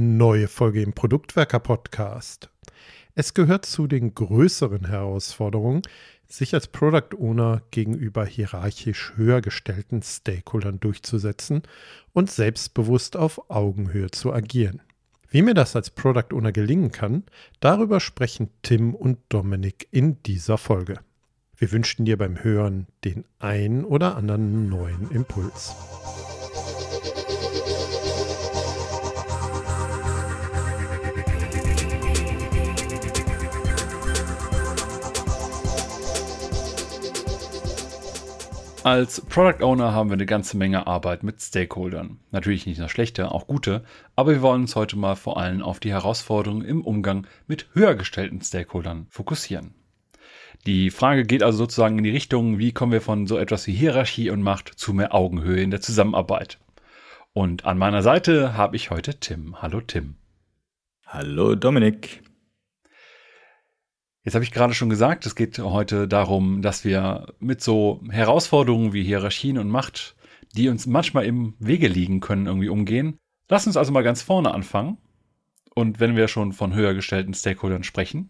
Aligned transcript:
Neue 0.00 0.46
Folge 0.46 0.80
im 0.80 0.92
Produktwerker 0.92 1.58
Podcast. 1.58 2.50
Es 3.16 3.34
gehört 3.34 3.66
zu 3.66 3.88
den 3.88 4.14
größeren 4.14 4.86
Herausforderungen, 4.86 5.82
sich 6.28 6.54
als 6.54 6.68
Product 6.68 7.18
Owner 7.18 7.62
gegenüber 7.72 8.24
hierarchisch 8.24 9.14
höher 9.16 9.40
gestellten 9.40 10.00
Stakeholdern 10.02 10.78
durchzusetzen 10.78 11.62
und 12.12 12.30
selbstbewusst 12.30 13.16
auf 13.16 13.50
Augenhöhe 13.50 14.12
zu 14.12 14.32
agieren. 14.32 14.82
Wie 15.30 15.42
mir 15.42 15.54
das 15.54 15.74
als 15.74 15.90
Product 15.90 16.32
Owner 16.32 16.52
gelingen 16.52 16.92
kann, 16.92 17.24
darüber 17.58 17.98
sprechen 17.98 18.50
Tim 18.62 18.94
und 18.94 19.18
Dominik 19.30 19.88
in 19.90 20.22
dieser 20.22 20.58
Folge. 20.58 21.00
Wir 21.56 21.72
wünschen 21.72 22.04
dir 22.04 22.16
beim 22.16 22.44
Hören 22.44 22.86
den 23.04 23.24
ein 23.40 23.84
oder 23.84 24.14
anderen 24.14 24.68
neuen 24.68 25.10
Impuls. 25.10 25.74
Als 38.84 39.20
Product 39.20 39.62
Owner 39.64 39.92
haben 39.92 40.08
wir 40.08 40.14
eine 40.14 40.24
ganze 40.24 40.56
Menge 40.56 40.86
Arbeit 40.86 41.24
mit 41.24 41.42
Stakeholdern. 41.42 42.20
Natürlich 42.30 42.64
nicht 42.64 42.78
nur 42.78 42.88
schlechte, 42.88 43.32
auch 43.32 43.48
gute, 43.48 43.82
aber 44.14 44.30
wir 44.32 44.42
wollen 44.42 44.62
uns 44.62 44.76
heute 44.76 44.96
mal 44.96 45.16
vor 45.16 45.36
allem 45.36 45.62
auf 45.62 45.80
die 45.80 45.90
Herausforderungen 45.90 46.64
im 46.64 46.82
Umgang 46.82 47.26
mit 47.48 47.66
höher 47.72 47.96
gestellten 47.96 48.40
Stakeholdern 48.40 49.06
fokussieren. 49.10 49.74
Die 50.64 50.90
Frage 50.90 51.24
geht 51.24 51.42
also 51.42 51.58
sozusagen 51.58 51.98
in 51.98 52.04
die 52.04 52.10
Richtung, 52.10 52.58
wie 52.58 52.72
kommen 52.72 52.92
wir 52.92 53.00
von 53.00 53.26
so 53.26 53.36
etwas 53.36 53.66
wie 53.66 53.72
Hierarchie 53.72 54.30
und 54.30 54.42
Macht 54.42 54.68
zu 54.68 54.92
mehr 54.92 55.14
Augenhöhe 55.14 55.60
in 55.60 55.70
der 55.70 55.80
Zusammenarbeit. 55.80 56.58
Und 57.32 57.64
an 57.64 57.78
meiner 57.78 58.02
Seite 58.02 58.54
habe 58.56 58.76
ich 58.76 58.90
heute 58.90 59.18
Tim. 59.18 59.60
Hallo 59.60 59.80
Tim. 59.80 60.16
Hallo 61.04 61.54
Dominik. 61.56 62.22
Jetzt 64.28 64.34
habe 64.34 64.44
ich 64.44 64.52
gerade 64.52 64.74
schon 64.74 64.90
gesagt, 64.90 65.24
es 65.24 65.34
geht 65.34 65.58
heute 65.58 66.06
darum, 66.06 66.60
dass 66.60 66.84
wir 66.84 67.32
mit 67.38 67.62
so 67.62 68.02
Herausforderungen 68.10 68.92
wie 68.92 69.02
Hierarchien 69.02 69.56
und 69.56 69.70
Macht, 69.70 70.16
die 70.54 70.68
uns 70.68 70.84
manchmal 70.84 71.24
im 71.24 71.54
Wege 71.60 71.88
liegen 71.88 72.20
können, 72.20 72.44
irgendwie 72.44 72.68
umgehen. 72.68 73.16
Lass 73.48 73.66
uns 73.66 73.78
also 73.78 73.90
mal 73.90 74.02
ganz 74.02 74.20
vorne 74.20 74.52
anfangen. 74.52 74.98
Und 75.74 75.98
wenn 75.98 76.14
wir 76.14 76.28
schon 76.28 76.52
von 76.52 76.74
höher 76.74 76.92
gestellten 76.92 77.32
Stakeholdern 77.32 77.84
sprechen, 77.84 78.28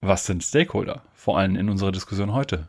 was 0.00 0.26
sind 0.26 0.42
Stakeholder? 0.42 1.04
Vor 1.14 1.38
allem 1.38 1.54
in 1.54 1.70
unserer 1.70 1.92
Diskussion 1.92 2.32
heute. 2.32 2.68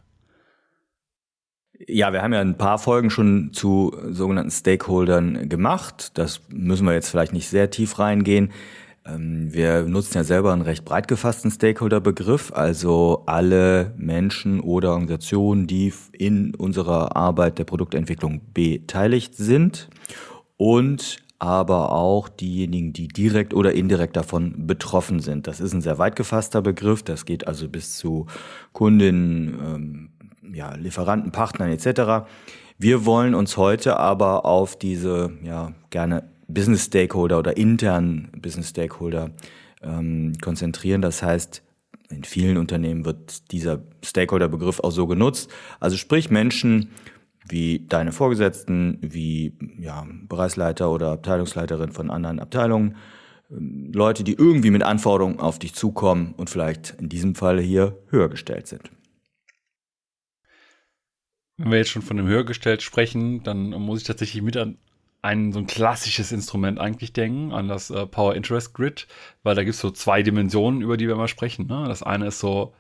Ja, 1.88 2.14
wir 2.14 2.22
haben 2.22 2.34
ja 2.34 2.42
ein 2.42 2.60
paar 2.60 2.78
Folgen 2.78 3.10
schon 3.10 3.52
zu 3.52 3.98
sogenannten 4.12 4.52
Stakeholdern 4.52 5.50
gemacht. 5.50 6.12
Das 6.20 6.42
müssen 6.50 6.86
wir 6.86 6.94
jetzt 6.94 7.10
vielleicht 7.10 7.34
nicht 7.34 7.50
sehr 7.50 7.72
tief 7.72 7.98
reingehen. 7.98 8.52
Ähm, 9.06 9.54
wir 9.54 9.84
nutzen 9.84 10.18
ja 10.18 10.24
selber 10.24 10.54
einen 10.54 10.62
recht 10.62 10.86
breit 10.86 11.08
gefassten 11.08 11.52
Stakeholder-Begriff, 11.52 12.52
also 12.54 13.24
alle 13.26 13.94
Menschen 13.98 14.60
oder 14.60 14.92
Organisationen, 14.92 15.68
die 15.68 15.94
in 16.14 16.56
unserer 16.56 17.16
Arbeit 17.16 17.60
der 17.60 17.66
Produktentwicklung 17.66 18.42
beteiligt 18.54 19.36
sind 19.36 19.90
und 20.58 21.18
aber 21.40 21.92
auch 21.92 22.30
diejenigen, 22.30 22.94
die 22.94 23.10
direkt 23.10 23.54
oder 23.54 23.74
indirekt 23.74 24.16
davon 24.16 24.66
betroffen 24.66 25.20
sind. 25.20 25.46
Das 25.46 25.60
ist 25.60 25.74
ein 25.74 25.82
sehr 25.82 25.98
weit 25.98 26.16
gefasster 26.16 26.62
Begriff, 26.62 27.04
das 27.04 27.26
geht 27.26 27.48
also 27.48 27.68
bis 27.68 27.98
zu 27.98 28.28
Kundinnen, 28.72 29.60
ähm, 29.62 30.10
ja, 30.54 30.74
Lieferanten, 30.76 31.34
Partnern 31.34 31.70
etc. 31.70 32.26
Wir 32.78 33.06
wollen 33.06 33.36
uns 33.36 33.58
heute 33.58 33.98
aber 33.98 34.46
auf 34.46 34.78
diese 34.78 35.32
ja, 35.44 35.74
gerne 35.90 36.33
Business 36.48 36.86
Stakeholder 36.86 37.40
oder 37.40 37.58
internen 37.58 38.32
Business 38.42 38.70
Stakeholder 38.70 39.32
ähm, 39.82 40.34
konzentrieren. 40.42 41.02
Das 41.02 41.24
heißt, 41.24 41.64
in 42.10 42.24
vielen 42.24 42.58
Unternehmen 42.58 43.06
wird 43.06 43.52
dieser 43.52 43.84
Stakeholder-Begriff 44.04 44.80
auch 44.80 44.92
so 44.92 45.08
genutzt. 45.08 45.52
Also 45.80 45.98
sprich 45.98 46.30
Menschen 46.30 46.90
wie 47.48 47.86
deine 47.88 48.12
Vorgesetzten, 48.12 49.00
wie 49.02 49.58
ja, 49.80 50.06
Bereichsleiter 50.30 50.92
oder 50.92 51.12
Abteilungsleiterin 51.12 51.92
von 51.92 52.10
anderen 52.10 52.40
Abteilungen, 52.40 52.96
ähm, 53.52 53.92
Leute, 53.94 54.24
die 54.24 54.34
irgendwie 54.34 54.72
mit 54.72 54.84
Anforderungen 54.84 55.40
auf 55.40 55.60
dich 55.60 55.74
zukommen 55.74 56.34
und 56.38 56.50
vielleicht 56.50 56.96
in 57.00 57.10
diesem 57.10 57.36
Fall 57.36 57.60
hier 57.60 57.98
höher 58.10 58.30
gestellt 58.30 58.68
sind. 58.68 58.92
Wenn 61.58 61.72
wir 61.72 61.78
jetzt 61.78 61.92
schon 61.92 62.02
von 62.02 62.18
dem 62.18 62.28
höher 62.28 62.46
gestellt 62.46 62.82
sprechen, 62.82 63.44
dann 63.44 63.70
muss 63.70 64.02
ich 64.02 64.08
tatsächlich 64.08 64.42
mit 64.42 64.58
an 64.58 64.78
ein 65.24 65.54
so 65.54 65.60
ein 65.60 65.68
klassisches 65.68 66.32
Instrument 66.32 66.80
eigentlich 66.80 67.14
denken, 67.14 67.54
an 67.54 67.68
das 67.68 67.90
äh, 67.90 68.06
Power 68.06 68.36
Interest 68.36 68.74
Grid, 68.74 69.08
weil 69.42 69.56
da 69.56 69.64
gibt 69.64 69.76
es 69.76 69.82
so 69.82 69.90
zwei 69.90 70.22
Dimensionen, 70.22 70.82
über 70.82 70.98
die 70.98 71.08
wir 71.08 71.16
mal 71.16 71.30
sprechen. 71.30 71.66
Ne? 71.68 71.86
Das 71.88 72.04
eine 72.04 72.28
ist 72.28 72.40
so, 72.40 72.74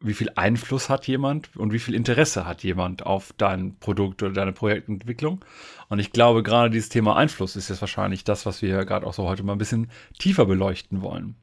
wie 0.00 0.12
viel 0.12 0.30
Einfluss 0.36 0.90
hat 0.90 1.06
jemand 1.06 1.56
und 1.56 1.72
wie 1.72 1.78
viel 1.78 1.94
Interesse 1.94 2.46
hat 2.46 2.62
jemand 2.62 3.06
auf 3.06 3.32
dein 3.38 3.78
Produkt 3.78 4.22
oder 4.22 4.32
deine 4.32 4.52
Projektentwicklung. 4.52 5.42
Und 5.88 5.98
ich 5.98 6.12
glaube, 6.12 6.42
gerade 6.42 6.68
dieses 6.68 6.90
Thema 6.90 7.16
Einfluss 7.16 7.56
ist 7.56 7.70
jetzt 7.70 7.80
wahrscheinlich 7.80 8.24
das, 8.24 8.44
was 8.44 8.60
wir 8.60 8.84
gerade 8.84 9.06
auch 9.06 9.14
so 9.14 9.24
heute 9.24 9.42
mal 9.44 9.52
ein 9.52 9.58
bisschen 9.58 9.90
tiefer 10.18 10.44
beleuchten 10.44 11.00
wollen. 11.00 11.36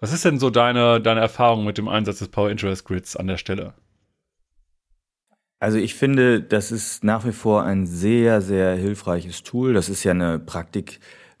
Was 0.00 0.12
ist 0.12 0.24
denn 0.24 0.38
so 0.38 0.48
deine, 0.48 1.02
deine 1.02 1.20
Erfahrung 1.20 1.66
mit 1.66 1.76
dem 1.76 1.88
Einsatz 1.88 2.18
des 2.18 2.28
Power 2.28 2.50
Interest 2.50 2.84
Grids 2.86 3.14
an 3.14 3.26
der 3.26 3.36
Stelle? 3.36 3.74
Also 5.62 5.78
ich 5.78 5.94
finde, 5.94 6.42
das 6.42 6.72
ist 6.72 7.04
nach 7.04 7.24
wie 7.24 7.30
vor 7.30 7.62
ein 7.62 7.86
sehr, 7.86 8.40
sehr 8.42 8.74
hilfreiches 8.74 9.44
Tool. 9.44 9.74
Das 9.74 9.88
ist 9.88 10.02
ja 10.02 10.10
eine 10.10 10.40
Praktik, 10.40 10.98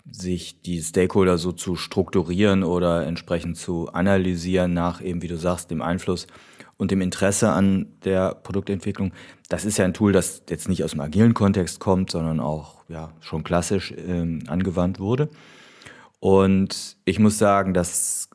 sich 0.08 0.62
die 0.62 0.80
Stakeholder 0.80 1.38
so 1.38 1.50
zu 1.50 1.74
strukturieren 1.74 2.62
oder 2.62 3.04
entsprechend 3.04 3.56
zu 3.56 3.92
analysieren 3.92 4.74
nach 4.74 5.02
eben, 5.02 5.22
wie 5.22 5.26
du 5.26 5.36
sagst, 5.36 5.72
dem 5.72 5.82
Einfluss 5.82 6.28
und 6.76 6.92
dem 6.92 7.00
Interesse 7.00 7.50
an 7.50 7.86
der 8.04 8.36
Produktentwicklung. 8.36 9.12
Das 9.48 9.64
ist 9.64 9.78
ja 9.78 9.86
ein 9.86 9.92
Tool, 9.92 10.12
das 10.12 10.44
jetzt 10.48 10.68
nicht 10.68 10.84
aus 10.84 10.92
dem 10.92 11.00
agilen 11.00 11.34
Kontext 11.34 11.80
kommt, 11.80 12.12
sondern 12.12 12.38
auch 12.38 12.84
ja 12.88 13.10
schon 13.18 13.42
klassisch 13.42 13.92
ähm, 14.06 14.44
angewandt 14.46 15.00
wurde. 15.00 15.30
Und 16.20 16.96
ich 17.04 17.18
muss 17.18 17.38
sagen, 17.38 17.74
das 17.74 18.28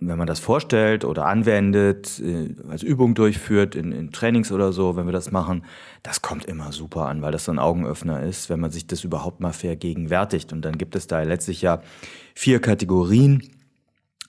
wenn 0.00 0.18
man 0.18 0.26
das 0.26 0.38
vorstellt 0.38 1.04
oder 1.04 1.26
anwendet, 1.26 2.20
äh, 2.20 2.54
als 2.70 2.82
Übung 2.82 3.14
durchführt, 3.14 3.74
in, 3.74 3.92
in, 3.92 4.12
Trainings 4.12 4.52
oder 4.52 4.72
so, 4.72 4.96
wenn 4.96 5.06
wir 5.06 5.12
das 5.12 5.30
machen, 5.32 5.64
das 6.02 6.22
kommt 6.22 6.44
immer 6.44 6.72
super 6.72 7.06
an, 7.06 7.22
weil 7.22 7.32
das 7.32 7.44
so 7.44 7.52
ein 7.52 7.58
Augenöffner 7.58 8.22
ist, 8.22 8.48
wenn 8.48 8.60
man 8.60 8.70
sich 8.70 8.86
das 8.86 9.04
überhaupt 9.04 9.40
mal 9.40 9.52
vergegenwärtigt. 9.52 10.52
Und 10.52 10.62
dann 10.62 10.78
gibt 10.78 10.94
es 10.94 11.06
da 11.06 11.22
letztlich 11.22 11.62
ja 11.62 11.82
vier 12.34 12.60
Kategorien. 12.60 13.42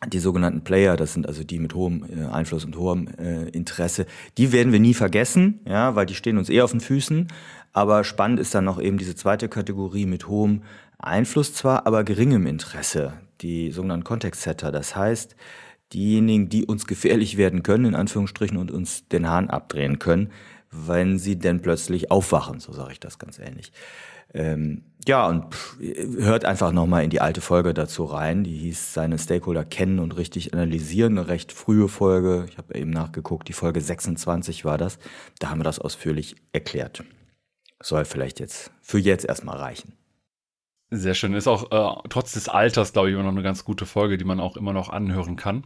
Die 0.08 0.20
sogenannten 0.20 0.64
Player, 0.64 0.96
das 0.96 1.14
sind 1.14 1.28
also 1.28 1.44
die 1.44 1.60
mit 1.60 1.76
hohem 1.76 2.06
äh, 2.06 2.26
Einfluss 2.26 2.64
und 2.64 2.78
hohem 2.78 3.08
äh, 3.20 3.50
Interesse, 3.50 4.06
die 4.38 4.54
werden 4.54 4.72
wir 4.72 4.80
nie 4.80 4.94
vergessen, 4.94 5.60
ja, 5.66 5.94
weil 5.96 6.06
die 6.06 6.16
stehen 6.16 6.38
uns 6.38 6.50
eh 6.50 6.62
auf 6.62 6.72
den 6.72 6.80
Füßen. 6.80 7.28
Aber 7.74 8.04
spannend 8.04 8.40
ist 8.40 8.56
dann 8.56 8.64
noch 8.64 8.82
eben 8.82 8.98
diese 8.98 9.16
zweite 9.16 9.50
Kategorie 9.50 10.06
mit 10.06 10.28
hohem 10.28 10.64
Einfluss 10.98 11.54
zwar, 11.54 11.86
aber 11.86 12.04
geringem 12.06 12.48
Interesse 12.48 13.14
die 13.42 13.72
sogenannten 13.72 14.04
Context-Setter. 14.04 14.72
Das 14.72 14.96
heißt, 14.96 15.36
diejenigen, 15.94 16.50
die 16.50 16.66
uns 16.66 16.86
gefährlich 16.86 17.38
werden 17.38 17.64
können, 17.64 17.86
in 17.86 17.96
Anführungsstrichen, 17.96 18.58
und 18.58 18.72
uns 18.72 19.08
den 19.08 19.28
Hahn 19.30 19.50
abdrehen 19.50 20.00
können, 20.00 20.32
wenn 20.72 21.18
sie 21.18 21.38
denn 21.38 21.62
plötzlich 21.62 22.12
aufwachen, 22.12 22.60
so 22.60 22.74
sage 22.74 22.92
ich 22.92 23.00
das 23.00 23.18
ganz 23.18 23.40
ähnlich. 23.40 23.72
Ähm, 24.34 24.84
ja, 25.08 25.28
und 25.28 25.56
pff, 25.56 25.78
hört 25.80 26.46
einfach 26.46 26.72
nochmal 26.72 27.04
in 27.04 27.10
die 27.10 27.22
alte 27.22 27.42
Folge 27.42 27.74
dazu 27.74 28.06
rein. 28.06 28.44
Die 28.44 28.56
hieß 28.56 28.94
seine 28.94 29.18
Stakeholder 29.18 29.66
kennen 29.66 29.98
und 29.98 30.18
richtig 30.18 30.54
analysieren. 30.54 31.18
Eine 31.18 31.28
recht 31.28 31.52
frühe 31.52 31.88
Folge. 31.88 32.46
Ich 32.48 32.58
habe 32.58 32.76
eben 32.76 32.92
nachgeguckt, 32.92 33.48
die 33.48 33.54
Folge 33.54 33.82
26 33.82 34.66
war 34.66 34.78
das. 34.78 35.00
Da 35.40 35.50
haben 35.50 35.60
wir 35.60 35.64
das 35.64 35.80
ausführlich 35.80 36.36
erklärt. 36.54 37.04
Soll 37.82 38.06
vielleicht 38.06 38.40
jetzt 38.40 38.72
für 38.82 39.00
jetzt 39.00 39.26
erstmal 39.26 39.58
reichen. 39.58 39.94
Sehr 40.92 41.14
schön. 41.14 41.34
Ist 41.34 41.48
auch 41.48 41.72
äh, 41.72 42.10
trotz 42.10 42.34
des 42.34 42.50
Alters, 42.50 42.94
glaube 42.94 43.10
ich, 43.10 43.14
immer 43.14 43.24
noch 43.24 43.32
eine 43.32 43.44
ganz 43.44 43.64
gute 43.64 43.86
Folge, 43.86 44.18
die 44.18 44.26
man 44.26 44.40
auch 44.40 44.58
immer 44.58 44.74
noch 44.74 44.90
anhören 44.90 45.36
kann. 45.36 45.66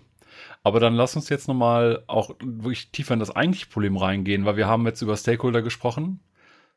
Aber 0.63 0.79
dann 0.79 0.95
lass 0.95 1.15
uns 1.15 1.29
jetzt 1.29 1.47
nochmal 1.47 2.03
auch 2.07 2.35
wirklich 2.41 2.91
tiefer 2.91 3.13
in 3.13 3.19
das 3.19 3.33
eigentliche 3.33 3.67
Problem 3.67 3.95
reingehen, 3.95 4.45
weil 4.45 4.57
wir 4.57 4.67
haben 4.67 4.85
jetzt 4.85 5.01
über 5.01 5.15
Stakeholder 5.15 5.61
gesprochen. 5.61 6.19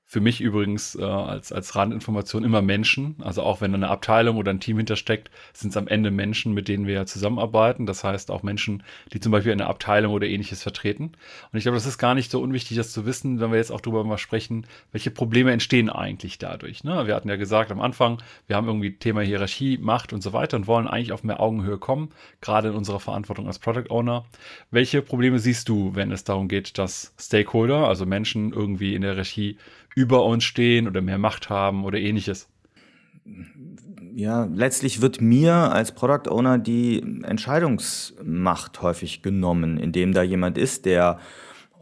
Für 0.09 0.21
mich 0.21 0.41
übrigens 0.41 0.95
äh, 0.95 1.03
als, 1.03 1.51
als 1.51 1.75
Randinformation 1.75 2.45
immer 2.45 2.63
Menschen. 2.63 3.17
Also 3.19 3.43
auch 3.43 3.61
wenn 3.61 3.75
eine 3.75 3.89
Abteilung 3.89 4.37
oder 4.37 4.53
ein 4.53 4.61
Team 4.61 4.77
hintersteckt, 4.77 5.33
sind 5.53 5.71
es 5.71 5.77
am 5.77 5.89
Ende 5.89 6.13
Menschen, 6.13 6.55
mit 6.55 6.69
denen 6.69 6.87
wir 6.87 6.95
ja 6.95 7.07
zusammenarbeiten. 7.07 7.87
Das 7.87 8.05
heißt 8.05 8.31
auch 8.31 8.45
Menschen, 8.45 8.85
die 9.13 9.19
zum 9.19 9.33
Beispiel 9.33 9.51
eine 9.51 9.67
Abteilung 9.67 10.13
oder 10.13 10.29
ähnliches 10.29 10.63
vertreten. 10.63 11.07
Und 11.51 11.59
ich 11.59 11.65
glaube, 11.65 11.75
das 11.75 11.87
ist 11.87 11.99
gar 11.99 12.15
nicht 12.15 12.31
so 12.31 12.41
unwichtig, 12.41 12.77
das 12.77 12.93
zu 12.93 13.05
wissen, 13.05 13.41
wenn 13.41 13.51
wir 13.51 13.59
jetzt 13.59 13.73
auch 13.73 13.81
darüber 13.81 14.05
mal 14.05 14.17
sprechen, 14.17 14.69
welche 14.93 15.11
Probleme 15.11 15.51
entstehen 15.51 15.91
eigentlich 15.91 16.39
dadurch. 16.39 16.85
Ne? 16.85 17.09
Wir 17.09 17.17
hatten 17.17 17.29
ja 17.29 17.35
gesagt 17.35 17.73
am 17.73 17.81
Anfang, 17.81 18.23
wir 18.47 18.55
haben 18.55 18.69
irgendwie 18.69 18.97
Thema 18.97 19.23
Hierarchie, 19.23 19.77
Macht 19.77 20.13
und 20.13 20.23
so 20.23 20.33
weiter 20.33 20.57
und 20.57 20.69
wollen 20.69 20.87
eigentlich 20.87 21.11
auf 21.11 21.25
mehr 21.25 21.41
Augenhöhe 21.41 21.79
kommen, 21.79 22.11
gerade 22.41 22.69
in 22.69 22.75
unserer 22.77 23.01
Verantwortung 23.01 23.49
als 23.49 23.59
Product 23.59 23.91
Owner. 23.91 24.25
Welche 24.71 25.03
Probleme 25.03 25.41
siehst 25.41 25.69
du, 25.69 25.97
wenn 25.97 26.13
es 26.13 26.23
darum 26.23 26.47
geht, 26.47 26.79
dass 26.79 27.13
Stakeholder, 27.19 27.89
also 27.89 28.07
Menschen 28.07 28.53
irgendwie 28.53 28.95
in 28.95 29.03
der 29.03 29.17
Regie 29.17 29.59
über 29.97 30.25
uns 30.25 30.45
stehen 30.45 30.87
oder 30.87 31.03
mehr 31.03 31.19
Macht 31.19 31.51
haben 31.51 31.85
oder 31.85 31.99
ähnliches? 31.99 32.49
ja, 34.17 34.49
letztlich 34.51 35.03
wird 35.03 35.21
mir 35.21 35.53
als 35.53 35.93
Product 35.93 36.31
Owner 36.31 36.57
die 36.57 37.03
Entscheidungsmacht 37.23 38.81
häufig 38.81 39.21
genommen, 39.21 39.77
indem 39.77 40.15
da 40.15 40.23
jemand 40.23 40.57
ist, 40.57 40.87
der 40.87 41.19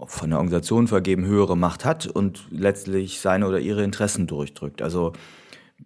von 0.06 0.30
der 0.30 0.40
Organisation 0.40 0.88
vergeben 0.88 1.26
höhere 1.26 1.56
Macht 1.56 1.84
hat 1.84 2.08
und 2.08 2.44
letztlich 2.50 3.20
seine 3.20 3.46
oder 3.46 3.60
ihre 3.60 3.84
Interessen 3.84 4.26
durchdrückt. 4.26 4.82
Also 4.82 5.12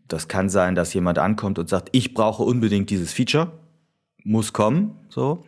das 0.08 0.26
kann 0.26 0.48
sein, 0.48 0.75
dass 0.75 0.94
jemand 0.94 1.19
ankommt 1.19 1.58
und 1.58 1.69
sagt, 1.69 1.90
ich 1.92 2.14
brauche 2.14 2.42
unbedingt 2.44 2.88
dieses 2.88 3.12
Feature, 3.12 3.52
muss 4.25 4.54
kommen, 4.54 4.96
so. 5.10 5.44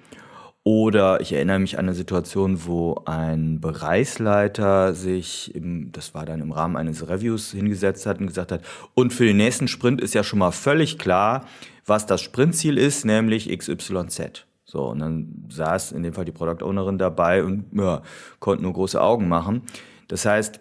Oder 0.63 1.23
ich 1.23 1.33
erinnere 1.33 1.59
mich 1.59 1.79
an 1.79 1.87
eine 1.87 1.95
Situation, 1.95 2.67
wo 2.67 3.03
ein 3.07 3.61
Bereichsleiter 3.61 4.93
sich, 4.93 5.55
im, 5.55 5.91
das 5.93 6.15
war 6.15 6.27
dann 6.27 6.43
im 6.43 6.53
Rahmen 6.53 6.77
eines 6.77 7.09
Reviews, 7.09 7.53
hingesetzt 7.53 8.05
hat 8.05 8.21
und 8.21 8.27
gesagt 8.27 8.53
hat, 8.53 8.63
und 8.95 9.13
für 9.13 9.25
den 9.25 9.39
nächsten 9.39 9.69
Sprint 9.69 10.03
ist 10.03 10.15
ja 10.15 10.23
schon 10.23 10.39
mal 10.39 10.51
völlig 10.51 10.99
klar, 10.99 11.47
was 11.87 12.05
das 12.05 12.21
Sprintziel 12.21 12.77
ist, 12.77 13.07
nämlich 13.07 13.49
XYZ. 13.49 14.47
So, 14.67 14.91
und 14.91 14.99
dann 14.99 15.47
saß 15.49 15.93
in 15.93 16.03
dem 16.03 16.13
Fall 16.13 16.27
die 16.27 16.33
Product 16.33 16.63
Ownerin 16.65 16.99
dabei 16.99 17.43
und 17.43 17.65
ja, 17.73 18.03
konnte 18.39 18.63
nur 18.63 18.75
große 18.75 19.01
Augen 19.01 19.29
machen. 19.29 19.63
Das 20.09 20.27
heißt, 20.27 20.61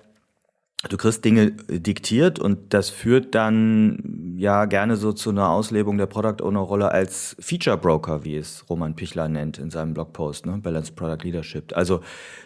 du 0.88 0.96
kriegst 0.96 1.26
Dinge 1.26 1.52
diktiert 1.52 2.40
und 2.40 2.74
das 2.74 2.90
führt 2.90 3.36
dann 3.36 4.36
ja 4.38 4.64
gerne 4.64 4.96
so 4.96 5.12
zu 5.12 5.30
einer 5.30 5.50
Auslebung 5.50 5.98
der 5.98 6.06
Product 6.06 6.42
Owner 6.42 6.62
Rolle 6.62 6.92
als 6.92 7.36
Feature 7.40 7.78
Broker, 7.78 8.24
wie 8.24 8.38
es 8.38 8.64
Roman 8.70 8.96
Pichler 8.96 9.28
nennt 9.28 9.58
in 9.58 9.72
seinem 9.72 9.94
Blogpost, 9.94 10.46
ne? 10.46 10.58
Balanced 10.58 10.96
Product 10.96 11.24
Leadership. 11.24 11.76
Also 11.76 12.00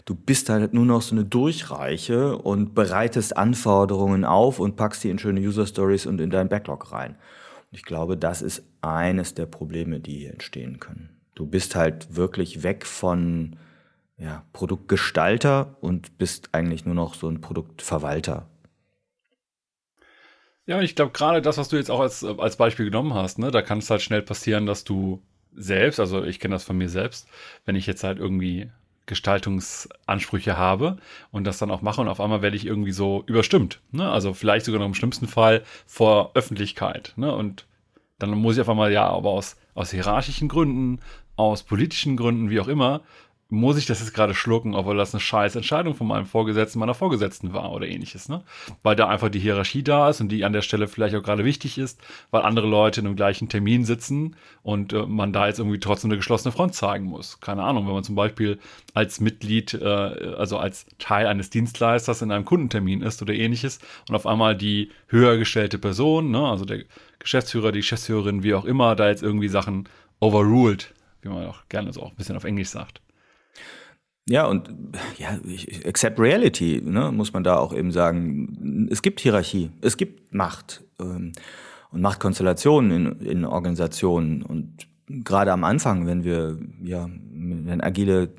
du 0.06 0.16
bist 0.16 0.50
halt 0.50 0.74
nur 0.74 0.86
noch 0.86 1.04
so 1.04 1.14
eine 1.14 1.26
Durchreiche 1.26 2.36
und 2.36 2.74
bereitest 2.74 3.38
Anforderungen 3.38 4.26
auf 4.26 4.60
und 4.60 4.78
packst 4.78 5.04
die 5.04 5.10
in 5.12 5.20
schöne 5.20 5.40
User 5.40 5.68
Stories 5.68 6.08
und 6.08 6.20
in 6.20 6.32
dein 6.32 6.50
Backlog 6.50 6.92
rein. 6.92 7.12
Und 7.72 7.78
ich 7.78 7.84
glaube, 7.84 8.18
das 8.18 8.42
ist 8.42 8.64
eines 8.82 9.36
der 9.36 9.46
Probleme, 9.46 10.00
die 10.00 10.18
hier 10.18 10.32
entstehen 10.32 10.80
können. 10.80 11.10
Du 11.36 11.46
bist 11.46 11.76
halt 11.76 12.16
wirklich 12.16 12.64
weg 12.64 12.86
von 12.86 13.58
ja, 14.24 14.46
Produktgestalter 14.54 15.76
und 15.82 16.18
bist 16.18 16.50
eigentlich 16.54 16.86
nur 16.86 16.96
noch 16.96 17.14
so 17.14 17.28
ein 17.28 17.42
Produktverwalter. 17.42 18.48
Ja, 20.66 20.82
ich 20.82 20.96
glaube, 20.96 21.12
gerade 21.12 21.42
das, 21.42 21.58
was 21.58 21.68
du 21.68 21.76
jetzt 21.76 21.92
auch 21.92 22.00
als, 22.00 22.24
als 22.24 22.56
Beispiel 22.56 22.86
genommen 22.86 23.14
hast, 23.14 23.38
ne, 23.38 23.52
da 23.52 23.62
kann 23.62 23.80
es 23.80 23.90
halt 23.90 24.02
schnell 24.02 24.22
passieren, 24.22 24.66
dass 24.66 24.86
du 24.86 25.22
selbst, 25.54 26.00
also 26.00 26.24
ich 26.24 26.40
kenne 26.40 26.56
das 26.56 26.64
von 26.64 26.78
mir 26.78 26.88
selbst, 26.88 27.28
wenn 27.66 27.76
ich 27.76 27.86
jetzt 27.86 28.06
halt 28.06 28.18
irgendwie 28.18 28.72
Gestaltungsansprüche 29.08 30.58
habe 30.58 30.98
und 31.32 31.44
das 31.44 31.58
dann 31.58 31.70
auch 31.70 31.82
mache 31.82 32.00
und 32.00 32.08
auf 32.08 32.22
einmal 32.22 32.42
werde 32.42 32.56
ich 32.56 32.66
irgendwie 32.66 32.94
so 32.94 33.26
überstimmt. 33.28 33.82
Ne? 33.92 34.10
Also 34.10 34.34
vielleicht 34.34 34.66
sogar 34.66 34.80
noch 34.80 34.88
im 34.88 34.94
schlimmsten 34.94 35.28
Fall 35.28 35.64
vor 35.86 36.32
Öffentlichkeit. 36.34 37.12
Ne? 37.18 37.36
Und 37.36 37.68
dann 38.20 38.30
muss 38.30 38.56
ich 38.56 38.62
auf 38.62 38.70
einmal 38.70 38.94
ja, 38.94 39.06
aber 39.06 39.32
aus, 39.32 39.58
aus 39.74 39.92
hierarchischen 39.92 40.48
Gründen, 40.48 41.02
aus 41.36 41.64
politischen 41.64 42.16
Gründen, 42.16 42.50
wie 42.50 42.62
auch 42.62 42.70
immer, 42.70 43.02
muss 43.54 43.78
ich 43.78 43.86
das 43.86 44.00
jetzt 44.00 44.14
gerade 44.14 44.34
schlucken, 44.34 44.74
obwohl 44.74 44.98
das 44.98 45.14
eine 45.14 45.22
scheiß 45.22 45.56
Entscheidung 45.56 45.96
von 45.96 46.08
meinem 46.08 46.26
Vorgesetzten, 46.26 46.80
meiner 46.80 46.96
Vorgesetzten 46.96 47.54
war 47.54 47.72
oder 47.72 47.88
ähnliches, 47.88 48.28
ne? 48.28 48.44
Weil 48.82 48.96
da 48.96 49.08
einfach 49.08 49.30
die 49.30 49.40
Hierarchie 49.40 49.84
da 49.84 50.10
ist 50.10 50.22
und 50.22 50.30
die 50.30 50.44
an 50.44 50.54
der 50.54 50.64
Stelle 50.64 50.88
vielleicht 50.88 51.16
auch 51.16 51.22
gerade 51.22 51.46
wichtig 51.46 51.78
ist, 51.78 52.02
weil 52.32 52.42
andere 52.42 52.68
Leute 52.68 53.00
in 53.00 53.06
einem 53.06 53.16
gleichen 53.16 53.50
Termin 53.50 53.86
sitzen 53.86 54.36
und 54.64 54.92
äh, 54.94 55.06
man 55.06 55.34
da 55.34 55.48
jetzt 55.48 55.60
irgendwie 55.60 55.80
trotzdem 55.80 56.10
eine 56.10 56.18
geschlossene 56.18 56.52
Front 56.52 56.74
zeigen 56.74 57.06
muss. 57.06 57.40
Keine 57.40 57.64
Ahnung, 57.64 57.86
wenn 57.86 57.94
man 57.94 58.04
zum 58.04 58.16
Beispiel 58.16 58.60
als 58.94 59.22
Mitglied, 59.22 59.76
äh, 59.76 59.86
also 59.86 60.58
als 60.58 60.88
Teil 60.98 61.28
eines 61.28 61.50
Dienstleisters 61.52 62.22
in 62.24 62.32
einem 62.32 62.46
Kundentermin 62.46 63.02
ist 63.04 63.22
oder 63.22 63.34
ähnliches 63.34 63.80
und 64.10 64.16
auf 64.16 64.26
einmal 64.26 64.58
die 64.58 64.90
höher 65.08 65.38
gestellte 65.38 65.78
Person, 65.78 66.32
ne, 66.32 66.48
also 66.48 66.66
der 66.66 66.84
Geschäftsführer, 67.20 67.72
die 67.72 67.80
Geschäftsführerin, 67.80 68.42
wie 68.44 68.56
auch 68.56 68.66
immer, 68.66 68.96
da 68.96 69.10
jetzt 69.10 69.24
irgendwie 69.24 69.48
Sachen 69.48 69.88
overruled, 70.20 70.94
wie 71.22 71.30
man 71.30 71.46
auch 71.46 71.60
gerne 71.70 71.94
so 71.94 72.02
auch 72.02 72.10
ein 72.10 72.16
bisschen 72.16 72.36
auf 72.36 72.44
Englisch 72.44 72.70
sagt. 72.70 73.00
Ja, 74.28 74.46
und 74.46 74.70
ja, 75.18 75.38
accept 75.86 76.18
reality, 76.18 76.82
ne, 76.84 77.12
muss 77.12 77.34
man 77.34 77.44
da 77.44 77.58
auch 77.58 77.74
eben 77.74 77.92
sagen. 77.92 78.88
Es 78.90 79.02
gibt 79.02 79.20
Hierarchie, 79.20 79.70
es 79.82 79.98
gibt 79.98 80.34
Macht 80.34 80.82
ähm, 81.02 81.34
und 81.92 82.02
Machtkonstellationen 82.02 83.20
in, 83.20 83.26
in 83.26 83.46
Organisationen. 83.46 84.42
Und 84.42 84.88
gerade 85.08 85.52
am 85.52 85.66
Anfang, 85.66 86.08
wenn 86.08 86.24
wir, 86.24 86.58
ja, 86.82 87.10
wenn 87.34 87.84
agile 87.84 88.30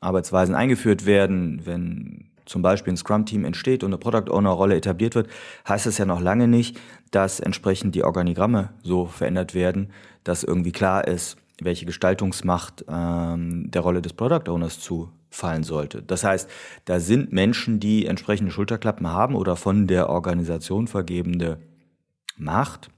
Arbeitsweisen 0.00 0.54
eingeführt 0.54 1.06
werden, 1.06 1.62
wenn 1.64 2.30
zum 2.44 2.62
Beispiel 2.62 2.92
ein 2.92 2.96
Scrum-Team 2.96 3.44
entsteht 3.44 3.82
und 3.82 3.90
eine 3.90 3.98
Product 3.98 4.30
Owner-Rolle 4.30 4.76
etabliert 4.76 5.14
wird, 5.14 5.28
heißt 5.68 5.86
es 5.86 5.98
ja 5.98 6.04
noch 6.04 6.20
lange 6.20 6.46
nicht, 6.46 6.78
dass 7.10 7.40
entsprechend 7.40 7.94
die 7.94 8.04
Organigramme 8.04 8.70
so 8.82 9.06
verändert 9.06 9.54
werden, 9.54 9.90
dass 10.24 10.44
irgendwie 10.44 10.72
klar 10.72 11.06
ist, 11.06 11.36
welche 11.64 11.86
Gestaltungsmacht 11.86 12.84
ähm, 12.88 13.70
der 13.70 13.82
Rolle 13.82 14.02
des 14.02 14.12
Product 14.12 14.48
Owners 14.48 14.80
zufallen 14.80 15.62
sollte. 15.62 16.02
Das 16.02 16.24
heißt, 16.24 16.48
da 16.84 17.00
sind 17.00 17.32
Menschen, 17.32 17.80
die 17.80 18.06
entsprechende 18.06 18.52
Schulterklappen 18.52 19.08
haben 19.08 19.34
oder 19.34 19.56
von 19.56 19.86
der 19.86 20.08
Organisation 20.08 20.86
vergebende 20.86 21.58
Macht. 22.36 22.90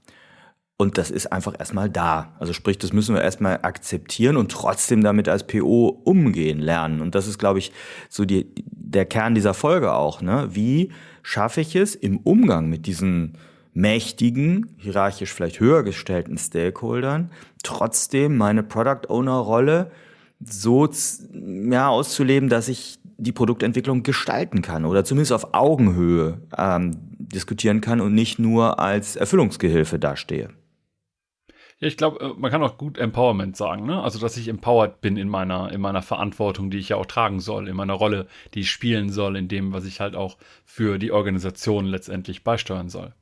Und 0.77 0.97
das 0.97 1.09
ist 1.09 1.31
einfach 1.31 1.57
erstmal 1.57 1.89
da. 1.89 2.33
Also 2.37 2.51
sprich, 2.51 2.77
das 2.77 2.91
müssen 2.91 3.15
wir 3.15 3.21
erstmal 3.21 3.59
akzeptieren 3.61 4.35
und 4.35 4.51
trotzdem 4.51 5.01
damit 5.03 5.29
als 5.29 5.47
PO 5.47 5.87
umgehen 6.03 6.59
lernen. 6.59 6.99
Und 6.99 7.15
das 7.15 7.27
ist, 7.27 7.37
glaube 7.37 7.59
ich, 7.59 7.71
so 8.09 8.25
die, 8.25 8.53
der 8.65 9.05
Kern 9.05 9.35
dieser 9.35 9.53
Folge 9.53 9.93
auch. 9.93 10.21
Ne? 10.21 10.49
Wie 10.51 10.91
schaffe 11.23 11.61
ich 11.61 11.75
es 11.77 11.95
im 11.95 12.17
Umgang 12.17 12.69
mit 12.69 12.87
diesen 12.87 13.37
mächtigen, 13.75 14.75
hierarchisch 14.77 15.31
vielleicht 15.31 15.59
höher 15.59 15.83
gestellten 15.83 16.37
Stakeholdern, 16.37 17.29
trotzdem 17.61 18.37
meine 18.37 18.63
Product 18.63 19.09
Owner 19.09 19.37
Rolle 19.37 19.91
so 20.39 20.89
ja, 21.33 21.89
auszuleben, 21.89 22.49
dass 22.49 22.69
ich 22.69 22.99
die 23.17 23.31
Produktentwicklung 23.31 24.03
gestalten 24.03 24.61
kann 24.61 24.85
oder 24.85 25.03
zumindest 25.03 25.33
auf 25.33 25.53
Augenhöhe 25.53 26.41
ähm, 26.57 26.91
diskutieren 27.19 27.81
kann 27.81 28.01
und 28.01 28.13
nicht 28.13 28.39
nur 28.39 28.79
als 28.79 29.15
Erfüllungsgehilfe 29.15 29.99
dastehe. 29.99 30.49
Ja, 31.79 31.89
ich 31.89 31.97
glaube, 31.97 32.23
äh, 32.23 32.33
man 32.37 32.51
kann 32.51 32.63
auch 32.63 32.77
gut 32.77 32.97
Empowerment 32.97 33.57
sagen, 33.57 33.85
ne? 33.85 34.01
Also, 34.01 34.19
dass 34.19 34.37
ich 34.37 34.47
empowered 34.47 35.01
bin 35.01 35.17
in 35.17 35.27
meiner, 35.27 35.71
in 35.73 35.81
meiner 35.81 36.01
Verantwortung, 36.01 36.69
die 36.69 36.77
ich 36.77 36.89
ja 36.89 36.95
auch 36.95 37.05
tragen 37.05 37.41
soll, 37.41 37.67
in 37.67 37.75
meiner 37.75 37.93
Rolle, 37.93 38.27
die 38.53 38.61
ich 38.61 38.71
spielen 38.71 39.09
soll, 39.09 39.35
in 39.35 39.49
dem, 39.49 39.73
was 39.73 39.85
ich 39.85 39.99
halt 39.99 40.15
auch 40.15 40.37
für 40.63 40.97
die 40.97 41.11
Organisation 41.11 41.85
letztendlich 41.85 42.43
beisteuern 42.45 42.87
soll. 42.87 43.13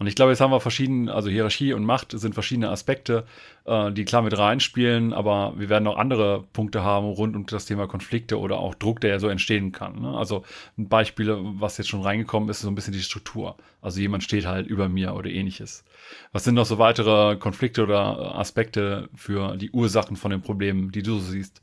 Und 0.00 0.06
ich 0.06 0.14
glaube, 0.14 0.30
jetzt 0.30 0.40
haben 0.40 0.52
wir 0.52 0.60
verschiedene, 0.60 1.12
also 1.12 1.28
Hierarchie 1.28 1.72
und 1.72 1.84
Macht 1.84 2.12
sind 2.16 2.32
verschiedene 2.32 2.70
Aspekte, 2.70 3.24
äh, 3.64 3.90
die 3.90 4.04
klar 4.04 4.22
mit 4.22 4.38
reinspielen, 4.38 5.12
aber 5.12 5.54
wir 5.56 5.68
werden 5.68 5.84
noch 5.84 5.96
andere 5.96 6.44
Punkte 6.52 6.84
haben 6.84 7.06
rund 7.06 7.34
um 7.34 7.46
das 7.46 7.66
Thema 7.66 7.88
Konflikte 7.88 8.38
oder 8.38 8.58
auch 8.58 8.76
Druck, 8.76 9.00
der 9.00 9.10
ja 9.10 9.18
so 9.18 9.28
entstehen 9.28 9.72
kann. 9.72 10.00
Ne? 10.00 10.16
Also 10.16 10.44
ein 10.76 10.88
Beispiel, 10.88 11.36
was 11.40 11.78
jetzt 11.78 11.88
schon 11.88 12.02
reingekommen 12.02 12.48
ist, 12.48 12.58
ist 12.58 12.62
so 12.62 12.68
ein 12.68 12.76
bisschen 12.76 12.92
die 12.92 13.02
Struktur. 13.02 13.56
Also 13.80 13.98
jemand 14.00 14.22
steht 14.22 14.46
halt 14.46 14.68
über 14.68 14.88
mir 14.88 15.14
oder 15.14 15.30
ähnliches. 15.30 15.84
Was 16.30 16.44
sind 16.44 16.54
noch 16.54 16.66
so 16.66 16.78
weitere 16.78 17.36
Konflikte 17.36 17.82
oder 17.82 18.36
Aspekte 18.36 19.08
für 19.16 19.56
die 19.56 19.72
Ursachen 19.72 20.16
von 20.16 20.30
den 20.30 20.42
Problemen, 20.42 20.92
die 20.92 21.02
du 21.02 21.14
so 21.14 21.32
siehst? 21.32 21.60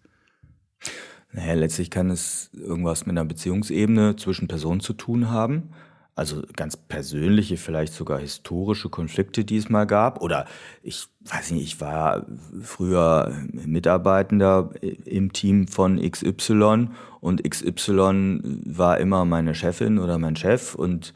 Naja, 1.31 1.53
letztlich 1.53 1.89
kann 1.89 2.09
es 2.09 2.49
irgendwas 2.53 3.05
mit 3.05 3.13
einer 3.13 3.25
Beziehungsebene 3.25 4.17
zwischen 4.17 4.49
Personen 4.49 4.81
zu 4.81 4.91
tun 4.91 5.29
haben. 5.29 5.69
Also 6.17 6.43
ganz 6.55 6.77
persönliche, 6.77 7.57
vielleicht 7.57 7.93
sogar 7.93 8.19
historische 8.19 8.87
Konflikte, 8.89 9.43
die 9.43 9.57
es 9.57 9.69
mal 9.69 9.85
gab. 9.85 10.21
Oder 10.21 10.45
ich 10.81 11.07
weiß 11.25 11.51
nicht, 11.51 11.63
ich 11.63 11.81
war 11.81 12.25
früher 12.61 13.33
Mitarbeitender 13.51 14.69
im 14.81 15.33
Team 15.33 15.67
von 15.67 15.99
XY 15.99 16.87
und 17.19 17.43
XY 17.43 18.39
war 18.65 18.97
immer 18.99 19.25
meine 19.25 19.53
Chefin 19.55 19.99
oder 19.99 20.17
mein 20.17 20.37
Chef 20.37 20.73
und 20.73 21.13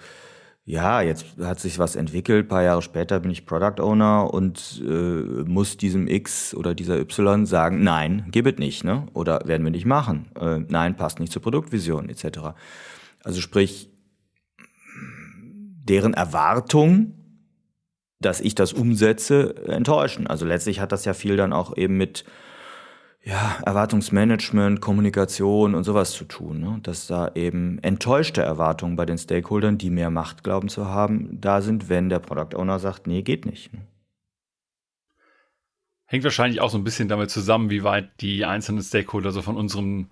ja, 0.66 1.02
jetzt 1.02 1.26
hat 1.42 1.60
sich 1.60 1.80
was 1.80 1.96
entwickelt. 1.96 2.46
Ein 2.46 2.48
paar 2.48 2.62
Jahre 2.62 2.84
später 2.84 3.20
bin 3.20 3.32
ich 3.32 3.48
Product 3.48 3.82
Owner 3.82 4.32
und 4.32 4.84
äh, 4.86 4.92
muss 4.92 5.78
diesem 5.78 6.08
X 6.08 6.54
oder 6.54 6.76
dieser 6.76 7.00
Y 7.00 7.48
sagen, 7.48 7.84
nein, 7.84 8.28
gib 8.30 8.46
es 8.46 8.60
nicht, 8.60 8.84
ne? 8.84 9.08
Oder 9.14 9.42
werden 9.46 9.64
wir 9.64 9.72
nicht 9.72 9.88
machen. 9.88 10.28
Äh, 10.40 10.60
nein, 10.68 10.96
passt 10.96 11.20
nicht 11.20 11.34
zur 11.34 11.42
Produktvision 11.42 12.08
etc. 12.08 12.54
Also 13.24 13.42
sprich, 13.42 13.90
deren 15.90 16.14
Erwartung, 16.14 17.16
dass 18.20 18.40
ich 18.40 18.56
das 18.56 18.74
umsetze, 18.74 19.56
enttäuschen. 19.68 20.28
Also 20.28 20.46
letztlich 20.46 20.80
hat 20.80 20.92
das 20.92 21.06
ja 21.06 21.14
viel 21.14 21.38
dann 21.38 21.54
auch 21.54 21.76
eben 21.76 21.98
mit 21.98 22.26
ja, 23.24 23.58
Erwartungsmanagement, 23.66 24.82
Kommunikation 24.82 25.76
und 25.76 25.84
sowas 25.84 26.12
zu 26.12 26.26
tun. 26.26 26.60
Ne? 26.62 26.80
Dass 26.84 27.08
da 27.08 27.32
eben 27.36 27.80
enttäuschte 27.80 28.42
Erwartungen 28.42 28.96
bei 28.96 29.06
den 29.06 29.18
Stakeholdern, 29.18 29.78
die 29.78 29.90
mehr 29.90 30.10
Macht 30.10 30.44
glauben 30.44 30.70
zu 30.70 30.88
haben, 30.88 31.40
da 31.42 31.62
sind, 31.62 31.90
wenn 31.90 32.10
der 32.10 32.20
Product 32.20 32.58
Owner 32.58 32.80
sagt, 32.80 33.08
nee, 33.08 33.22
geht 33.22 33.46
nicht. 33.46 33.74
Ne? 33.74 33.82
Hängt 36.06 36.24
wahrscheinlich 36.24 36.60
auch 36.60 36.72
so 36.72 36.78
ein 36.78 36.84
bisschen 36.84 37.08
damit 37.08 37.30
zusammen, 37.30 37.70
wie 37.70 37.84
weit 37.84 38.10
die 38.22 38.44
einzelnen 38.44 38.82
Stakeholder 38.82 39.32
so 39.32 39.42
von 39.42 39.58
unserem 39.58 40.08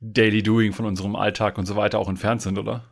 Daily 0.00 0.42
Doing, 0.42 0.72
von 0.72 0.84
unserem 0.84 1.16
Alltag 1.16 1.56
und 1.58 1.64
so 1.64 1.76
weiter 1.76 1.98
auch 1.98 2.08
entfernt 2.08 2.42
sind, 2.42 2.58
oder? 2.58 2.84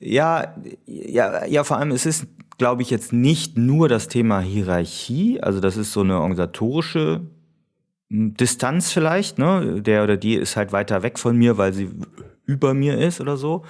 Ja, 0.00 0.54
ja, 0.86 1.44
ja, 1.46 1.64
vor 1.64 1.78
allem 1.78 1.90
es 1.90 2.06
ist 2.06 2.26
glaube 2.58 2.82
ich, 2.82 2.90
jetzt 2.90 3.12
nicht 3.12 3.58
nur 3.58 3.88
das 3.88 4.08
Thema 4.08 4.40
Hierarchie, 4.40 5.40
also 5.40 5.60
das 5.60 5.76
ist 5.76 5.92
so 5.92 6.00
eine 6.00 6.20
organisatorische 6.20 7.22
hm, 8.10 8.34
Distanz 8.34 8.92
vielleicht, 8.92 9.38
ne? 9.38 9.82
Der 9.82 10.04
oder 10.04 10.16
die 10.16 10.34
ist 10.34 10.56
halt 10.56 10.72
weiter 10.72 11.02
weg 11.02 11.18
von 11.18 11.36
mir, 11.36 11.58
weil 11.58 11.72
sie 11.72 11.90
über 12.46 12.74
mir 12.74 12.98
ist 12.98 13.20
oder 13.20 13.36
so. 13.36 13.64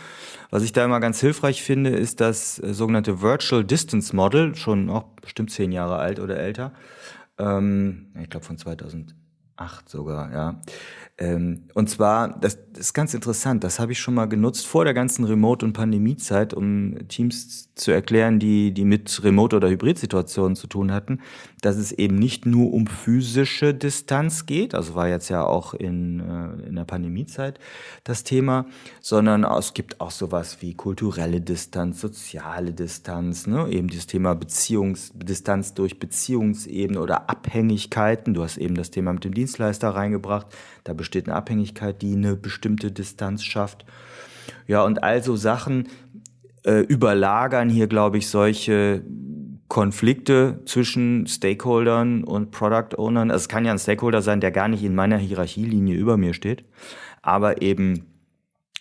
Was 0.50 0.62
ich 0.64 0.72
da 0.72 0.84
immer 0.84 1.00
ganz 1.00 1.20
hilfreich 1.20 1.62
finde, 1.62 1.90
ist 1.90 2.20
das 2.20 2.58
äh, 2.58 2.74
sogenannte 2.74 3.22
Virtual 3.22 3.64
Distance 3.64 4.14
Model, 4.14 4.54
schon 4.54 4.90
auch 4.90 5.04
bestimmt 5.20 5.50
zehn 5.50 5.72
Jahre 5.72 5.96
alt 5.96 6.18
oder 6.20 6.36
älter. 6.36 6.72
Ähm, 7.38 8.08
ich 8.20 8.30
glaube 8.30 8.46
von 8.46 8.58
2008 8.58 9.14
sogar, 9.88 10.32
ja. 10.32 10.60
Ähm, 11.16 11.68
und 11.74 11.88
zwar, 11.88 12.40
das, 12.40 12.58
das, 12.72 12.86
ist 12.86 12.92
ganz 12.92 13.14
interessant, 13.14 13.62
das 13.62 13.78
habe 13.78 13.92
ich 13.92 14.00
schon 14.00 14.14
mal 14.14 14.26
genutzt 14.26 14.66
vor 14.66 14.84
der 14.84 14.94
ganzen 14.94 15.24
Remote- 15.24 15.64
und 15.64 15.72
Pandemiezeit, 15.72 16.52
um 16.52 17.06
Teams 17.06 17.72
zu 17.76 17.92
erklären, 17.92 18.40
die, 18.40 18.72
die 18.74 18.84
mit 18.84 19.22
Remote- 19.22 19.54
oder 19.54 19.68
Hybrid-Situationen 19.68 20.56
zu 20.56 20.66
tun 20.66 20.90
hatten, 20.90 21.20
dass 21.60 21.76
es 21.76 21.92
eben 21.92 22.16
nicht 22.16 22.46
nur 22.46 22.72
um 22.72 22.88
physische 22.88 23.74
Distanz 23.74 24.46
geht, 24.46 24.74
also 24.74 24.96
war 24.96 25.08
jetzt 25.08 25.28
ja 25.28 25.44
auch 25.44 25.72
in, 25.74 26.18
äh, 26.18 26.68
in 26.68 26.74
der 26.74 26.84
Pandemiezeit 26.84 27.60
das 28.02 28.24
Thema, 28.24 28.66
sondern 29.00 29.44
es 29.44 29.72
gibt 29.72 30.00
auch 30.00 30.10
sowas 30.10 30.62
wie 30.62 30.74
kulturelle 30.74 31.40
Distanz, 31.40 32.00
soziale 32.00 32.72
Distanz, 32.72 33.46
ne? 33.46 33.68
eben 33.68 33.86
dieses 33.86 34.08
Thema 34.08 34.34
Beziehungsdistanz 34.34 35.74
durch 35.74 36.00
Beziehungsebene 36.00 37.00
oder 37.00 37.30
Abhängigkeiten. 37.30 38.34
Du 38.34 38.42
hast 38.42 38.56
eben 38.56 38.74
das 38.74 38.90
Thema 38.90 39.12
mit 39.12 39.22
dem 39.22 39.34
Dienstleister 39.34 39.90
reingebracht 39.90 40.48
da 40.84 40.92
besteht 40.92 41.26
eine 41.26 41.36
Abhängigkeit, 41.36 42.02
die 42.02 42.14
eine 42.14 42.36
bestimmte 42.36 42.92
Distanz 42.92 43.42
schafft. 43.42 43.84
Ja, 44.66 44.84
und 44.84 45.02
also 45.02 45.36
Sachen 45.36 45.88
äh, 46.64 46.80
überlagern 46.80 47.68
hier, 47.68 47.86
glaube 47.86 48.18
ich, 48.18 48.28
solche 48.28 49.02
Konflikte 49.68 50.60
zwischen 50.66 51.26
Stakeholdern 51.26 52.22
und 52.22 52.50
Product 52.50 52.96
Ownern. 52.98 53.30
Also 53.30 53.44
es 53.44 53.48
kann 53.48 53.64
ja 53.64 53.72
ein 53.72 53.78
Stakeholder 53.78 54.22
sein, 54.22 54.40
der 54.40 54.50
gar 54.50 54.68
nicht 54.68 54.84
in 54.84 54.94
meiner 54.94 55.16
Hierarchielinie 55.16 55.96
über 55.96 56.16
mir 56.16 56.34
steht, 56.34 56.64
aber 57.22 57.62
eben 57.62 58.06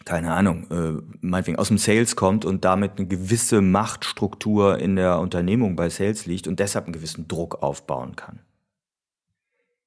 keine 0.05 0.33
Ahnung, 0.33 0.67
äh, 0.69 1.01
meinetwegen 1.21 1.57
aus 1.57 1.69
dem 1.69 1.77
Sales 1.77 2.15
kommt 2.15 2.43
und 2.43 2.65
damit 2.65 2.97
eine 2.97 3.07
gewisse 3.07 3.61
Machtstruktur 3.61 4.77
in 4.79 4.97
der 4.97 5.19
Unternehmung 5.19 5.75
bei 5.77 5.89
Sales 5.89 6.25
liegt 6.25 6.47
und 6.47 6.59
deshalb 6.59 6.85
einen 6.85 6.93
gewissen 6.93 7.27
Druck 7.27 7.63
aufbauen 7.63 8.15
kann. 8.15 8.39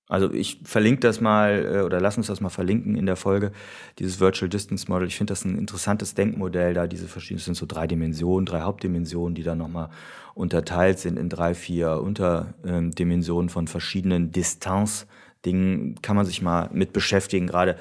Also 0.08 0.32
ich 0.32 0.60
verlinke 0.62 1.00
das 1.00 1.20
mal 1.20 1.78
äh, 1.78 1.82
oder 1.82 2.00
lass 2.00 2.16
uns 2.16 2.28
das 2.28 2.40
mal 2.40 2.48
verlinken 2.48 2.96
in 2.96 3.06
der 3.06 3.16
Folge, 3.16 3.52
dieses 3.98 4.20
Virtual 4.20 4.48
Distance 4.48 4.88
Model. 4.88 5.08
Ich 5.08 5.16
finde 5.16 5.32
das 5.32 5.44
ein 5.44 5.58
interessantes 5.58 6.14
Denkmodell, 6.14 6.74
da 6.74 6.86
diese 6.86 7.08
verschiedenen, 7.08 7.44
sind 7.44 7.56
so 7.56 7.66
drei 7.66 7.86
Dimensionen, 7.86 8.46
drei 8.46 8.60
Hauptdimensionen, 8.60 9.34
die 9.34 9.42
dann 9.42 9.58
nochmal 9.58 9.90
unterteilt 10.34 10.98
sind 10.98 11.18
in 11.18 11.28
drei, 11.28 11.54
vier 11.54 12.00
Unterdimensionen 12.02 13.48
von 13.48 13.66
verschiedenen 13.66 14.30
Distanz-Dingen. 14.30 16.00
Kann 16.02 16.14
man 16.14 16.26
sich 16.26 16.40
mal 16.40 16.68
mit 16.72 16.92
beschäftigen, 16.92 17.48
gerade 17.48 17.76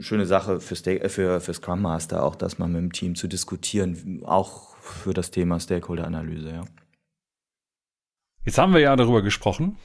schöne 0.00 0.26
Sache 0.26 0.60
für, 0.60 0.76
für, 1.08 1.40
für 1.40 1.54
Scrum 1.54 1.82
Master, 1.82 2.22
auch 2.22 2.36
das 2.36 2.58
mal 2.58 2.68
mit 2.68 2.82
dem 2.82 2.92
Team 2.92 3.14
zu 3.14 3.26
diskutieren, 3.28 4.22
auch 4.24 4.76
für 4.76 5.14
das 5.14 5.30
Thema 5.30 5.58
Stakeholder-Analyse, 5.58 6.50
ja. 6.50 6.64
Jetzt 8.44 8.56
haben 8.56 8.72
wir 8.72 8.80
ja 8.80 8.96
darüber 8.96 9.22
gesprochen, 9.22 9.76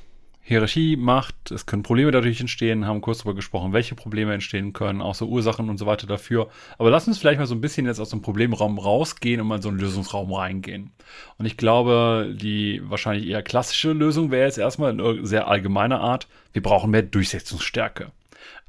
Hierarchie 0.47 0.95
macht, 0.95 1.49
es 1.49 1.65
können 1.65 1.81
Probleme 1.81 2.11
dadurch 2.11 2.39
entstehen, 2.39 2.85
haben 2.85 3.01
kurz 3.01 3.17
darüber 3.17 3.33
gesprochen, 3.33 3.73
welche 3.73 3.95
Probleme 3.95 4.31
entstehen 4.31 4.73
können, 4.73 5.01
auch 5.01 5.15
so 5.15 5.25
Ursachen 5.25 5.71
und 5.71 5.79
so 5.79 5.87
weiter 5.87 6.05
dafür. 6.05 6.49
Aber 6.77 6.91
lass 6.91 7.07
uns 7.07 7.17
vielleicht 7.17 7.39
mal 7.39 7.47
so 7.47 7.55
ein 7.55 7.61
bisschen 7.61 7.87
jetzt 7.87 7.99
aus 7.99 8.11
dem 8.11 8.21
Problemraum 8.21 8.77
rausgehen 8.77 9.41
und 9.41 9.47
mal 9.47 9.55
in 9.55 9.63
so 9.63 9.69
einen 9.69 9.79
Lösungsraum 9.79 10.31
reingehen. 10.31 10.91
Und 11.39 11.47
ich 11.47 11.57
glaube, 11.57 12.31
die 12.39 12.79
wahrscheinlich 12.83 13.27
eher 13.27 13.41
klassische 13.41 13.91
Lösung 13.91 14.29
wäre 14.29 14.45
jetzt 14.45 14.59
erstmal 14.59 14.99
in 14.99 15.25
sehr 15.25 15.47
allgemeiner 15.47 15.99
Art, 15.99 16.27
wir 16.53 16.61
brauchen 16.61 16.91
mehr 16.91 17.01
Durchsetzungsstärke. 17.01 18.11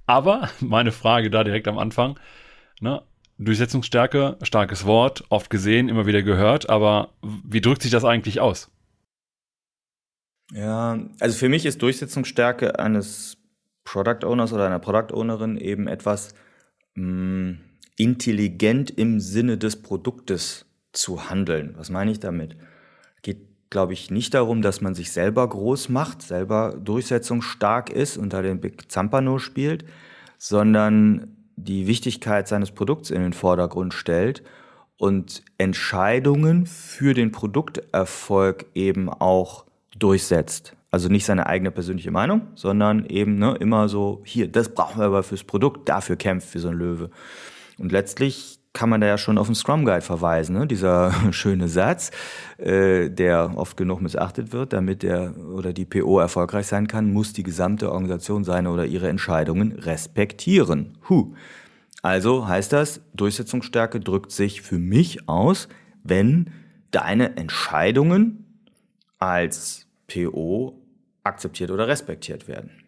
Aber 0.06 0.49
meine 0.61 0.92
Frage 0.92 1.28
da 1.28 1.45
direkt 1.45 1.68
am 1.68 1.76
Anfang, 1.76 2.18
ne, 2.80 3.02
Durchsetzungsstärke, 3.37 4.38
starkes 4.40 4.87
Wort, 4.87 5.25
oft 5.28 5.50
gesehen, 5.50 5.90
immer 5.90 6.06
wieder 6.06 6.23
gehört, 6.23 6.71
aber 6.71 7.11
wie 7.21 7.61
drückt 7.61 7.83
sich 7.83 7.90
das 7.90 8.06
eigentlich 8.06 8.40
aus? 8.40 8.71
Ja, 10.53 10.99
also 11.21 11.37
für 11.37 11.49
mich 11.49 11.67
ist 11.67 11.83
Durchsetzungsstärke 11.83 12.79
eines 12.79 13.37
Product 13.85 14.25
Owners 14.25 14.53
oder 14.53 14.67
einer 14.67 14.79
Product 14.79 15.15
Ownerin 15.15 15.57
eben 15.57 15.88
etwas 15.88 16.35
mh, 16.95 17.05
mm, 17.05 17.61
intelligent 17.97 18.91
im 18.91 19.21
Sinne 19.21 19.59
des 19.59 19.83
Produktes 19.83 20.67
zu 20.93 21.31
handeln. 21.31 21.75
Was 21.76 21.91
meine 21.91 22.11
ich 22.11 22.21
damit? 22.21 22.57
Geht, 23.23 23.38
glaube 23.71 23.93
ich, 23.93 24.11
nicht 24.11 24.35
darum, 24.35 24.62
dass 24.62 24.81
man 24.81 24.95
sich 24.95 25.12
selber 25.12 25.49
groß 25.49 25.88
macht, 25.88 26.23
selber 26.23 26.76
durchsetzungsstark 26.83 27.91
ist 27.91 28.17
und 28.17 28.33
da 28.33 28.43
den 28.43 28.61
Big 28.61 28.91
Zampano 28.91 29.38
spielt, 29.38 29.85
sondern 30.38 31.37
die 31.57 31.87
Wichtigkeit 31.87 32.49
seines 32.49 32.71
Produkts 32.71 33.11
in 33.11 33.23
den 33.23 33.33
Vordergrund 33.33 33.95
stellt 33.95 34.43
und 34.99 35.43
Entscheidungen 35.59 36.67
für 36.67 37.15
den 37.15 37.33
Produkterfolg 37.33 38.67
eben 38.75 39.09
auch 39.09 39.65
durchsetzt. 39.99 40.76
Also 40.91 41.09
nicht 41.09 41.26
seine 41.26 41.47
eigene 41.47 41.71
persönliche 41.71 42.11
Meinung, 42.11 42.43
sondern 42.55 43.05
eben 43.07 43.38
ne, 43.38 43.57
immer 43.61 43.88
so, 43.88 44.23
hier, 44.25 44.49
das 44.49 44.71
brauchen 44.71 44.99
wir 44.99 45.07
aber 45.07 45.23
fürs 45.23 45.45
Produkt, 45.45 45.88
dafür 45.88 46.17
kämpft 46.17 46.55
wie 46.55 46.59
so 46.59 46.69
ein 46.69 46.76
Löwe. 46.76 47.11
Und 47.79 47.93
letztlich 47.93 48.61
kann 48.76 48.91
man 48.91 49.00
da 49.00 49.07
ja 49.07 49.17
schon 49.17 49.38
auf 49.38 49.47
den 49.47 49.55
Scrum 49.55 49.87
Guide 49.87 50.03
verweisen, 50.03 50.57
ne? 50.57 50.67
dieser 50.67 51.12
schöne 51.33 51.67
Satz, 51.67 52.11
äh, 52.59 53.09
der 53.09 53.53
oft 53.57 53.76
genug 53.76 54.03
missachtet 54.03 54.53
wird, 54.53 54.75
damit 54.75 55.03
der 55.03 55.35
oder 55.38 55.73
die 55.73 55.87
PO 55.87 56.21
erfolgreich 56.21 56.67
sein 56.67 56.87
kann, 56.87 57.11
muss 57.11 57.33
die 57.33 57.43
gesamte 57.43 57.91
Organisation 57.91 58.45
seine 58.45 58.71
oder 58.71 58.85
ihre 58.85 59.09
Entscheidungen 59.09 59.73
respektieren. 59.73 60.99
Huh. 61.09 61.35
Also 62.03 62.47
heißt 62.47 62.73
das, 62.73 63.00
Durchsetzungsstärke 63.15 63.99
drückt 63.99 64.31
sich 64.31 64.61
für 64.61 64.79
mich 64.79 65.26
aus, 65.29 65.69
wenn 66.05 66.50
deine 66.91 67.37
Entscheidungen 67.37 68.45
als 69.19 69.86
PO 70.07 70.83
akzeptiert 71.25 71.71
oder 71.71 71.89
respektiert 71.89 72.49
werden. 72.49 72.83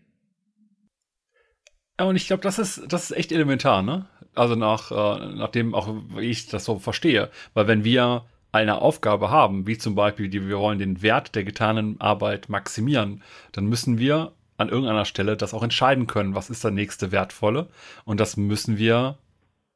Ja, 1.98 2.06
und 2.06 2.16
ich 2.16 2.26
glaube, 2.28 2.42
das 2.42 2.58
ist, 2.58 2.84
das 2.88 3.10
ist 3.10 3.16
echt 3.16 3.32
elementar, 3.32 3.82
ne? 3.82 4.06
Also 4.34 4.54
nach, 4.54 4.92
äh, 4.92 5.34
nachdem 5.34 5.74
auch 5.74 5.92
ich 6.20 6.46
das 6.46 6.64
so 6.64 6.78
verstehe. 6.78 7.30
Weil 7.54 7.66
wenn 7.66 7.82
wir 7.82 8.24
eine 8.52 8.80
Aufgabe 8.80 9.30
haben, 9.30 9.66
wie 9.66 9.78
zum 9.78 9.94
Beispiel, 9.94 10.28
die, 10.28 10.46
wir 10.46 10.58
wollen 10.58 10.78
den 10.78 11.02
Wert 11.02 11.34
der 11.34 11.44
getanen 11.44 12.00
Arbeit 12.00 12.48
maximieren, 12.48 13.22
dann 13.52 13.66
müssen 13.66 13.98
wir 13.98 14.32
an 14.56 14.68
irgendeiner 14.68 15.04
Stelle 15.04 15.36
das 15.36 15.54
auch 15.54 15.62
entscheiden 15.62 16.06
können, 16.06 16.34
was 16.34 16.50
ist 16.50 16.64
der 16.64 16.70
nächste 16.70 17.12
wertvolle. 17.12 17.68
Und 18.04 18.20
das 18.20 18.36
müssen 18.36 18.78
wir 18.78 19.18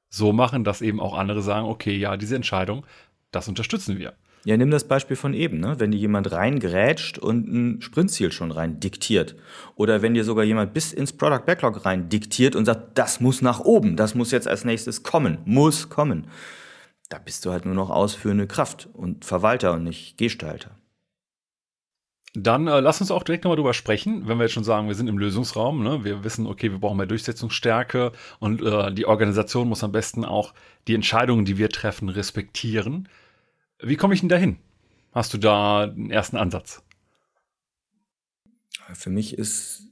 so 0.09 0.33
machen, 0.33 0.65
dass 0.65 0.83
eben 0.83 1.01
auch 1.01 1.17
andere 1.17 1.43
sagen, 1.43 1.67
okay, 1.67 1.97
ja, 1.97 2.17
diese 2.17 2.37
Entscheidung, 2.37 2.87
das 3.31 3.49
unterstützen 3.49 3.99
wir. 3.99 4.15
Ja, 4.45 4.57
nimm 4.57 4.71
das 4.71 4.89
Beispiel 4.89 5.17
von 5.17 5.35
eben, 5.35 5.61
ne? 5.61 5.77
wenn 5.79 5.93
dir 5.93 5.99
jemand 5.99 6.33
reingrätscht 6.33 7.19
und 7.19 7.47
ein 7.47 7.81
Sprintziel 7.81 8.33
schon 8.33 8.51
rein 8.51 8.81
diktiert. 8.81 9.37
Oder 9.77 10.03
wenn 10.03 10.15
dir 10.15 10.25
sogar 10.25 10.45
jemand 10.45 10.75
bis 10.75 10.93
ins 10.93 11.13
Product 11.13 11.47
Backlog 11.47 11.85
rein 11.85 12.09
diktiert 12.09 12.57
und 12.57 12.65
sagt, 12.65 12.99
das 12.99 13.21
muss 13.21 13.41
nach 13.41 13.61
oben, 13.61 13.97
das 13.97 14.17
muss 14.17 14.33
jetzt 14.33 14.49
als 14.49 14.65
nächstes 14.65 15.05
kommen, 15.05 15.39
muss 15.45 15.91
kommen. 15.91 16.27
Da 17.09 17.19
bist 17.19 17.45
du 17.45 17.53
halt 17.53 17.67
nur 17.67 17.75
noch 17.75 17.91
ausführende 17.91 18.49
Kraft 18.49 18.89
und 18.95 19.25
Verwalter 19.25 19.75
und 19.75 19.85
nicht 19.85 20.19
Gestalter. 20.19 20.73
Dann 22.35 22.67
äh, 22.67 22.81
lass 22.81 23.01
uns 23.01 23.11
auch 23.11 23.23
direkt 23.23 23.45
nochmal 23.45 23.57
drüber 23.57 23.75
sprechen, 23.75 24.27
wenn 24.27 24.39
wir 24.39 24.45
jetzt 24.45 24.55
schon 24.55 24.65
sagen, 24.65 24.89
wir 24.89 24.95
sind 24.95 25.09
im 25.09 25.19
Lösungsraum. 25.19 25.83
Ne? 25.83 26.03
Wir 26.03 26.25
wissen, 26.25 26.47
okay, 26.47 26.71
wir 26.71 26.79
brauchen 26.79 26.97
mehr 26.97 27.07
Durchsetzungsstärke 27.07 28.13
und 28.41 28.63
äh, 28.63 28.93
die 28.93 29.07
Organisation 29.07 29.69
muss 29.69 29.85
am 29.85 29.93
besten 29.93 30.25
auch 30.25 30.55
die 30.89 30.95
Entscheidungen, 30.95 31.45
die 31.45 31.59
wir 31.59 31.69
treffen, 31.69 32.09
respektieren. 32.09 33.09
Wie 33.83 33.97
komme 33.97 34.15
ich 34.15 34.21
denn 34.21 34.29
dahin? 34.29 34.59
Hast 35.13 35.35
du 35.35 35.39
da 35.39 35.83
einen 35.83 36.11
ersten 36.11 36.37
Ansatz? 36.37 36.83
Für 38.95 39.11
mich 39.11 39.37
ist 39.37 39.89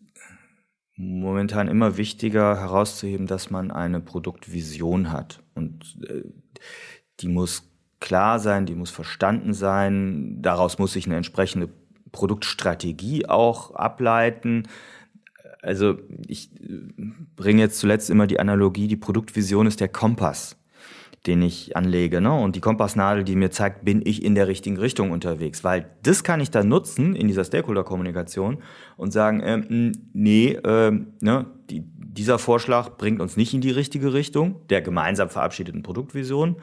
momentan 0.97 1.69
immer 1.69 1.97
wichtiger 1.97 2.59
herauszuheben, 2.59 3.27
dass 3.27 3.51
man 3.51 3.71
eine 3.71 4.01
Produktvision 4.01 5.11
hat. 5.11 5.43
Und 5.55 5.99
äh, 6.09 6.23
die 7.21 7.29
muss 7.29 7.71
klar 8.01 8.39
sein, 8.39 8.67
die 8.67 8.75
muss 8.75 8.91
verstanden 8.91 9.55
sein. 9.55 10.41
Daraus 10.41 10.79
muss 10.79 10.93
sich 10.93 11.07
eine 11.07 11.17
entsprechende 11.17 11.69
Produktstrategie 12.13 13.27
auch 13.27 13.75
ableiten. 13.75 14.69
Also 15.63 15.99
ich 16.27 16.53
äh, 16.61 16.91
bringe 17.35 17.63
jetzt 17.63 17.79
zuletzt 17.79 18.11
immer 18.11 18.27
die 18.27 18.41
Analogie, 18.41 18.89
die 18.89 18.97
Produktvision 18.97 19.67
ist 19.67 19.81
der 19.81 19.89
Kompass 19.89 20.60
den 21.27 21.43
ich 21.43 21.77
anlege. 21.77 22.21
Ne? 22.21 22.33
Und 22.33 22.57
die 22.57 22.61
Kompassnadel, 22.61 23.25
die 23.25 23.37
mir 23.37 23.51
zeigt, 23.51 23.85
bin 23.85 24.01
ich 24.05 24.25
in 24.25 24.35
der 24.35 24.49
richtigen 24.49 24.79
Richtung 24.79 25.11
unterwegs. 25.11 25.63
Weil 25.65 25.91
das 26.03 26.25
kann 26.25 26.41
ich 26.41 26.51
dann 26.51 26.69
nutzen 26.69 27.15
in 27.15 27.29
dieser 27.29 27.45
Stakeholder-Kommunikation 27.45 28.63
und 28.97 29.13
sagen, 29.13 29.43
ähm, 29.45 29.93
nee, 30.13 30.59
ähm, 30.65 31.15
ne, 31.21 31.47
die, 31.69 31.83
dieser 31.85 32.39
Vorschlag 32.39 32.97
bringt 32.97 33.21
uns 33.21 33.37
nicht 33.37 33.53
in 33.53 33.61
die 33.61 33.71
richtige 33.71 34.15
Richtung, 34.15 34.67
der 34.69 34.81
gemeinsam 34.81 35.29
verabschiedeten 35.29 35.83
Produktvision. 35.83 36.57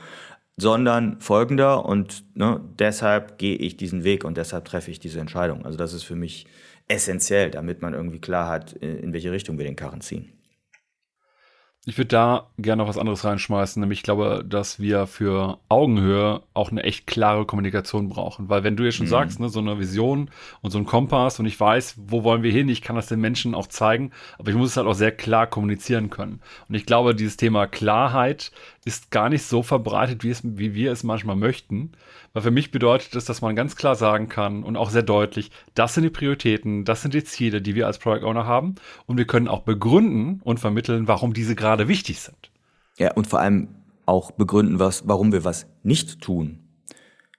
sondern 0.59 1.21
folgender 1.21 1.85
und 1.85 2.23
ne, 2.35 2.59
deshalb 2.79 3.37
gehe 3.37 3.55
ich 3.55 3.77
diesen 3.77 4.03
Weg 4.03 4.23
und 4.23 4.37
deshalb 4.37 4.65
treffe 4.65 4.89
ich 4.89 4.99
diese 4.99 5.19
Entscheidung. 5.19 5.65
Also 5.65 5.77
das 5.77 5.93
ist 5.93 6.01
für 6.01 6.15
mich 6.15 6.47
essentiell, 6.87 7.51
damit 7.51 7.83
man 7.83 7.93
irgendwie 7.93 8.19
klar 8.19 8.49
hat, 8.49 8.73
in 8.73 9.13
welche 9.13 9.31
Richtung 9.31 9.59
wir 9.59 9.65
den 9.65 9.75
Karren 9.75 10.01
ziehen. 10.01 10.36
Ich 11.87 11.97
würde 11.97 12.09
da 12.09 12.47
gerne 12.57 12.83
noch 12.83 12.89
was 12.89 12.97
anderes 12.97 13.23
reinschmeißen, 13.23 13.79
nämlich 13.79 13.99
ich 13.99 14.03
glaube, 14.03 14.43
dass 14.45 14.77
wir 14.81 15.07
für 15.07 15.57
Augenhöhe 15.69 16.41
auch 16.53 16.69
eine 16.69 16.83
echt 16.83 17.07
klare 17.07 17.45
Kommunikation 17.45 18.09
brauchen. 18.09 18.49
Weil 18.49 18.65
wenn 18.65 18.75
du 18.75 18.83
ja 18.83 18.91
schon 18.91 19.05
mhm. 19.05 19.11
sagst, 19.11 19.39
ne, 19.39 19.47
so 19.47 19.59
eine 19.59 19.79
Vision 19.79 20.29
und 20.61 20.71
so 20.71 20.79
ein 20.79 20.85
Kompass 20.85 21.39
und 21.39 21.45
ich 21.45 21.57
weiß, 21.57 21.95
wo 21.95 22.25
wollen 22.25 22.43
wir 22.43 22.51
hin, 22.51 22.67
ich 22.67 22.81
kann 22.81 22.97
das 22.97 23.07
den 23.07 23.21
Menschen 23.21 23.55
auch 23.55 23.67
zeigen, 23.67 24.11
aber 24.37 24.49
ich 24.49 24.57
muss 24.57 24.71
es 24.71 24.77
halt 24.77 24.85
auch 24.85 24.95
sehr 24.95 25.13
klar 25.13 25.47
kommunizieren 25.47 26.09
können. 26.09 26.41
Und 26.67 26.75
ich 26.75 26.85
glaube, 26.85 27.15
dieses 27.15 27.37
Thema 27.37 27.67
Klarheit 27.67 28.51
ist 28.83 29.09
gar 29.09 29.29
nicht 29.29 29.43
so 29.43 29.63
verbreitet, 29.63 30.25
wie, 30.25 30.29
es, 30.29 30.41
wie 30.43 30.73
wir 30.73 30.91
es 30.91 31.03
manchmal 31.03 31.35
möchten. 31.37 31.93
Weil 32.33 32.43
für 32.43 32.51
mich 32.51 32.71
bedeutet 32.71 33.15
es, 33.15 33.25
dass 33.25 33.41
man 33.41 33.55
ganz 33.55 33.75
klar 33.75 33.95
sagen 33.95 34.29
kann 34.29 34.63
und 34.63 34.77
auch 34.77 34.89
sehr 34.89 35.03
deutlich, 35.03 35.51
das 35.73 35.93
sind 35.93 36.03
die 36.03 36.09
Prioritäten, 36.09 36.85
das 36.85 37.01
sind 37.01 37.13
die 37.13 37.23
Ziele, 37.23 37.61
die 37.61 37.75
wir 37.75 37.87
als 37.87 37.97
Product 37.97 38.25
Owner 38.25 38.45
haben. 38.45 38.75
Und 39.07 39.17
wir 39.17 39.25
können 39.25 39.47
auch 39.47 39.63
begründen 39.63 40.39
und 40.43 40.59
vermitteln, 40.59 41.07
warum 41.07 41.33
diese 41.33 41.55
gerade 41.55 41.76
wichtig 41.87 42.19
sind. 42.19 42.51
Ja, 42.97 43.13
und 43.13 43.27
vor 43.27 43.39
allem 43.39 43.67
auch 44.05 44.31
begründen, 44.31 44.79
was, 44.79 45.07
warum 45.07 45.31
wir 45.31 45.43
was 45.43 45.67
nicht 45.83 46.21
tun. 46.21 46.67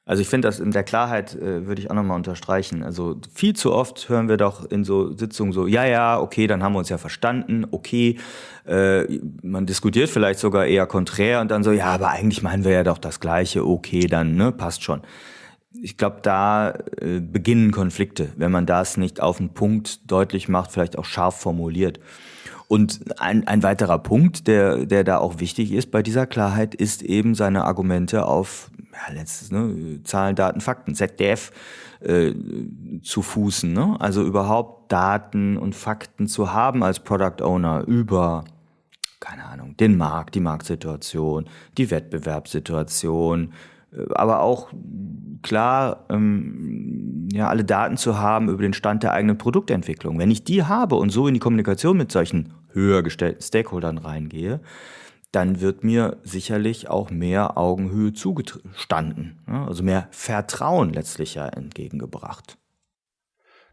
Also 0.08 0.22
ich 0.22 0.28
finde 0.28 0.48
das 0.48 0.58
in 0.58 0.70
der 0.70 0.84
Klarheit 0.84 1.34
äh, 1.34 1.66
würde 1.66 1.82
ich 1.82 1.90
auch 1.90 1.94
nochmal 1.94 2.16
unterstreichen. 2.16 2.82
Also 2.82 3.20
viel 3.30 3.54
zu 3.54 3.74
oft 3.74 4.08
hören 4.08 4.26
wir 4.30 4.38
doch 4.38 4.64
in 4.64 4.82
so 4.82 5.14
Sitzungen 5.14 5.52
so, 5.52 5.66
ja, 5.66 5.84
ja, 5.84 6.18
okay, 6.18 6.46
dann 6.46 6.62
haben 6.62 6.72
wir 6.72 6.78
uns 6.78 6.88
ja 6.88 6.96
verstanden, 6.96 7.66
okay. 7.72 8.16
Äh, 8.66 9.18
man 9.42 9.66
diskutiert 9.66 10.08
vielleicht 10.08 10.38
sogar 10.38 10.64
eher 10.64 10.86
konträr 10.86 11.42
und 11.42 11.50
dann 11.50 11.62
so, 11.62 11.72
ja, 11.72 11.86
aber 11.86 12.08
eigentlich 12.08 12.42
meinen 12.42 12.64
wir 12.64 12.72
ja 12.72 12.84
doch 12.84 12.96
das 12.96 13.20
Gleiche, 13.20 13.66
okay, 13.66 14.06
dann, 14.06 14.34
ne, 14.34 14.50
passt 14.50 14.82
schon. 14.82 15.02
Ich 15.82 15.98
glaube, 15.98 16.20
da 16.22 16.70
äh, 16.70 17.20
beginnen 17.20 17.70
Konflikte, 17.70 18.30
wenn 18.36 18.50
man 18.50 18.64
das 18.64 18.96
nicht 18.96 19.20
auf 19.20 19.36
den 19.36 19.50
Punkt 19.50 20.10
deutlich 20.10 20.48
macht, 20.48 20.72
vielleicht 20.72 20.96
auch 20.96 21.04
scharf 21.04 21.38
formuliert. 21.38 22.00
Und 22.68 23.18
ein, 23.18 23.48
ein 23.48 23.62
weiterer 23.62 23.98
Punkt, 23.98 24.46
der, 24.46 24.84
der 24.84 25.02
da 25.02 25.18
auch 25.18 25.40
wichtig 25.40 25.72
ist 25.72 25.90
bei 25.90 26.02
dieser 26.02 26.26
Klarheit, 26.26 26.74
ist 26.74 27.02
eben 27.02 27.34
seine 27.34 27.64
Argumente 27.64 28.26
auf 28.26 28.70
ja, 28.92 29.14
letztes, 29.14 29.50
ne, 29.50 30.02
Zahlen, 30.04 30.36
Daten, 30.36 30.60
Fakten, 30.60 30.94
ZDF 30.94 31.50
äh, 32.00 32.34
zu 33.02 33.22
fußen. 33.22 33.72
Ne? 33.72 33.96
Also 33.98 34.22
überhaupt 34.22 34.92
Daten 34.92 35.56
und 35.56 35.74
Fakten 35.74 36.26
zu 36.26 36.52
haben 36.52 36.82
als 36.82 37.00
Product 37.00 37.42
Owner 37.42 37.84
über, 37.86 38.44
keine 39.18 39.46
Ahnung, 39.46 39.74
den 39.78 39.96
Markt, 39.96 40.34
die 40.34 40.40
Marktsituation, 40.40 41.48
die 41.78 41.90
Wettbewerbssituation, 41.90 43.54
äh, 43.92 44.14
aber 44.14 44.42
auch 44.42 44.68
klar, 45.42 46.04
ähm, 46.10 47.28
ja, 47.32 47.48
alle 47.48 47.64
Daten 47.64 47.96
zu 47.96 48.18
haben 48.18 48.48
über 48.48 48.62
den 48.62 48.72
Stand 48.72 49.02
der 49.02 49.12
eigenen 49.12 49.38
Produktentwicklung. 49.38 50.18
Wenn 50.18 50.30
ich 50.30 50.44
die 50.44 50.64
habe 50.64 50.96
und 50.96 51.10
so 51.10 51.26
in 51.28 51.34
die 51.34 51.40
Kommunikation 51.40 51.96
mit 51.96 52.12
solchen 52.12 52.52
höher 52.78 53.02
gestellten 53.02 53.42
Stakeholdern 53.42 53.98
reingehe, 53.98 54.60
dann 55.32 55.60
wird 55.60 55.84
mir 55.84 56.16
sicherlich 56.24 56.88
auch 56.88 57.10
mehr 57.10 57.56
Augenhöhe 57.58 58.12
zugestanden, 58.12 59.38
also 59.46 59.82
mehr 59.82 60.08
Vertrauen 60.10 60.92
letztlich 60.92 61.34
ja 61.34 61.46
entgegengebracht. 61.46 62.57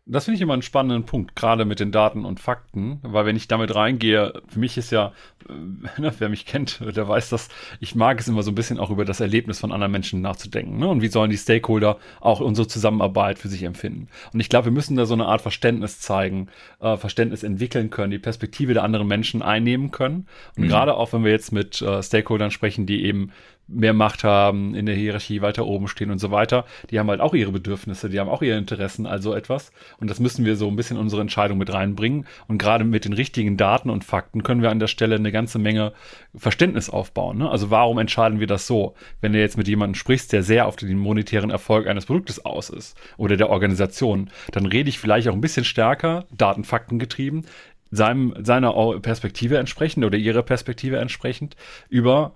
Das 0.08 0.26
finde 0.26 0.36
ich 0.36 0.42
immer 0.42 0.54
einen 0.54 0.62
spannenden 0.62 1.08
Punkt, 1.08 1.36
gerade 1.36 1.66
mit 1.66 1.80
den 1.80 1.92
Daten 1.92 2.26
und 2.26 2.40
Fakten, 2.40 3.00
weil 3.02 3.26
wenn 3.26 3.36
ich 3.36 3.48
damit 3.48 3.74
reingehe, 3.74 4.40
für 4.48 4.60
mich 4.60 4.78
ist 4.78 4.92
ja, 4.92 5.14
äh, 5.50 5.54
ne, 6.02 6.14
wer 6.20 6.30
mich 6.30 6.46
kennt, 6.46 6.80
der 6.80 7.08
weiß 7.08 7.30
das, 7.30 7.50
ich 7.80 7.96
mag 7.96 8.20
es 8.20 8.28
immer 8.28 8.44
so 8.44 8.52
ein 8.52 8.56
bisschen 8.56 8.78
auch 8.78 8.92
über 8.92 9.04
das 9.04 9.20
Erlebnis 9.20 9.60
von 9.60 9.72
anderen 9.72 9.92
Menschen 9.92 10.22
nachzudenken. 10.22 10.78
Ne? 10.78 10.88
Und 10.88 11.02
wie 11.02 11.08
sollen 11.08 11.32
die 11.32 11.38
Stakeholder 11.38 11.98
auch 12.22 12.40
unsere 12.40 12.68
Zusammenarbeit 12.68 13.40
für 13.40 13.48
sich 13.48 13.64
empfinden? 13.64 14.08
Und 14.32 14.40
ich 14.40 14.50
glaube, 14.50 14.66
wir 14.66 14.72
müssen 14.72 14.96
da 14.96 15.08
so 15.08 15.16
eine 15.16 15.26
Art 15.26 15.42
Verständnis 15.42 16.00
zeigen, 16.00 16.50
äh, 16.82 16.98
Verständnis 16.98 17.42
entwickeln 17.42 17.90
können, 17.90 18.12
die 18.12 18.20
Perspektive 18.20 18.76
der 18.76 18.84
anderen 18.84 19.08
Menschen 19.08 19.42
einnehmen 19.42 19.90
können. 19.90 20.28
Und 20.56 20.66
mhm. 20.66 20.68
gerade 20.68 20.94
auch, 20.98 21.14
wenn 21.14 21.24
wir 21.24 21.32
jetzt 21.32 21.52
mit 21.52 21.82
äh, 21.82 22.04
Stakeholdern 22.04 22.52
sprechen, 22.52 22.86
die 22.86 23.06
eben 23.06 23.32
mehr 23.68 23.94
Macht 23.94 24.24
haben, 24.24 24.76
in 24.76 24.86
der 24.86 24.96
Hierarchie 24.96 25.42
weiter 25.42 25.66
oben 25.66 25.88
stehen 25.88 26.12
und 26.12 26.20
so 26.20 26.32
weiter. 26.32 26.66
Die 26.92 27.00
haben 27.00 27.10
halt 27.10 27.22
auch 27.22 27.34
ihre 27.34 27.52
Bedürfnisse, 27.52 28.10
die 28.10 28.20
haben 28.20 28.30
auch 28.30 28.42
ihre 28.42 28.58
Interessen, 28.58 29.06
also 29.06 29.34
etwas. 29.34 29.72
Und 30.00 30.10
das 30.10 30.20
müssen 30.20 30.46
wir 30.46 30.56
so 30.56 30.68
ein 30.68 30.76
bisschen 30.76 30.98
in 30.98 31.04
unsere 31.04 31.22
Entscheidung 31.22 31.58
mit 31.58 31.74
reinbringen. 31.74 32.26
Und 32.48 32.60
gerade 32.60 32.84
mit 32.84 33.06
den 33.06 33.14
richtigen 33.14 33.58
Daten 33.58 33.90
und 33.90 34.04
Fakten 34.04 34.44
können 34.44 34.62
wir 34.62 34.70
an 34.70 34.80
der 34.80 34.88
Stelle 34.88 35.16
eine 35.16 35.32
ganze 35.32 35.58
Menge 35.58 35.94
Verständnis 36.36 36.90
aufbauen. 36.90 37.40
Ne? 37.40 37.50
Also 37.50 37.72
warum 37.72 37.98
entscheiden 37.98 38.40
wir 38.40 38.48
das 38.48 38.68
so? 38.68 38.94
Wenn 39.22 39.34
du 39.34 39.40
jetzt 39.40 39.58
mit 39.58 39.68
jemandem 39.68 39.96
sprichst, 39.96 40.32
der 40.32 40.44
sehr 40.44 40.68
auf 40.68 40.76
den 40.76 40.98
monetären 40.98 41.50
Erfolg 41.50 41.88
eines 41.88 42.06
Produktes 42.06 42.46
aus 42.46 42.70
ist 42.70 42.98
oder 43.18 43.38
der 43.38 43.50
Organisation, 43.50 44.30
dann 44.52 44.66
rede 44.66 44.90
ich 44.90 45.00
vielleicht 45.00 45.28
auch 45.28 45.34
ein 45.34 45.42
bisschen 45.42 45.66
stärker, 45.66 46.26
Daten, 46.32 46.64
Fakten 46.64 47.00
getrieben, 47.00 47.46
seinem, 47.92 48.34
seiner 48.44 49.00
Perspektive 49.00 49.58
entsprechend 49.58 50.06
oder 50.06 50.18
ihrer 50.18 50.44
Perspektive 50.44 50.98
entsprechend 50.98 51.56
über 51.90 52.36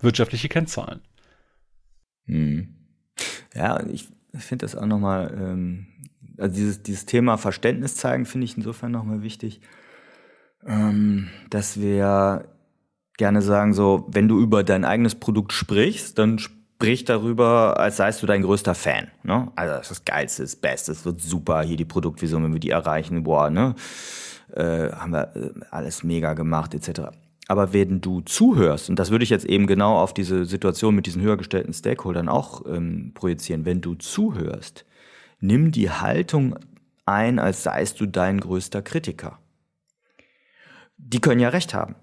wirtschaftliche 0.00 0.48
Kennzahlen. 0.48 1.00
Hm. 2.26 2.74
Ja, 3.54 3.84
ich 3.86 4.08
finde 4.34 4.64
das 4.64 4.76
auch 4.76 4.86
nochmal, 4.86 5.32
ähm, 5.36 5.86
also 6.38 6.54
dieses, 6.54 6.82
dieses 6.82 7.06
Thema 7.06 7.36
Verständnis 7.36 7.96
zeigen, 7.96 8.26
finde 8.26 8.44
ich 8.44 8.56
insofern 8.56 8.92
nochmal 8.92 9.22
wichtig, 9.22 9.60
ähm, 10.66 11.28
dass 11.50 11.80
wir 11.80 12.48
gerne 13.16 13.42
sagen, 13.42 13.74
so, 13.74 14.06
wenn 14.08 14.28
du 14.28 14.40
über 14.40 14.64
dein 14.64 14.84
eigenes 14.84 15.14
Produkt 15.14 15.52
sprichst, 15.52 16.18
dann 16.18 16.38
sprich 16.38 17.04
darüber, 17.04 17.78
als 17.78 17.98
seist 17.98 18.22
du 18.22 18.26
dein 18.26 18.42
größter 18.42 18.74
Fan. 18.74 19.08
Ne? 19.22 19.52
Also 19.56 19.74
das 19.74 19.82
ist 19.82 19.90
das 19.90 20.04
Geilste, 20.06 20.42
das 20.42 20.56
Beste, 20.56 20.92
es 20.92 21.04
wird 21.04 21.20
super, 21.20 21.62
hier 21.62 21.76
die 21.76 21.84
Produktvision, 21.84 22.42
wenn 22.44 22.54
wir 22.54 22.60
die 22.60 22.70
erreichen, 22.70 23.22
boah, 23.22 23.50
ne? 23.50 23.74
Äh, 24.54 24.90
haben 24.92 25.12
wir 25.12 25.36
äh, 25.36 25.50
alles 25.70 26.02
mega 26.02 26.32
gemacht, 26.32 26.74
etc. 26.74 27.12
Aber 27.50 27.72
wenn 27.72 28.00
du 28.00 28.20
zuhörst, 28.20 28.88
und 28.90 29.00
das 29.00 29.10
würde 29.10 29.24
ich 29.24 29.30
jetzt 29.30 29.44
eben 29.44 29.66
genau 29.66 29.96
auf 29.96 30.14
diese 30.14 30.44
Situation 30.44 30.94
mit 30.94 31.06
diesen 31.06 31.20
höher 31.20 31.36
gestellten 31.36 31.72
Stakeholdern 31.72 32.28
auch 32.28 32.64
ähm, 32.64 33.10
projizieren, 33.12 33.64
wenn 33.64 33.80
du 33.80 33.96
zuhörst, 33.96 34.86
nimm 35.40 35.72
die 35.72 35.90
Haltung 35.90 36.54
ein, 37.06 37.40
als 37.40 37.64
seist 37.64 38.00
du 38.00 38.06
dein 38.06 38.38
größter 38.38 38.82
Kritiker. 38.82 39.40
Die 40.96 41.20
können 41.20 41.40
ja 41.40 41.48
recht 41.48 41.74
haben. 41.74 41.96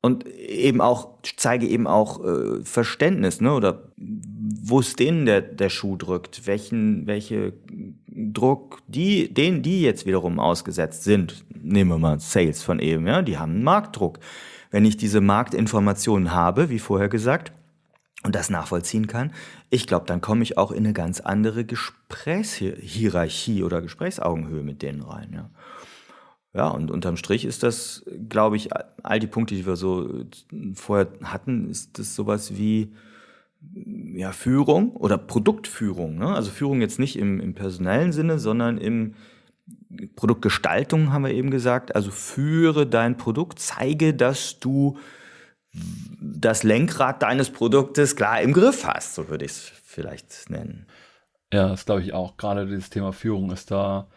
Und 0.00 0.26
eben 0.26 0.80
auch, 0.80 1.20
zeige 1.36 1.68
eben 1.68 1.86
auch 1.86 2.24
äh, 2.24 2.64
Verständnis, 2.64 3.40
ne? 3.40 3.54
Oder 3.54 3.92
wo 3.96 4.80
es 4.80 4.96
denen 4.96 5.26
der, 5.26 5.42
der 5.42 5.70
Schuh 5.70 5.96
drückt, 5.96 6.48
welchen, 6.48 7.06
welche 7.06 7.52
Druck 8.08 8.82
die, 8.88 9.32
denen 9.32 9.62
die 9.62 9.80
jetzt 9.80 10.06
wiederum 10.06 10.40
ausgesetzt 10.40 11.04
sind. 11.04 11.44
Nehmen 11.54 11.90
wir 11.90 11.98
mal 11.98 12.18
Sales 12.18 12.64
von 12.64 12.80
eben, 12.80 13.06
ja, 13.06 13.22
die 13.22 13.38
haben 13.38 13.52
einen 13.52 13.62
Marktdruck 13.62 14.18
wenn 14.70 14.84
ich 14.84 14.96
diese 14.96 15.20
Marktinformationen 15.20 16.32
habe, 16.32 16.70
wie 16.70 16.78
vorher 16.78 17.08
gesagt, 17.08 17.52
und 18.24 18.34
das 18.34 18.50
nachvollziehen 18.50 19.06
kann, 19.06 19.32
ich 19.70 19.86
glaube, 19.86 20.06
dann 20.06 20.20
komme 20.20 20.42
ich 20.42 20.58
auch 20.58 20.72
in 20.72 20.84
eine 20.84 20.92
ganz 20.92 21.20
andere 21.20 21.64
Gesprächshierarchie 21.64 23.62
oder 23.62 23.80
Gesprächsaugenhöhe 23.80 24.62
mit 24.62 24.82
denen 24.82 25.02
rein. 25.02 25.30
Ja. 25.32 25.50
Ja, 26.54 26.68
und 26.68 26.90
unterm 26.90 27.16
Strich 27.16 27.44
ist 27.44 27.62
das, 27.62 28.04
glaube 28.28 28.56
ich, 28.56 28.70
all 29.02 29.20
die 29.20 29.26
Punkte, 29.26 29.54
die 29.54 29.66
wir 29.66 29.76
so 29.76 30.24
vorher 30.74 31.08
hatten, 31.22 31.68
ist 31.68 31.98
das 31.98 32.14
sowas 32.16 32.56
wie 32.56 32.94
ja, 34.14 34.32
Führung 34.32 34.96
oder 34.96 35.18
Produktführung. 35.18 36.16
Ne? 36.18 36.34
Also 36.34 36.50
Führung 36.50 36.80
jetzt 36.80 36.98
nicht 36.98 37.18
im, 37.18 37.38
im 37.38 37.54
personellen 37.54 38.12
Sinne, 38.12 38.38
sondern 38.38 38.78
im, 38.78 39.14
Produktgestaltung 40.16 41.12
haben 41.12 41.24
wir 41.24 41.32
eben 41.32 41.50
gesagt. 41.50 41.94
Also 41.94 42.10
führe 42.10 42.86
dein 42.86 43.16
Produkt, 43.16 43.58
zeige, 43.58 44.14
dass 44.14 44.60
du 44.60 44.98
das 46.20 46.62
Lenkrad 46.62 47.22
deines 47.22 47.50
Produktes 47.50 48.16
klar 48.16 48.40
im 48.40 48.52
Griff 48.52 48.84
hast, 48.86 49.14
so 49.14 49.28
würde 49.28 49.44
ich 49.44 49.52
es 49.52 49.72
vielleicht 49.84 50.50
nennen. 50.50 50.86
Ja, 51.52 51.68
das 51.68 51.86
glaube 51.86 52.02
ich 52.02 52.12
auch. 52.12 52.36
Gerade 52.36 52.66
dieses 52.66 52.90
Thema 52.90 53.12
Führung 53.12 53.50
ist 53.50 53.70
da. 53.70 54.08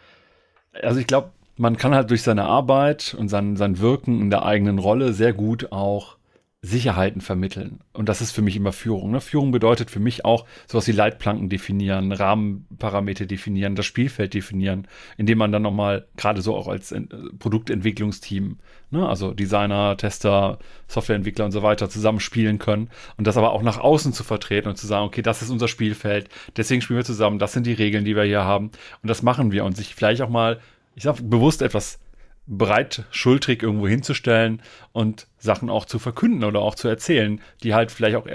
Also 0.81 0.99
ich 0.99 1.07
glaube, 1.07 1.31
man 1.57 1.77
kann 1.77 1.93
halt 1.93 2.10
durch 2.10 2.23
seine 2.23 2.45
Arbeit 2.45 3.15
und 3.17 3.29
sein, 3.29 3.55
sein 3.55 3.79
Wirken 3.79 4.21
in 4.21 4.29
der 4.29 4.43
eigenen 4.43 4.79
Rolle 4.79 5.13
sehr 5.13 5.34
gut 5.34 5.71
auch 5.71 6.17
Sicherheiten 6.63 7.21
vermitteln. 7.21 7.80
Und 7.91 8.08
das 8.08 8.21
ist 8.21 8.34
für 8.34 8.43
mich 8.43 8.56
immer 8.56 8.71
Führung. 8.71 9.10
Ne? 9.10 9.19
Führung 9.19 9.50
bedeutet 9.50 9.89
für 9.89 10.00
mich 10.00 10.26
auch 10.26 10.45
sowas 10.67 10.88
wie 10.88 10.91
Leitplanken 10.91 11.50
definieren, 11.50 12.12
Rahmenparameter 12.12 13.26
definieren, 13.26 13.74
das 13.74 13.88
Spielfeld 13.88 14.36
definieren, 14.36 14.88
indem 15.17 15.39
man 15.39 15.52
dann 15.52 15.63
nochmal, 15.63 16.06
gerade 16.17 16.43
so 16.43 16.56
auch 16.56 16.67
als 16.67 16.91
äh, 16.91 17.02
Produktentwicklungsteam, 17.39 18.60
ne? 18.91 19.10
also 19.10 19.34
Designer, 19.34 19.97
Tester, 19.97 20.60
Softwareentwickler 20.88 21.45
und 21.45 21.52
so 21.52 21.63
weiter 21.63 21.89
zusammenspielen 21.89 22.60
können 22.60 22.91
und 23.17 23.26
das 23.26 23.38
aber 23.38 23.54
auch 23.54 23.63
nach 23.63 23.80
außen 23.80 24.13
zu 24.13 24.24
vertreten 24.24 24.69
und 24.69 24.76
zu 24.76 24.86
sagen, 24.86 25.08
okay, 25.08 25.24
das 25.24 25.41
ist 25.41 25.50
unser 25.50 25.67
Spielfeld, 25.67 26.30
deswegen 26.58 26.84
spielen 26.84 26.97
wir 26.97 27.06
zusammen, 27.06 27.39
das 27.39 27.54
sind 27.54 27.65
die 27.65 27.74
Regeln, 27.74 28.06
die 28.06 28.15
wir 28.15 28.24
hier 28.24 28.43
haben 28.43 28.69
und 29.02 29.10
das 29.10 29.24
machen 29.24 29.52
wir 29.52 29.65
und 29.65 29.76
sich 29.76 29.95
vielleicht 29.95 30.21
auch 30.21 30.30
mal, 30.30 30.60
ich 30.93 31.04
sag 31.04 31.15
bewusst 31.28 31.63
etwas 31.63 32.00
bereit, 32.47 33.06
schultrig 33.12 33.63
irgendwo 33.63 33.88
hinzustellen 33.88 34.62
und 34.91 35.27
Sachen 35.38 35.69
auch 35.69 35.86
zu 35.86 35.99
verkünden 35.99 36.43
oder 36.43 36.60
auch 36.60 36.75
zu 36.75 36.88
erzählen, 36.88 37.39
die 37.63 37.73
halt 37.73 37.91
vielleicht 37.91 38.15
auch, 38.15 38.27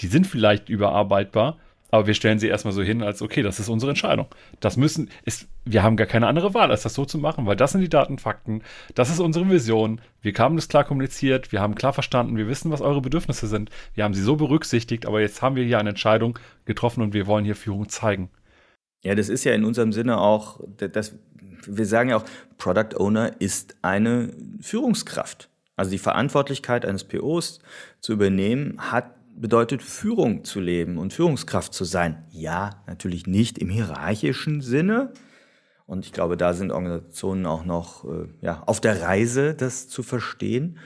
die 0.00 0.06
sind 0.06 0.26
vielleicht 0.26 0.68
überarbeitbar, 0.68 1.58
aber 1.92 2.06
wir 2.06 2.14
stellen 2.14 2.38
sie 2.38 2.48
erstmal 2.48 2.72
so 2.72 2.82
hin, 2.82 3.02
als 3.02 3.20
okay, 3.20 3.42
das 3.42 3.60
ist 3.60 3.68
unsere 3.68 3.90
Entscheidung. 3.90 4.26
Das 4.60 4.78
müssen, 4.78 5.10
ist, 5.24 5.46
wir 5.66 5.82
haben 5.82 5.96
gar 5.96 6.06
keine 6.06 6.26
andere 6.26 6.54
Wahl, 6.54 6.70
als 6.70 6.82
das 6.82 6.94
so 6.94 7.04
zu 7.04 7.18
machen, 7.18 7.44
weil 7.44 7.54
das 7.54 7.72
sind 7.72 7.82
die 7.82 7.90
Datenfakten, 7.90 8.62
das 8.94 9.10
ist 9.10 9.20
unsere 9.20 9.48
Vision. 9.50 10.00
Wir 10.22 10.32
haben 10.38 10.56
das 10.56 10.68
klar 10.68 10.84
kommuniziert, 10.84 11.52
wir 11.52 11.60
haben 11.60 11.74
klar 11.74 11.92
verstanden, 11.92 12.38
wir 12.38 12.48
wissen, 12.48 12.70
was 12.70 12.80
eure 12.80 13.02
Bedürfnisse 13.02 13.46
sind. 13.46 13.68
Wir 13.94 14.04
haben 14.04 14.14
sie 14.14 14.22
so 14.22 14.36
berücksichtigt, 14.36 15.04
aber 15.04 15.20
jetzt 15.20 15.42
haben 15.42 15.54
wir 15.54 15.64
hier 15.64 15.78
eine 15.78 15.90
Entscheidung 15.90 16.38
getroffen 16.64 17.02
und 17.02 17.12
wir 17.12 17.26
wollen 17.26 17.44
hier 17.44 17.56
Führung 17.56 17.90
zeigen. 17.90 18.30
Ja, 19.02 19.14
das 19.14 19.28
ist 19.28 19.44
ja 19.44 19.52
in 19.52 19.64
unserem 19.64 19.92
Sinne 19.92 20.18
auch, 20.18 20.60
das, 20.76 21.14
wir 21.66 21.86
sagen 21.86 22.10
ja 22.10 22.16
auch, 22.16 22.24
Product 22.58 22.96
Owner 22.96 23.40
ist 23.40 23.76
eine 23.82 24.32
Führungskraft. 24.60 25.48
Also 25.76 25.90
die 25.90 25.98
Verantwortlichkeit 25.98 26.84
eines 26.86 27.04
POs 27.04 27.60
zu 28.00 28.12
übernehmen, 28.12 28.76
hat 28.78 29.14
bedeutet 29.34 29.82
Führung 29.82 30.44
zu 30.44 30.60
leben 30.60 30.98
und 30.98 31.12
Führungskraft 31.12 31.72
zu 31.72 31.84
sein. 31.84 32.24
Ja, 32.30 32.82
natürlich 32.86 33.26
nicht 33.26 33.58
im 33.58 33.70
hierarchischen 33.70 34.60
Sinne. 34.60 35.12
Und 35.86 36.04
ich 36.04 36.12
glaube, 36.12 36.36
da 36.36 36.54
sind 36.54 36.70
Organisationen 36.70 37.46
auch 37.46 37.64
noch 37.64 38.04
äh, 38.04 38.28
ja, 38.40 38.62
auf 38.66 38.80
der 38.80 39.02
Reise, 39.02 39.54
das 39.54 39.88
zu 39.88 40.02
verstehen. 40.02 40.78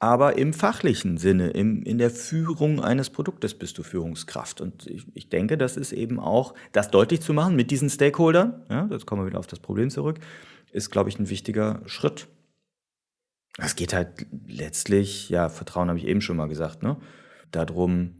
Aber 0.00 0.38
im 0.38 0.54
fachlichen 0.54 1.18
Sinne, 1.18 1.50
im, 1.50 1.82
in 1.82 1.98
der 1.98 2.10
Führung 2.10 2.82
eines 2.82 3.10
Produktes 3.10 3.54
bist 3.54 3.76
du 3.76 3.82
Führungskraft. 3.82 4.62
Und 4.62 4.86
ich, 4.86 5.06
ich 5.14 5.28
denke, 5.28 5.58
das 5.58 5.76
ist 5.76 5.92
eben 5.92 6.18
auch, 6.18 6.54
das 6.72 6.90
deutlich 6.90 7.20
zu 7.20 7.34
machen 7.34 7.54
mit 7.54 7.70
diesen 7.70 7.90
Stakeholdern, 7.90 8.64
ja, 8.70 8.88
jetzt 8.90 9.04
kommen 9.04 9.22
wir 9.22 9.26
wieder 9.26 9.38
auf 9.38 9.46
das 9.46 9.60
Problem 9.60 9.90
zurück, 9.90 10.18
ist, 10.72 10.90
glaube 10.90 11.10
ich, 11.10 11.18
ein 11.18 11.28
wichtiger 11.28 11.82
Schritt. 11.84 12.28
Es 13.58 13.76
geht 13.76 13.92
halt 13.92 14.26
letztlich, 14.46 15.28
ja, 15.28 15.50
Vertrauen 15.50 15.88
habe 15.88 15.98
ich 15.98 16.06
eben 16.06 16.22
schon 16.22 16.38
mal 16.38 16.48
gesagt, 16.48 16.82
ne? 16.82 16.96
darum, 17.52 18.14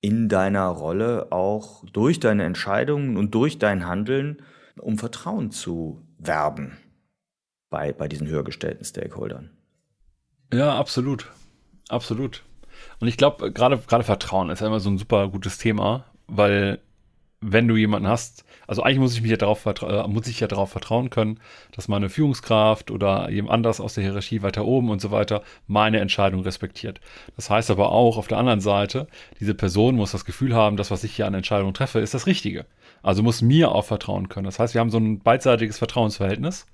in 0.00 0.28
deiner 0.28 0.66
Rolle 0.66 1.30
auch 1.30 1.84
durch 1.92 2.18
deine 2.18 2.44
Entscheidungen 2.44 3.16
und 3.16 3.34
durch 3.34 3.58
dein 3.58 3.86
Handeln 3.86 4.42
um 4.80 4.98
Vertrauen 4.98 5.50
zu 5.50 6.06
werben 6.18 6.78
bei, 7.68 7.92
bei 7.92 8.08
diesen 8.08 8.28
höher 8.28 8.44
gestellten 8.44 8.84
Stakeholdern. 8.84 9.57
Ja, 10.52 10.78
absolut. 10.78 11.30
Absolut. 11.88 12.42
Und 13.00 13.08
ich 13.08 13.16
glaube, 13.16 13.52
gerade 13.52 13.78
gerade 13.78 14.04
Vertrauen 14.04 14.50
ist 14.50 14.60
ja 14.60 14.66
immer 14.66 14.80
so 14.80 14.90
ein 14.90 14.98
super 14.98 15.28
gutes 15.28 15.58
Thema, 15.58 16.04
weil 16.26 16.80
wenn 17.40 17.68
du 17.68 17.76
jemanden 17.76 18.08
hast, 18.08 18.44
also 18.66 18.82
eigentlich 18.82 18.98
muss 18.98 19.14
ich 19.14 19.22
mich 19.22 19.30
ja 19.30 19.36
darauf 19.36 19.64
äh, 19.64 20.08
muss 20.08 20.26
ich 20.26 20.40
ja 20.40 20.48
darauf 20.48 20.70
vertrauen 20.70 21.08
können, 21.08 21.38
dass 21.72 21.86
meine 21.86 22.08
Führungskraft 22.08 22.90
oder 22.90 23.30
jemand 23.30 23.52
anders 23.52 23.80
aus 23.80 23.94
der 23.94 24.02
Hierarchie 24.04 24.42
weiter 24.42 24.64
oben 24.64 24.90
und 24.90 25.00
so 25.00 25.10
weiter 25.12 25.42
meine 25.66 26.00
Entscheidung 26.00 26.42
respektiert. 26.42 27.00
Das 27.36 27.48
heißt 27.48 27.70
aber 27.70 27.92
auch 27.92 28.16
auf 28.16 28.26
der 28.26 28.38
anderen 28.38 28.60
Seite, 28.60 29.06
diese 29.38 29.54
Person 29.54 29.94
muss 29.96 30.12
das 30.12 30.24
Gefühl 30.24 30.54
haben, 30.54 30.76
dass 30.76 30.90
was 30.90 31.04
ich 31.04 31.14
hier 31.14 31.26
an 31.26 31.34
Entscheidungen 31.34 31.74
treffe, 31.74 32.00
ist 32.00 32.14
das 32.14 32.26
Richtige. 32.26 32.66
Also 33.02 33.22
muss 33.22 33.42
mir 33.42 33.72
auch 33.72 33.84
vertrauen 33.84 34.28
können. 34.28 34.46
Das 34.46 34.58
heißt, 34.58 34.74
wir 34.74 34.80
haben 34.80 34.90
so 34.90 34.98
ein 34.98 35.20
beidseitiges 35.20 35.78
Vertrauensverhältnis 35.78 36.66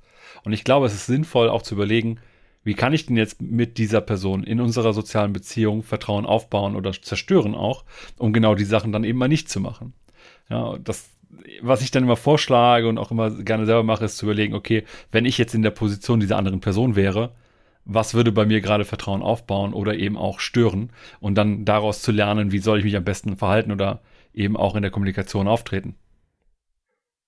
und 0.44 0.52
ich 0.52 0.64
glaube, 0.64 0.86
es 0.86 0.94
ist 0.94 1.06
sinnvoll 1.06 1.50
auch 1.50 1.62
zu 1.62 1.74
überlegen, 1.74 2.20
wie 2.64 2.74
kann 2.74 2.92
ich 2.92 3.06
denn 3.06 3.16
jetzt 3.16 3.40
mit 3.40 3.78
dieser 3.78 4.00
Person 4.00 4.42
in 4.42 4.60
unserer 4.60 4.92
sozialen 4.92 5.32
Beziehung 5.32 5.82
Vertrauen 5.82 6.26
aufbauen 6.26 6.74
oder 6.74 6.92
zerstören 6.92 7.54
auch, 7.54 7.84
um 8.18 8.32
genau 8.32 8.54
die 8.54 8.64
Sachen 8.64 8.90
dann 8.90 9.04
eben 9.04 9.18
mal 9.18 9.28
nicht 9.28 9.48
zu 9.48 9.60
machen. 9.60 9.92
Ja, 10.48 10.76
das, 10.78 11.10
was 11.60 11.82
ich 11.82 11.90
dann 11.90 12.04
immer 12.04 12.16
vorschlage 12.16 12.88
und 12.88 12.98
auch 12.98 13.10
immer 13.10 13.30
gerne 13.30 13.66
selber 13.66 13.82
mache, 13.82 14.04
ist 14.04 14.16
zu 14.16 14.26
überlegen, 14.26 14.54
okay, 14.54 14.84
wenn 15.12 15.26
ich 15.26 15.38
jetzt 15.38 15.54
in 15.54 15.62
der 15.62 15.70
Position 15.70 16.20
dieser 16.20 16.36
anderen 16.38 16.60
Person 16.60 16.96
wäre, 16.96 17.34
was 17.84 18.14
würde 18.14 18.32
bei 18.32 18.46
mir 18.46 18.60
gerade 18.60 18.84
Vertrauen 18.84 19.22
aufbauen 19.22 19.74
oder 19.74 19.94
eben 19.94 20.16
auch 20.16 20.40
stören 20.40 20.90
und 21.20 21.34
dann 21.34 21.64
daraus 21.64 22.00
zu 22.00 22.12
lernen, 22.12 22.50
wie 22.50 22.58
soll 22.58 22.78
ich 22.78 22.84
mich 22.84 22.96
am 22.96 23.04
besten 23.04 23.36
verhalten 23.36 23.72
oder 23.72 24.00
eben 24.32 24.56
auch 24.56 24.74
in 24.74 24.82
der 24.82 24.90
Kommunikation 24.90 25.48
auftreten. 25.48 25.96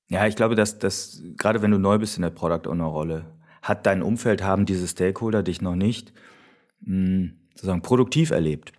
Ja, 0.09 0.27
ich 0.27 0.37
glaube, 0.37 0.55
dass, 0.55 0.79
dass 0.79 1.23
gerade 1.37 1.63
wenn 1.63 1.73
du 1.73 1.79
neu 1.79 1.99
bist 1.99 2.17
in 2.17 2.23
der 2.23 2.31
Product 2.31 2.71
Owner 2.71 2.85
Rolle, 2.85 3.27
hat 3.69 3.87
dein 3.87 4.03
Umfeld, 4.03 4.43
haben 4.43 4.67
diese 4.67 4.87
Stakeholder 4.87 5.43
dich 5.43 5.61
noch 5.61 5.77
nicht 5.77 6.13
mh, 6.81 6.95
hm, 6.95 7.33
sozusagen 7.55 7.83
produktiv 7.83 8.31
erlebt. 8.31 8.73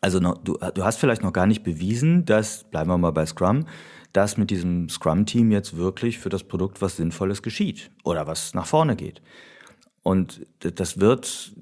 Also 0.00 0.18
noch, 0.18 0.38
du, 0.38 0.58
du 0.74 0.84
hast 0.84 0.98
vielleicht 0.98 1.22
noch 1.22 1.32
gar 1.32 1.46
nicht 1.46 1.62
bewiesen, 1.62 2.24
dass, 2.24 2.64
bleiben 2.64 2.90
wir 2.90 2.98
mal 2.98 3.12
bei 3.12 3.26
Scrum, 3.26 3.66
dass 4.12 4.36
mit 4.36 4.50
diesem 4.50 4.88
Scrum-Team 4.88 5.50
jetzt 5.52 5.76
wirklich 5.76 6.18
für 6.18 6.28
das 6.28 6.44
Produkt 6.44 6.82
was 6.82 6.96
Sinnvolles 6.96 7.42
geschieht 7.42 7.90
oder 8.04 8.26
was 8.26 8.54
nach 8.54 8.66
vorne 8.66 8.96
geht. 8.96 9.22
Und 10.02 10.46
das 10.58 10.98
wird 10.98 11.54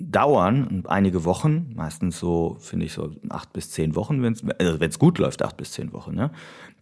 dauern, 0.00 0.82
einige 0.88 1.24
Wochen, 1.24 1.72
meistens 1.74 2.18
so, 2.18 2.56
finde 2.58 2.86
ich, 2.86 2.94
so 2.94 3.14
acht 3.28 3.52
bis 3.52 3.70
zehn 3.70 3.94
Wochen, 3.94 4.22
wenn 4.22 4.32
es 4.32 4.42
also 4.58 4.98
gut 4.98 5.18
läuft, 5.18 5.42
acht 5.42 5.58
bis 5.58 5.72
zehn 5.72 5.92
Wochen, 5.92 6.14
ne? 6.14 6.30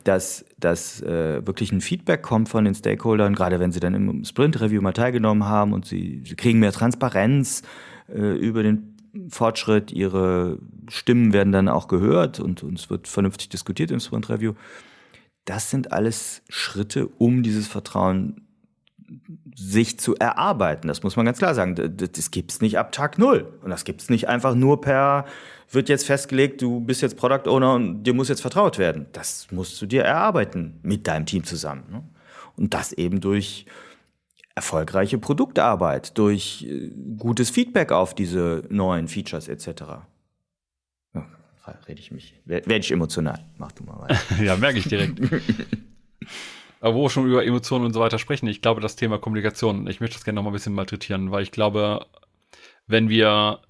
Dass, 0.08 0.46
dass 0.58 1.02
äh, 1.02 1.46
wirklich 1.46 1.70
ein 1.70 1.82
Feedback 1.82 2.22
kommt 2.22 2.48
von 2.48 2.64
den 2.64 2.74
Stakeholdern, 2.74 3.34
gerade 3.34 3.60
wenn 3.60 3.72
sie 3.72 3.80
dann 3.80 3.92
im 3.92 4.24
Sprint-Review 4.24 4.80
mal 4.80 4.94
teilgenommen 4.94 5.44
haben 5.44 5.74
und 5.74 5.84
sie, 5.84 6.22
sie 6.24 6.34
kriegen 6.34 6.60
mehr 6.60 6.72
Transparenz 6.72 7.62
äh, 8.08 8.34
über 8.38 8.62
den 8.62 8.96
Fortschritt, 9.28 9.92
ihre 9.92 10.60
Stimmen 10.88 11.34
werden 11.34 11.52
dann 11.52 11.68
auch 11.68 11.88
gehört 11.88 12.40
und, 12.40 12.62
und 12.62 12.78
es 12.78 12.88
wird 12.88 13.06
vernünftig 13.06 13.50
diskutiert 13.50 13.90
im 13.90 14.00
Sprint 14.00 14.30
Review. 14.30 14.54
Das 15.44 15.70
sind 15.70 15.92
alles 15.92 16.40
Schritte, 16.48 17.06
um 17.06 17.42
dieses 17.42 17.66
Vertrauen 17.66 18.47
sich 19.54 19.98
zu 19.98 20.14
erarbeiten. 20.16 20.88
Das 20.88 21.02
muss 21.02 21.16
man 21.16 21.26
ganz 21.26 21.38
klar 21.38 21.54
sagen. 21.54 21.74
Das, 21.96 22.12
das 22.12 22.30
gibt's 22.30 22.60
nicht 22.60 22.78
ab 22.78 22.92
Tag 22.92 23.18
Null. 23.18 23.52
Und 23.62 23.70
das 23.70 23.84
gibt's 23.84 24.10
nicht 24.10 24.28
einfach 24.28 24.54
nur 24.54 24.80
per, 24.80 25.24
wird 25.70 25.88
jetzt 25.88 26.06
festgelegt, 26.06 26.62
du 26.62 26.80
bist 26.80 27.02
jetzt 27.02 27.16
Product 27.16 27.48
Owner 27.48 27.74
und 27.74 28.02
dir 28.04 28.14
muss 28.14 28.28
jetzt 28.28 28.40
vertraut 28.40 28.78
werden. 28.78 29.06
Das 29.12 29.48
musst 29.50 29.80
du 29.80 29.86
dir 29.86 30.04
erarbeiten 30.04 30.78
mit 30.82 31.06
deinem 31.06 31.26
Team 31.26 31.44
zusammen. 31.44 31.84
Ne? 31.90 32.04
Und 32.56 32.74
das 32.74 32.92
eben 32.92 33.20
durch 33.20 33.66
erfolgreiche 34.54 35.18
Produktarbeit, 35.18 36.18
durch 36.18 36.66
äh, 36.68 36.90
gutes 37.16 37.50
Feedback 37.50 37.92
auf 37.92 38.14
diese 38.14 38.64
neuen 38.70 39.06
Features 39.08 39.48
etc. 39.48 39.68
Ja, 41.14 41.26
rede 41.86 42.00
ich 42.00 42.10
mich, 42.10 42.34
werde 42.44 42.76
ich 42.76 42.90
emotional. 42.90 43.44
Mach 43.56 43.72
du 43.72 43.84
mal 43.84 44.00
weiter. 44.00 44.18
ja, 44.42 44.56
merke 44.56 44.78
ich 44.78 44.88
direkt. 44.88 45.20
Aber 46.80 46.94
wo 46.94 47.02
wir 47.04 47.10
schon 47.10 47.26
über 47.26 47.44
Emotionen 47.44 47.86
und 47.86 47.92
so 47.92 48.00
weiter 48.00 48.18
sprechen, 48.18 48.46
ich 48.48 48.62
glaube, 48.62 48.80
das 48.80 48.96
Thema 48.96 49.18
Kommunikation, 49.18 49.86
ich 49.86 50.00
möchte 50.00 50.16
das 50.16 50.24
gerne 50.24 50.36
noch 50.36 50.44
mal 50.44 50.50
ein 50.50 50.54
bisschen 50.54 50.74
malträtieren, 50.74 51.30
weil 51.30 51.42
ich 51.42 51.50
glaube, 51.50 52.06
wenn 52.86 53.08
wir 53.08 53.60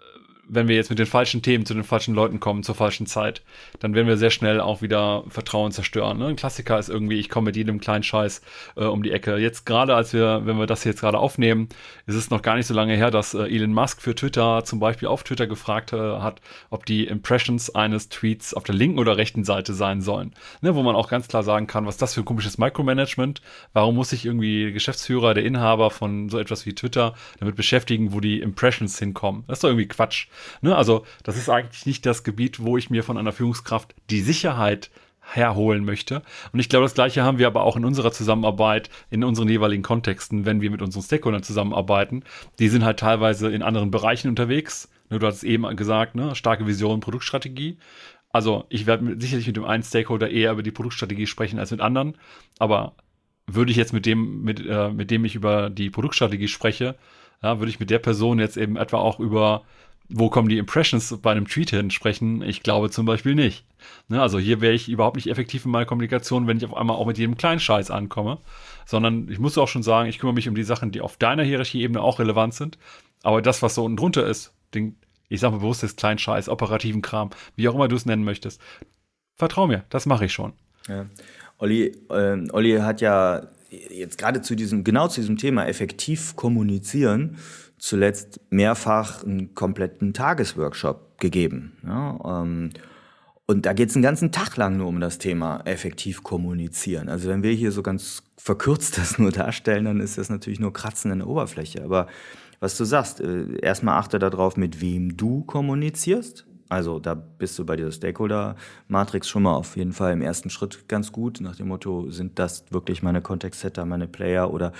wenn 0.48 0.68
wir 0.68 0.76
jetzt 0.76 0.90
mit 0.90 0.98
den 0.98 1.06
falschen 1.06 1.42
Themen 1.42 1.66
zu 1.66 1.74
den 1.74 1.84
falschen 1.84 2.14
Leuten 2.14 2.40
kommen, 2.40 2.62
zur 2.62 2.74
falschen 2.74 3.06
Zeit, 3.06 3.42
dann 3.80 3.94
werden 3.94 4.08
wir 4.08 4.16
sehr 4.16 4.30
schnell 4.30 4.60
auch 4.60 4.82
wieder 4.82 5.24
Vertrauen 5.28 5.72
zerstören. 5.72 6.18
Ne? 6.18 6.26
Ein 6.26 6.36
Klassiker 6.36 6.78
ist 6.78 6.88
irgendwie, 6.88 7.18
ich 7.18 7.28
komme 7.28 7.46
mit 7.46 7.56
jedem 7.56 7.80
kleinen 7.80 8.02
Scheiß 8.02 8.40
äh, 8.76 8.84
um 8.84 9.02
die 9.02 9.12
Ecke. 9.12 9.36
Jetzt 9.36 9.66
gerade, 9.66 9.94
als 9.94 10.12
wir, 10.12 10.42
wenn 10.44 10.58
wir 10.58 10.66
das 10.66 10.84
jetzt 10.84 11.00
gerade 11.00 11.18
aufnehmen, 11.18 11.68
ist 12.06 12.14
es 12.14 12.30
noch 12.30 12.42
gar 12.42 12.56
nicht 12.56 12.66
so 12.66 12.74
lange 12.74 12.96
her, 12.96 13.10
dass 13.10 13.34
äh, 13.34 13.42
Elon 13.44 13.72
Musk 13.72 14.00
für 14.00 14.14
Twitter 14.14 14.64
zum 14.64 14.80
Beispiel 14.80 15.08
auf 15.08 15.22
Twitter 15.22 15.46
gefragt 15.46 15.92
äh, 15.92 15.96
hat, 15.96 16.40
ob 16.70 16.86
die 16.86 17.06
Impressions 17.06 17.74
eines 17.74 18.08
Tweets 18.08 18.54
auf 18.54 18.64
der 18.64 18.74
linken 18.74 18.98
oder 18.98 19.16
rechten 19.16 19.44
Seite 19.44 19.74
sein 19.74 20.00
sollen. 20.00 20.32
Ne? 20.62 20.74
Wo 20.74 20.82
man 20.82 20.96
auch 20.96 21.08
ganz 21.08 21.28
klar 21.28 21.42
sagen 21.42 21.66
kann, 21.66 21.86
was 21.86 21.98
das 21.98 22.14
für 22.14 22.22
ein 22.22 22.26
komisches 22.26 22.58
Micromanagement? 22.58 23.42
Warum 23.74 23.96
muss 23.96 24.10
sich 24.10 24.24
irgendwie 24.24 24.72
Geschäftsführer, 24.72 25.34
der 25.34 25.44
Inhaber 25.44 25.90
von 25.90 26.30
so 26.30 26.38
etwas 26.38 26.64
wie 26.64 26.74
Twitter 26.74 27.14
damit 27.38 27.56
beschäftigen, 27.56 28.12
wo 28.12 28.20
die 28.20 28.40
Impressions 28.40 28.98
hinkommen? 28.98 29.44
Das 29.46 29.58
ist 29.58 29.64
doch 29.64 29.68
irgendwie 29.68 29.88
Quatsch. 29.88 30.28
Ne? 30.60 30.76
Also, 30.76 31.04
das 31.22 31.36
ist 31.36 31.48
eigentlich 31.48 31.86
nicht 31.86 32.06
das 32.06 32.24
Gebiet, 32.24 32.62
wo 32.62 32.76
ich 32.76 32.90
mir 32.90 33.04
von 33.04 33.18
einer 33.18 33.32
Führungskraft 33.32 33.94
die 34.10 34.20
Sicherheit 34.20 34.90
herholen 35.34 35.84
möchte. 35.84 36.22
Und 36.52 36.60
ich 36.60 36.68
glaube, 36.68 36.84
das 36.84 36.94
Gleiche 36.94 37.22
haben 37.22 37.38
wir 37.38 37.46
aber 37.46 37.62
auch 37.62 37.76
in 37.76 37.84
unserer 37.84 38.12
Zusammenarbeit, 38.12 38.88
in 39.10 39.24
unseren 39.24 39.48
jeweiligen 39.48 39.82
Kontexten, 39.82 40.46
wenn 40.46 40.60
wir 40.60 40.70
mit 40.70 40.82
unseren 40.82 41.02
Stakeholdern 41.02 41.42
zusammenarbeiten. 41.42 42.24
Die 42.58 42.68
sind 42.68 42.84
halt 42.84 42.98
teilweise 42.98 43.50
in 43.50 43.62
anderen 43.62 43.90
Bereichen 43.90 44.28
unterwegs. 44.28 44.88
Ne, 45.10 45.18
du 45.18 45.26
hast 45.26 45.36
es 45.36 45.42
eben 45.44 45.64
gesagt, 45.76 46.14
ne? 46.14 46.34
starke 46.34 46.66
Vision, 46.66 47.00
Produktstrategie. 47.00 47.78
Also 48.30 48.64
ich 48.68 48.86
werde 48.86 49.18
sicherlich 49.18 49.46
mit 49.46 49.56
dem 49.56 49.64
einen 49.64 49.82
Stakeholder 49.82 50.30
eher 50.30 50.52
über 50.52 50.62
die 50.62 50.70
Produktstrategie 50.70 51.26
sprechen 51.26 51.58
als 51.58 51.70
mit 51.70 51.80
anderen. 51.80 52.16
Aber 52.58 52.94
würde 53.46 53.70
ich 53.70 53.76
jetzt 53.76 53.92
mit 53.92 54.06
dem, 54.06 54.42
mit, 54.42 54.64
äh, 54.64 54.90
mit 54.90 55.10
dem 55.10 55.24
ich 55.24 55.34
über 55.34 55.70
die 55.70 55.90
Produktstrategie 55.90 56.48
spreche, 56.48 56.96
ja, 57.42 57.58
würde 57.58 57.70
ich 57.70 57.80
mit 57.80 57.90
der 57.90 57.98
Person 57.98 58.38
jetzt 58.38 58.56
eben 58.56 58.76
etwa 58.76 58.98
auch 58.98 59.20
über 59.20 59.62
wo 60.08 60.30
kommen 60.30 60.48
die 60.48 60.58
Impressions 60.58 61.16
bei 61.20 61.32
einem 61.32 61.46
Tweet 61.46 61.70
hin 61.70 61.90
sprechen? 61.90 62.42
Ich 62.42 62.62
glaube 62.62 62.90
zum 62.90 63.04
Beispiel 63.04 63.34
nicht. 63.34 63.64
Ne, 64.08 64.20
also 64.20 64.38
hier 64.38 64.60
wäre 64.60 64.72
ich 64.72 64.88
überhaupt 64.88 65.16
nicht 65.16 65.28
effektiv 65.28 65.64
in 65.64 65.70
meiner 65.70 65.86
Kommunikation, 65.86 66.46
wenn 66.46 66.56
ich 66.56 66.64
auf 66.64 66.76
einmal 66.76 66.96
auch 66.96 67.06
mit 67.06 67.18
jedem 67.18 67.36
kleinen 67.36 67.60
Scheiß 67.60 67.90
ankomme, 67.90 68.38
sondern 68.86 69.28
ich 69.28 69.38
muss 69.38 69.58
auch 69.58 69.68
schon 69.68 69.82
sagen, 69.82 70.08
ich 70.08 70.18
kümmere 70.18 70.34
mich 70.34 70.48
um 70.48 70.54
die 70.54 70.64
Sachen, 70.64 70.92
die 70.92 71.00
auf 71.00 71.16
deiner 71.16 71.42
Hierarchieebene 71.42 72.00
auch 72.00 72.18
relevant 72.18 72.54
sind. 72.54 72.78
Aber 73.22 73.42
das, 73.42 73.62
was 73.62 73.74
so 73.74 73.84
unten 73.84 73.96
drunter 73.96 74.26
ist, 74.26 74.52
den, 74.74 74.96
ich 75.28 75.40
sag 75.40 75.50
mal 75.50 75.58
bewusst, 75.58 75.84
ist 75.84 75.98
kleinen 75.98 76.18
Scheiß, 76.18 76.48
operativen 76.48 77.02
Kram, 77.02 77.30
wie 77.56 77.68
auch 77.68 77.74
immer 77.74 77.88
du 77.88 77.96
es 77.96 78.06
nennen 78.06 78.24
möchtest, 78.24 78.60
vertrau 79.34 79.66
mir, 79.66 79.84
das 79.90 80.06
mache 80.06 80.24
ich 80.24 80.32
schon. 80.32 80.54
Ja. 80.88 81.06
Olli, 81.58 81.92
äh, 82.08 82.50
Olli 82.52 82.78
hat 82.78 83.00
ja 83.00 83.48
jetzt 83.70 84.16
gerade 84.16 84.40
zu 84.40 84.54
diesem, 84.54 84.84
genau 84.84 85.08
zu 85.08 85.20
diesem 85.20 85.36
Thema 85.36 85.66
effektiv 85.66 86.36
kommunizieren, 86.36 87.36
zuletzt 87.78 88.40
mehrfach 88.50 89.24
einen 89.24 89.54
kompletten 89.54 90.12
Tagesworkshop 90.12 91.18
gegeben. 91.18 91.76
Ja, 91.84 92.42
ähm, 92.42 92.70
und 93.50 93.64
da 93.64 93.72
geht 93.72 93.88
es 93.88 93.96
einen 93.96 94.02
ganzen 94.02 94.30
Tag 94.30 94.58
lang 94.58 94.76
nur 94.76 94.88
um 94.88 95.00
das 95.00 95.16
Thema 95.16 95.62
effektiv 95.64 96.22
kommunizieren. 96.22 97.08
Also 97.08 97.30
wenn 97.30 97.42
wir 97.42 97.52
hier 97.52 97.72
so 97.72 97.82
ganz 97.82 98.22
verkürzt 98.36 98.98
das 98.98 99.18
nur 99.18 99.32
darstellen, 99.32 99.86
dann 99.86 100.00
ist 100.00 100.18
das 100.18 100.28
natürlich 100.28 100.60
nur 100.60 100.72
Kratzen 100.72 101.10
in 101.10 101.20
der 101.20 101.28
Oberfläche. 101.28 101.82
Aber 101.82 102.08
was 102.60 102.76
du 102.76 102.84
sagst, 102.84 103.20
äh, 103.20 103.58
erstmal 103.60 103.98
achte 103.98 104.18
darauf, 104.18 104.56
mit 104.56 104.80
wem 104.80 105.16
du 105.16 105.44
kommunizierst. 105.44 106.46
Also 106.68 106.98
da 106.98 107.14
bist 107.14 107.58
du 107.58 107.64
bei 107.64 107.76
dieser 107.76 107.92
Stakeholder-Matrix 107.92 109.26
schon 109.26 109.44
mal 109.44 109.54
auf 109.54 109.76
jeden 109.78 109.92
Fall 109.92 110.12
im 110.12 110.20
ersten 110.20 110.50
Schritt 110.50 110.86
ganz 110.86 111.12
gut, 111.12 111.40
nach 111.40 111.56
dem 111.56 111.68
Motto, 111.68 112.10
sind 112.10 112.38
das 112.38 112.66
wirklich 112.70 113.02
meine 113.02 113.22
Context-Setter, 113.22 113.86
meine 113.86 114.06
Player 114.06 114.52
oder 114.52 114.72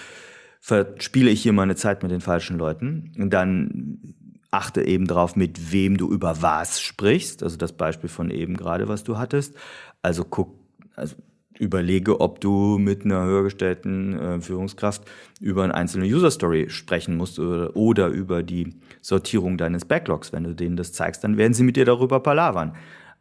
verspiele 0.60 1.30
ich 1.30 1.42
hier 1.42 1.52
meine 1.52 1.76
Zeit 1.76 2.02
mit 2.02 2.12
den 2.12 2.20
falschen 2.20 2.58
Leuten? 2.58 3.12
Und 3.18 3.30
dann 3.30 4.14
achte 4.50 4.82
eben 4.82 5.06
darauf, 5.06 5.36
mit 5.36 5.72
wem 5.72 5.96
du 5.96 6.10
über 6.10 6.42
was 6.42 6.80
sprichst. 6.80 7.42
Also 7.42 7.56
das 7.56 7.72
Beispiel 7.72 8.08
von 8.08 8.30
eben 8.30 8.56
gerade, 8.56 8.88
was 8.88 9.04
du 9.04 9.18
hattest. 9.18 9.54
Also 10.02 10.24
guck, 10.24 10.54
also 10.96 11.16
überlege, 11.58 12.20
ob 12.20 12.40
du 12.40 12.78
mit 12.78 13.04
einer 13.04 13.24
höhergestellten 13.24 14.18
äh, 14.18 14.40
Führungskraft 14.40 15.02
über 15.40 15.64
eine 15.64 15.74
einzelne 15.74 16.06
User 16.06 16.30
Story 16.30 16.70
sprechen 16.70 17.16
musst 17.16 17.38
oder, 17.38 17.76
oder, 17.76 18.08
über 18.08 18.42
die 18.42 18.76
Sortierung 19.00 19.58
deines 19.58 19.84
Backlogs. 19.84 20.32
Wenn 20.32 20.44
du 20.44 20.54
denen 20.54 20.76
das 20.76 20.92
zeigst, 20.92 21.24
dann 21.24 21.36
werden 21.36 21.54
sie 21.54 21.64
mit 21.64 21.76
dir 21.76 21.84
darüber 21.84 22.20
palavern. 22.20 22.74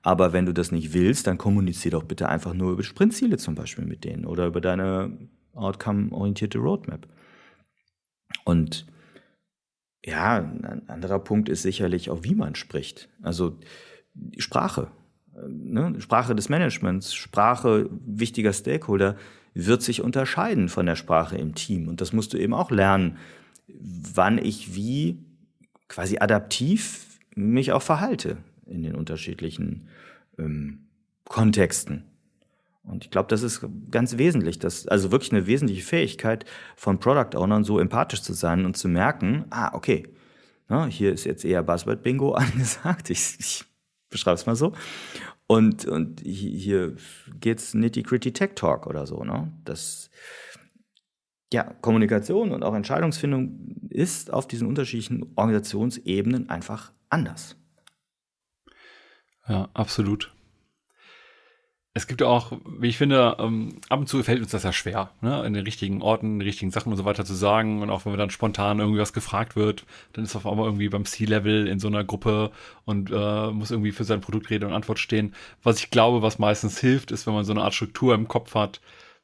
Aber 0.04 0.34
wenn 0.34 0.46
du 0.46 0.54
das 0.54 0.72
nicht 0.72 0.94
willst, 0.94 1.28
dann 1.28 1.38
kommunizier 1.38 1.92
doch 1.92 2.04
bitte 2.04 2.30
einfach 2.30 2.54
nur 2.54 2.72
über 2.72 2.84
Sprintziele 2.84 3.38
zum 3.38 3.56
Beispiel 3.56 3.86
mit 3.86 4.04
denen 4.04 4.26
oder 4.26 4.46
über 4.48 4.62
deine 4.62 5.18
outcome-orientierte 5.56 6.60
Roadmap. 6.60 7.08
Und 8.44 8.86
ja, 10.06 10.38
ein 10.38 10.88
anderer 10.88 11.20
Punkt 11.20 11.50
ist 11.50 11.64
sicherlich 11.64 12.10
auch, 12.10 12.24
wie 12.24 12.36
man 12.36 12.56
spricht. 12.56 13.10
Also 13.22 13.60
Sprache. 14.38 14.90
Ne? 15.48 15.96
Sprache 16.00 16.34
des 16.34 16.50
Managements, 16.50 17.14
Sprache 17.14 17.90
wichtiger 18.06 18.54
Stakeholder 18.54 19.18
wird 19.54 19.82
sich 19.82 20.02
unterscheiden 20.02 20.70
von 20.70 20.86
der 20.86 20.96
Sprache 20.96 21.38
im 21.38 21.56
Team. 21.56 21.88
Und 21.88 22.00
das 22.00 22.14
musst 22.14 22.34
du 22.34 22.38
eben 22.38 22.54
auch 22.54 22.72
lernen, 22.72 23.18
wann 23.68 24.38
ich 24.38 24.76
wie 24.76 25.26
quasi 25.88 26.20
adaptiv 26.20 27.20
mich 27.36 27.72
auch 27.72 27.82
verhalte 27.82 28.38
in 28.66 28.84
den 28.84 28.96
unterschiedlichen 28.96 29.88
ähm, 30.38 30.88
Kontexten. 31.26 32.04
Und 32.88 33.04
ich 33.04 33.12
glaube, 33.12 33.28
das 33.28 33.44
ist 33.44 33.66
ganz 33.92 34.18
wesentlich, 34.18 34.60
das, 34.60 34.88
also 34.88 35.12
wirklich 35.12 35.32
eine 35.34 35.46
wesentliche 35.46 35.84
Fähigkeit 35.84 36.46
von 36.76 37.00
Product 37.00 37.38
Ownern, 37.38 37.64
so 37.64 37.80
empathisch 37.80 38.22
zu 38.22 38.34
sein 38.34 38.66
und 38.66 38.78
zu 38.78 38.88
merken, 38.88 39.46
ah, 39.50 39.74
okay, 39.74 40.08
na, 40.70 40.86
hier 40.86 41.12
ist 41.12 41.26
jetzt 41.26 41.44
eher 41.44 41.64
Buzzword-Bingo 41.64 42.32
angesagt, 42.34 43.10
ich, 43.10 43.36
ich 43.40 43.66
beschreibe 44.10 44.36
es 44.36 44.46
mal 44.46 44.56
so. 44.56 44.74
Und, 45.48 45.86
und 45.86 46.22
hier 46.22 46.96
geht's 47.40 47.74
nitty-gritty 47.74 48.34
Tech-Talk 48.34 48.88
oder 48.88 49.06
so. 49.06 49.24
Ne? 49.24 49.52
Das, 49.64 50.10
ja, 51.54 51.64
Kommunikation 51.82 52.52
und 52.52 52.64
auch 52.64 52.74
Entscheidungsfindung 52.74 53.90
ist 53.90 54.32
auf 54.32 54.48
diesen 54.48 54.68
unterschiedlichen 54.68 55.34
Organisationsebenen 55.36 56.50
einfach 56.50 56.92
anders. 57.10 57.56
Ja, 59.48 59.70
absolut 59.74 60.37
es 61.98 62.08
gibt 62.08 62.22
ja 62.22 62.28
auch, 62.28 62.54
wie 62.80 62.88
ich 62.88 62.98
finde, 62.98 63.36
ähm, 63.40 63.76
ab 63.90 64.00
und 64.00 64.08
zu 64.08 64.22
fällt 64.24 64.42
uns 64.42 64.52
das 64.52 64.64
ja 64.64 64.72
schwer, 64.72 65.12
ne? 65.22 65.44
in 65.46 65.54
den 65.54 65.64
richtigen 65.64 66.02
Orten, 66.02 66.40
die 66.40 66.46
richtigen 66.46 66.72
Sachen 66.72 66.92
und 66.92 66.98
so 66.98 67.06
weiter 67.06 67.26
zu 67.26 67.34
sagen. 67.34 67.82
Und 67.82 67.90
auch 67.90 68.06
wenn 68.06 68.14
wir 68.14 68.18
dann 68.18 68.30
spontan 68.30 68.80
irgendwie 68.80 69.00
was 69.00 69.14
gefragt 69.14 69.56
wird, 69.56 69.86
dann 70.14 70.24
ist 70.24 70.36
auf 70.36 70.48
einmal 70.48 70.66
irgendwie 70.66 70.90
beim 70.90 71.06
C-Level 71.06 71.68
in 71.68 71.80
so 71.80 71.88
einer 71.88 72.04
Gruppe 72.04 72.52
und 72.86 73.12
äh, 73.12 73.52
muss 73.52 73.72
irgendwie 73.72 73.92
für 73.92 74.04
sein 74.04 74.22
Produkt 74.22 74.50
Rede 74.50 74.66
und 74.66 74.74
Antwort 74.74 75.00
stehen. 75.00 75.34
Was 75.64 75.80
ich 75.80 75.92
glaube, 75.92 76.22
was 76.22 76.40
meistens 76.40 76.80
hilft, 76.80 77.12
ist, 77.12 77.28
wenn 77.28 77.34
man 77.34 77.46
so 77.46 77.52
eine 77.52 77.64
Art 77.64 77.74
Struktur 77.74 78.16
im 78.16 78.28
Kopf 78.28 78.56
hat, 78.56 78.80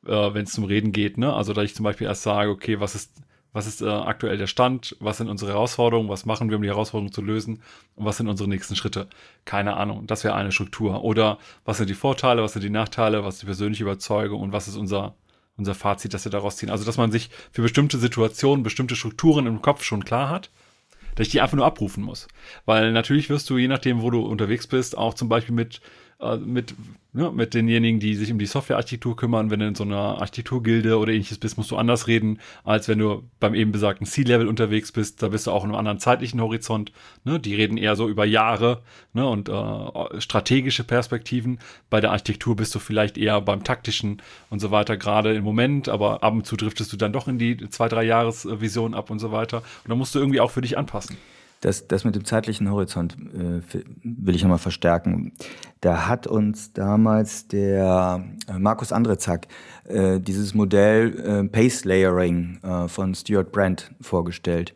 äh, 0.06 0.34
wenn 0.34 0.44
es 0.44 0.52
zum 0.52 0.66
Reden 0.66 0.92
geht. 0.92 1.18
Ne? 1.18 1.34
Also, 1.34 1.54
da 1.54 1.64
ich 1.64 1.76
zum 1.76 1.84
Beispiel 1.84 2.08
erst 2.08 2.24
sage, 2.24 2.50
okay, 2.50 2.80
was 2.80 2.96
ist 2.96 3.12
was 3.54 3.68
ist 3.68 3.82
äh, 3.82 3.88
aktuell 3.88 4.38
der 4.38 4.48
Stand, 4.48 4.98
was 5.00 5.18
sind 5.18 5.30
unsere 5.30 5.52
Herausforderungen, 5.52 6.10
was 6.10 6.26
machen 6.26 6.50
wir, 6.50 6.58
um 6.58 6.64
die 6.64 6.70
Herausforderungen 6.70 7.14
zu 7.14 7.22
lösen 7.22 7.62
und 7.96 8.06
was 8.06 8.18
sind 8.18 8.28
unsere 8.28 8.50
nächsten 8.50 8.76
Schritte. 8.76 9.08
Keine 9.46 9.78
Ahnung, 9.78 10.08
das 10.08 10.24
wäre 10.24 10.36
eine 10.36 10.52
Struktur. 10.52 11.04
Oder 11.04 11.38
was 11.64 11.78
sind 11.78 11.90
die 11.90 11.94
Vorteile, 11.94 12.44
was 12.44 12.54
sind 12.54 12.64
die 12.64 12.70
Nachteile, 12.70 13.24
was 13.24 13.36
ist 13.36 13.44
die 13.44 13.48
persönliche 13.48 13.84
Überzeugung 13.84 14.42
und 14.42 14.52
was 14.52 14.68
ist 14.68 14.76
unser, 14.76 15.16
unser 15.56 15.76
Fazit, 15.76 16.14
das 16.14 16.26
wir 16.26 16.32
daraus 16.32 16.58
ziehen. 16.58 16.72
Also, 16.72 16.84
dass 16.84 16.98
man 16.98 17.12
sich 17.12 17.30
für 17.52 17.62
bestimmte 17.62 18.00
Situationen, 18.00 18.64
bestimmte 18.64 18.96
Strukturen 18.96 19.46
im 19.46 19.62
Kopf 19.62 19.84
schon 19.84 20.04
klar 20.04 20.30
hat 20.30 20.50
dass 21.16 21.28
ich 21.28 21.32
die 21.32 21.42
einfach 21.42 21.58
nur 21.58 21.66
abrufen 21.66 22.04
muss. 22.04 22.28
Weil 22.66 22.92
natürlich 22.92 23.30
wirst 23.30 23.50
du, 23.50 23.58
je 23.58 23.68
nachdem, 23.68 24.02
wo 24.02 24.10
du 24.10 24.22
unterwegs 24.22 24.68
bist, 24.68 24.98
auch 24.98 25.14
zum 25.14 25.30
Beispiel 25.30 25.56
mit 25.56 25.82
äh, 26.24 26.38
mit, 26.38 26.74
ja, 27.14 27.30
mit 27.30 27.54
denjenigen, 27.54 28.00
die 28.00 28.16
sich 28.16 28.32
um 28.32 28.40
die 28.40 28.46
Softwarearchitektur 28.46 29.16
kümmern. 29.16 29.52
Wenn 29.52 29.60
du 29.60 29.68
in 29.68 29.76
so 29.76 29.84
einer 29.84 30.20
Architekturgilde 30.20 30.98
oder 30.98 31.12
ähnliches 31.12 31.38
bist, 31.38 31.58
musst 31.58 31.70
du 31.70 31.78
anders 31.78 32.08
reden, 32.08 32.40
als 32.64 32.88
wenn 32.88 32.98
du 33.00 33.24
beim 33.40 33.54
eben 33.54 33.72
besagten 33.72 34.08
C-Level 34.08 34.48
unterwegs 34.48 34.92
bist. 34.92 35.22
Da 35.22 35.30
bist 35.30 35.46
du 35.46 35.52
auch 35.52 35.64
in 35.64 35.70
einem 35.70 35.78
anderen 35.78 36.00
zeitlichen 36.00 36.42
Horizont. 36.42 36.92
Ne? 37.24 37.40
Die 37.40 37.54
reden 37.54 37.78
eher 37.78 37.96
so 37.96 38.10
über 38.10 38.26
Jahre 38.26 38.82
ne? 39.14 39.28
und 39.28 39.50
äh, 39.50 40.22
strategische 40.22 40.84
Perspektiven. 40.84 41.60
Bei 41.90 42.02
der 42.02 42.12
Architektur 42.12 42.56
bist 42.56 42.74
du 42.74 42.80
vielleicht 42.80 43.18
eher 43.18 43.40
beim 43.42 43.64
taktischen 43.64 44.22
und 44.50 44.60
so 44.60 44.72
weiter, 44.72 44.98
gerade 44.98 45.36
im 45.36 45.44
Moment, 45.44 45.90
aber 45.90 46.24
ab 46.24 46.34
und 46.34 46.48
zu 46.48 46.56
driftest 46.56 46.92
du 46.94 46.98
dann 46.98 47.14
doch 47.14 47.28
in 47.28 47.38
die 47.38 47.70
zwei, 47.70 47.88
drei 47.90 48.04
Jahresvision 48.04 48.96
ab 48.96 49.12
und 49.12 49.20
so 49.20 49.32
weiter. 49.32 49.58
Und 49.58 49.90
da 49.90 49.96
musst 49.96 50.16
du 50.16 50.20
irgendwie 50.20 50.40
auch 50.40 50.52
für 50.52 50.62
dich 50.62 50.78
anpassen. 50.78 51.18
Das, 51.64 51.88
das 51.88 52.04
mit 52.04 52.14
dem 52.14 52.26
zeitlichen 52.26 52.70
Horizont 52.70 53.16
äh, 53.34 53.62
will 54.04 54.36
ich 54.36 54.44
nochmal 54.44 54.58
verstärken. 54.58 55.32
Da 55.84 56.08
hat 56.08 56.28
uns 56.28 56.72
damals 56.72 57.50
der 57.50 58.24
äh, 58.48 58.58
Markus 58.58 58.94
Andrezak 58.94 59.50
äh, 59.84 60.18
dieses 60.22 60.54
Modell 60.54 61.20
äh, 61.20 61.44
Pace 61.44 61.84
Layering 61.84 62.60
äh, 62.64 62.88
von 62.88 63.14
Stuart 63.14 63.52
Brand 63.52 63.92
vorgestellt. 64.00 64.74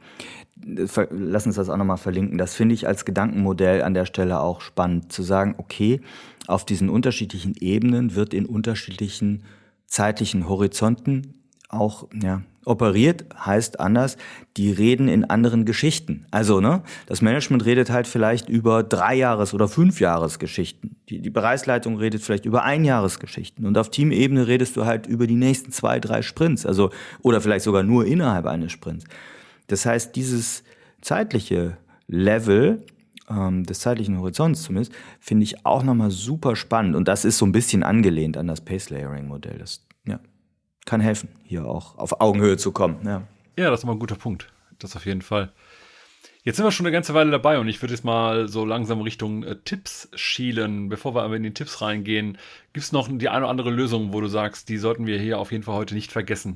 Lass 0.65 1.45
uns 1.45 1.55
das 1.55 1.69
auch 1.69 1.77
nochmal 1.77 1.95
verlinken. 1.95 2.37
Das 2.37 2.55
finde 2.55 2.75
ich 2.75 2.87
als 2.87 3.05
Gedankenmodell 3.05 3.83
an 3.83 3.93
der 3.93 4.03
Stelle 4.03 4.41
auch 4.41 4.59
spannend, 4.59 5.13
zu 5.13 5.23
sagen, 5.23 5.55
okay, 5.57 6.01
auf 6.45 6.65
diesen 6.65 6.89
unterschiedlichen 6.89 7.55
Ebenen 7.55 8.15
wird 8.15 8.33
in 8.33 8.45
unterschiedlichen 8.45 9.43
zeitlichen 9.85 10.49
Horizonten 10.49 11.36
auch 11.69 12.07
ja, 12.13 12.41
operiert, 12.65 13.25
heißt 13.37 13.79
anders, 13.79 14.17
die 14.55 14.71
reden 14.71 15.07
in 15.07 15.25
anderen 15.25 15.65
Geschichten. 15.65 16.25
Also, 16.31 16.61
ne, 16.61 16.81
das 17.07 17.21
Management 17.21 17.65
redet 17.65 17.89
halt 17.89 18.07
vielleicht 18.07 18.49
über 18.49 18.83
drei 18.83 19.15
Jahres- 19.15 19.53
oder 19.53 19.67
fünf 19.67 19.99
Jahresgeschichten. 19.99 20.95
Die, 21.09 21.19
die 21.19 21.29
Bereichsleitung 21.29 21.97
redet 21.97 22.21
vielleicht 22.21 22.45
über 22.45 22.63
ein 22.63 22.83
Jahresgeschichten. 22.83 23.65
Und 23.65 23.77
auf 23.77 23.89
Teamebene 23.89 24.47
redest 24.47 24.75
du 24.75 24.85
halt 24.85 25.07
über 25.07 25.27
die 25.27 25.35
nächsten 25.35 25.71
zwei, 25.71 25.99
drei 25.99 26.21
Sprints. 26.21 26.65
Also, 26.65 26.91
oder 27.21 27.41
vielleicht 27.41 27.65
sogar 27.65 27.83
nur 27.83 28.05
innerhalb 28.05 28.45
eines 28.45 28.71
Sprints. 28.71 29.05
Das 29.67 29.85
heißt, 29.85 30.15
dieses 30.15 30.63
zeitliche 31.01 31.77
Level, 32.07 32.83
ähm, 33.29 33.65
des 33.65 33.79
zeitlichen 33.79 34.19
Horizonts 34.19 34.63
zumindest, 34.63 34.93
finde 35.19 35.43
ich 35.43 35.65
auch 35.65 35.83
nochmal 35.83 36.11
super 36.11 36.55
spannend. 36.55 36.95
Und 36.95 37.07
das 37.07 37.25
ist 37.25 37.37
so 37.37 37.45
ein 37.45 37.51
bisschen 37.51 37.83
angelehnt 37.83 38.37
an 38.37 38.47
das 38.47 38.61
Pace 38.61 38.89
Layering 38.89 39.27
Modell. 39.27 39.57
Das, 39.57 39.86
kann 40.87 41.01
helfen, 41.01 41.29
hier 41.43 41.65
auch 41.65 41.97
auf 41.99 42.19
Augenhöhe 42.19 42.57
zu 42.57 42.71
kommen. 42.71 42.97
Ja, 43.05 43.21
ja 43.55 43.69
das 43.69 43.81
ist 43.81 43.85
mal 43.85 43.91
ein 43.91 43.99
guter 43.99 44.15
Punkt. 44.15 44.51
Das 44.79 44.95
auf 44.95 45.05
jeden 45.05 45.21
Fall. 45.21 45.51
Jetzt 46.43 46.55
sind 46.55 46.65
wir 46.65 46.71
schon 46.71 46.85
eine 46.85 46.93
ganze 46.93 47.13
Weile 47.13 47.29
dabei 47.29 47.59
und 47.59 47.67
ich 47.67 47.81
würde 47.81 47.93
jetzt 47.93 48.05
mal 48.05 48.47
so 48.47 48.63
langsam 48.63 49.01
Richtung 49.01 49.43
äh, 49.43 49.57
Tipps 49.65 50.09
schielen. 50.15 50.87
Bevor 50.87 51.13
wir 51.13 51.23
aber 51.23 51.35
in 51.35 51.43
die 51.43 51.53
Tipps 51.53 51.81
reingehen, 51.81 52.37
gibt 52.71 52.85
es 52.85 52.93
noch 52.93 53.09
die 53.11 53.27
eine 53.27 53.39
oder 53.39 53.49
andere 53.49 53.69
Lösung, 53.69 54.13
wo 54.13 54.21
du 54.21 54.27
sagst, 54.27 54.69
die 54.69 54.77
sollten 54.77 55.05
wir 55.05 55.19
hier 55.19 55.39
auf 55.39 55.51
jeden 55.51 55.65
Fall 55.65 55.75
heute 55.75 55.93
nicht 55.93 56.13
vergessen? 56.13 56.55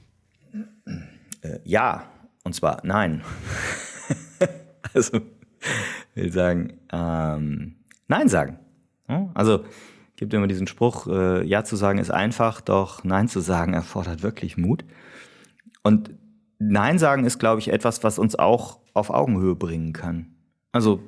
Äh, 1.41 1.60
ja, 1.65 2.10
und 2.46 2.54
zwar 2.54 2.80
nein. 2.86 3.22
also, 4.94 5.17
ich 6.15 6.24
will 6.24 6.32
sagen, 6.32 6.80
ähm, 6.91 7.76
nein 8.08 8.30
sagen. 8.30 8.60
Also, 9.34 9.65
gibt 10.22 10.36
immer 10.36 10.46
diesen 10.46 10.68
Spruch, 10.68 11.08
äh, 11.08 11.44
Ja 11.44 11.64
zu 11.64 11.76
sagen 11.76 11.98
ist 11.98 12.12
einfach, 12.12 12.62
doch 12.62 13.04
Nein 13.04 13.28
zu 13.28 13.40
sagen 13.40 13.74
erfordert 13.74 14.22
wirklich 14.22 14.56
Mut. 14.56 14.86
Und 15.82 16.12
Nein 16.60 17.00
sagen 17.00 17.26
ist, 17.26 17.40
glaube 17.40 17.60
ich, 17.60 17.70
etwas, 17.70 18.04
was 18.04 18.20
uns 18.20 18.38
auch 18.38 18.80
auf 18.94 19.10
Augenhöhe 19.10 19.56
bringen 19.56 19.94
kann. 19.94 20.28
Also 20.72 21.02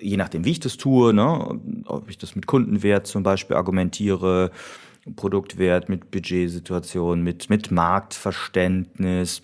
je 0.00 0.16
nachdem, 0.16 0.46
wie 0.46 0.52
ich 0.52 0.60
das 0.60 0.78
tue, 0.78 1.12
ne, 1.12 1.60
ob 1.84 2.08
ich 2.08 2.16
das 2.16 2.36
mit 2.36 2.46
Kundenwert 2.46 3.06
zum 3.06 3.22
Beispiel 3.22 3.54
argumentiere, 3.54 4.50
Produktwert, 5.14 5.90
mit 5.90 6.10
Budgetsituation, 6.10 7.22
mit, 7.22 7.50
mit 7.50 7.70
Marktverständnis, 7.70 9.42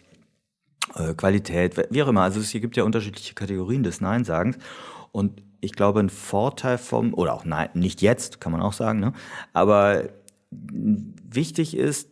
äh, 0.95 1.12
Qualität, 1.12 1.77
wie 1.90 2.03
auch 2.03 2.09
immer. 2.09 2.23
Also 2.23 2.40
es 2.40 2.53
gibt 2.53 2.79
ja 2.79 2.85
unterschiedliche 2.85 3.35
Kategorien 3.35 3.83
des 3.83 4.01
Nein-Sagens. 4.01 4.57
Und 5.12 5.43
ich 5.64 5.72
glaube, 5.72 6.00
ein 6.00 6.11
Vorteil 6.11 6.79
vom, 6.79 7.14
oder 7.14 7.35
auch 7.35 7.44
nein, 7.44 7.70
nicht 7.74 8.03
jetzt, 8.03 8.40
kann 8.40 8.53
man 8.53 8.61
auch 8.61 8.72
sagen, 8.72 9.00
ne? 9.00 9.12
aber 9.53 10.05
wichtig 10.50 11.77
ist, 11.77 12.11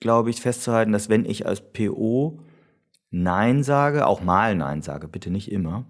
glaube 0.00 0.30
ich, 0.30 0.40
festzuhalten, 0.40 0.92
dass 0.92 1.08
wenn 1.08 1.24
ich 1.24 1.46
als 1.46 1.60
PO 1.72 2.40
Nein 3.10 3.62
sage, 3.62 4.06
auch 4.06 4.22
mal 4.22 4.54
Nein 4.54 4.82
sage, 4.82 5.08
bitte 5.08 5.30
nicht 5.30 5.50
immer, 5.50 5.86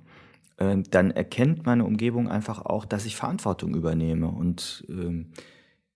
äh, 0.58 0.76
dann 0.90 1.10
erkennt 1.10 1.66
meine 1.66 1.84
Umgebung 1.84 2.28
einfach 2.28 2.64
auch, 2.64 2.84
dass 2.84 3.04
ich 3.04 3.16
Verantwortung 3.16 3.74
übernehme 3.74 4.28
und 4.28 4.84
ähm, 4.88 5.32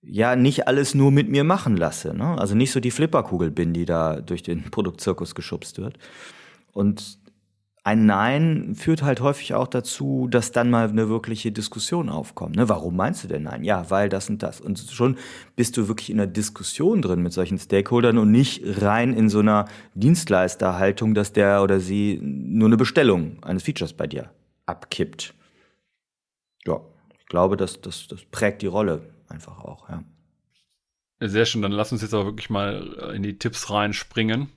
ja 0.03 0.35
nicht 0.37 0.67
alles 0.67 0.95
nur 0.95 1.11
mit 1.13 1.29
mir 1.29 1.45
machen 1.45 1.77
lasse. 1.77 2.15
Ne? 2.15 2.39
Also 2.39 2.55
nicht 2.55 2.73
so 2.73 2.81
die 2.81 2.91
Flipperkugel 2.91 3.51
bin, 3.51 3.73
die 3.73 3.85
da 3.85 4.21
durch 4.21 4.43
den 4.43 4.65
Produktzirkus 4.71 5.35
geschubst 5.35 5.79
wird. 5.79 5.99
Und 6.73 7.19
ein 7.83 8.05
Nein 8.05 8.75
führt 8.75 9.03
halt 9.03 9.21
häufig 9.21 9.55
auch 9.55 9.67
dazu, 9.67 10.29
dass 10.31 10.53
dann 10.53 10.69
mal 10.69 10.89
eine 10.89 11.09
wirkliche 11.09 11.51
Diskussion 11.51 12.11
aufkommt. 12.11 12.57
Ne? 12.57 12.69
Warum 12.69 12.95
meinst 12.95 13.25
du 13.25 13.29
denn 13.29 13.45
Nein? 13.45 13.65
Ja, 13.65 13.89
weil 13.91 14.11
das 14.11 14.29
und 14.29 14.43
das. 14.43 14.61
Und 14.61 14.79
schon 14.79 15.17
bist 15.57 15.77
du 15.77 15.89
wirklich 15.89 16.11
in 16.11 16.21
einer 16.21 16.31
Diskussion 16.31 17.01
drin 17.01 17.23
mit 17.23 17.33
solchen 17.33 17.59
Stakeholdern 17.59 18.19
und 18.19 18.31
nicht 18.31 18.63
rein 18.83 19.15
in 19.15 19.31
so 19.31 19.39
einer 19.39 19.65
Dienstleisterhaltung, 19.95 21.15
dass 21.15 21.33
der 21.33 21.63
oder 21.63 21.81
sie 21.81 22.21
nur 22.23 22.69
eine 22.69 22.77
Bestellung 22.77 23.43
eines 23.43 23.63
Features 23.63 23.95
bei 23.95 24.07
dir 24.07 24.31
abkippt. 24.67 25.33
Ja, 26.67 26.81
ich 27.19 27.27
glaube, 27.27 27.57
das, 27.57 27.81
das, 27.81 28.09
das 28.09 28.25
prägt 28.31 28.61
die 28.61 28.67
Rolle 28.67 29.01
einfach 29.29 29.59
auch, 29.61 29.89
ja. 29.89 30.05
Sehr 31.23 31.45
schön, 31.45 31.61
dann 31.61 31.73
lass 31.73 31.93
uns 31.93 32.01
jetzt 32.01 32.15
aber 32.15 32.25
wirklich 32.25 32.49
mal 32.49 33.13
in 33.15 33.23
die 33.23 33.39
Tipps 33.39 33.71
reinspringen. 33.71 34.49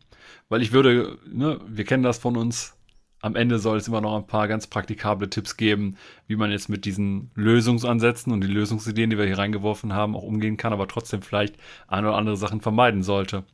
Weil 0.47 0.61
ich 0.61 0.71
würde, 0.71 1.17
ne, 1.25 1.59
wir 1.67 1.83
kennen 1.83 2.03
das 2.03 2.17
von 2.17 2.37
uns, 2.37 2.75
am 3.23 3.37
Ende 3.37 3.57
soll 3.57 3.77
es 3.77 3.87
immer 3.87 4.01
noch 4.01 4.17
ein 4.17 4.27
paar 4.27 4.49
ganz 4.49 4.67
praktikable 4.67 5.29
Tipps 5.29 5.55
geben, 5.55 5.95
wie 6.27 6.35
man 6.35 6.51
jetzt 6.51 6.67
mit 6.67 6.83
diesen 6.83 7.31
Lösungsansätzen 7.35 8.33
und 8.33 8.41
die 8.41 8.47
Lösungsideen, 8.47 9.09
die 9.09 9.17
wir 9.17 9.25
hier 9.25 9.37
reingeworfen 9.37 9.93
haben, 9.93 10.17
auch 10.17 10.23
umgehen 10.23 10.57
kann, 10.57 10.73
aber 10.73 10.89
trotzdem 10.89 11.21
vielleicht 11.21 11.55
ein 11.87 12.05
oder 12.05 12.17
andere 12.17 12.35
Sachen 12.35 12.59
vermeiden 12.59 13.01
sollte. 13.01 13.45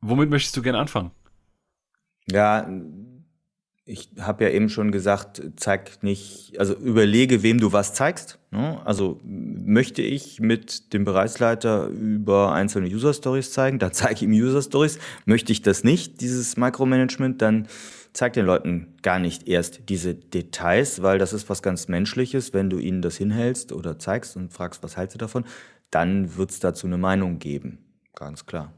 Womit 0.00 0.30
möchtest 0.30 0.56
du 0.56 0.62
gerne 0.62 0.78
anfangen? 0.78 1.10
Ja, 2.30 2.70
ich 3.92 4.08
habe 4.18 4.44
ja 4.44 4.50
eben 4.50 4.70
schon 4.70 4.90
gesagt, 4.90 5.42
zeig 5.56 6.02
nicht, 6.02 6.58
also 6.58 6.74
überlege, 6.74 7.42
wem 7.42 7.60
du 7.60 7.72
was 7.72 7.92
zeigst. 7.92 8.38
Ne? 8.50 8.80
Also 8.86 9.20
möchte 9.22 10.00
ich 10.00 10.40
mit 10.40 10.94
dem 10.94 11.04
Bereichsleiter 11.04 11.88
über 11.88 12.52
einzelne 12.52 12.88
User 12.88 13.12
Stories 13.12 13.52
zeigen, 13.52 13.78
dann 13.78 13.92
zeige 13.92 14.14
ich 14.14 14.22
ihm 14.22 14.32
User 14.32 14.62
Stories. 14.62 14.98
Möchte 15.26 15.52
ich 15.52 15.60
das 15.60 15.84
nicht, 15.84 16.22
dieses 16.22 16.56
Micromanagement, 16.56 17.42
dann 17.42 17.68
zeig 18.14 18.32
den 18.32 18.46
Leuten 18.46 18.94
gar 19.02 19.18
nicht 19.18 19.46
erst 19.46 19.88
diese 19.90 20.14
Details, 20.14 21.02
weil 21.02 21.18
das 21.18 21.34
ist 21.34 21.50
was 21.50 21.62
ganz 21.62 21.88
Menschliches. 21.88 22.54
Wenn 22.54 22.70
du 22.70 22.78
ihnen 22.78 23.02
das 23.02 23.16
hinhältst 23.16 23.72
oder 23.72 23.98
zeigst 23.98 24.36
und 24.36 24.52
fragst, 24.52 24.82
was 24.82 24.96
hältst 24.96 25.14
du 25.14 25.18
davon, 25.18 25.44
dann 25.90 26.36
wird 26.36 26.50
es 26.50 26.60
dazu 26.60 26.86
eine 26.86 26.98
Meinung 26.98 27.38
geben. 27.38 27.78
Ganz 28.14 28.46
klar 28.46 28.72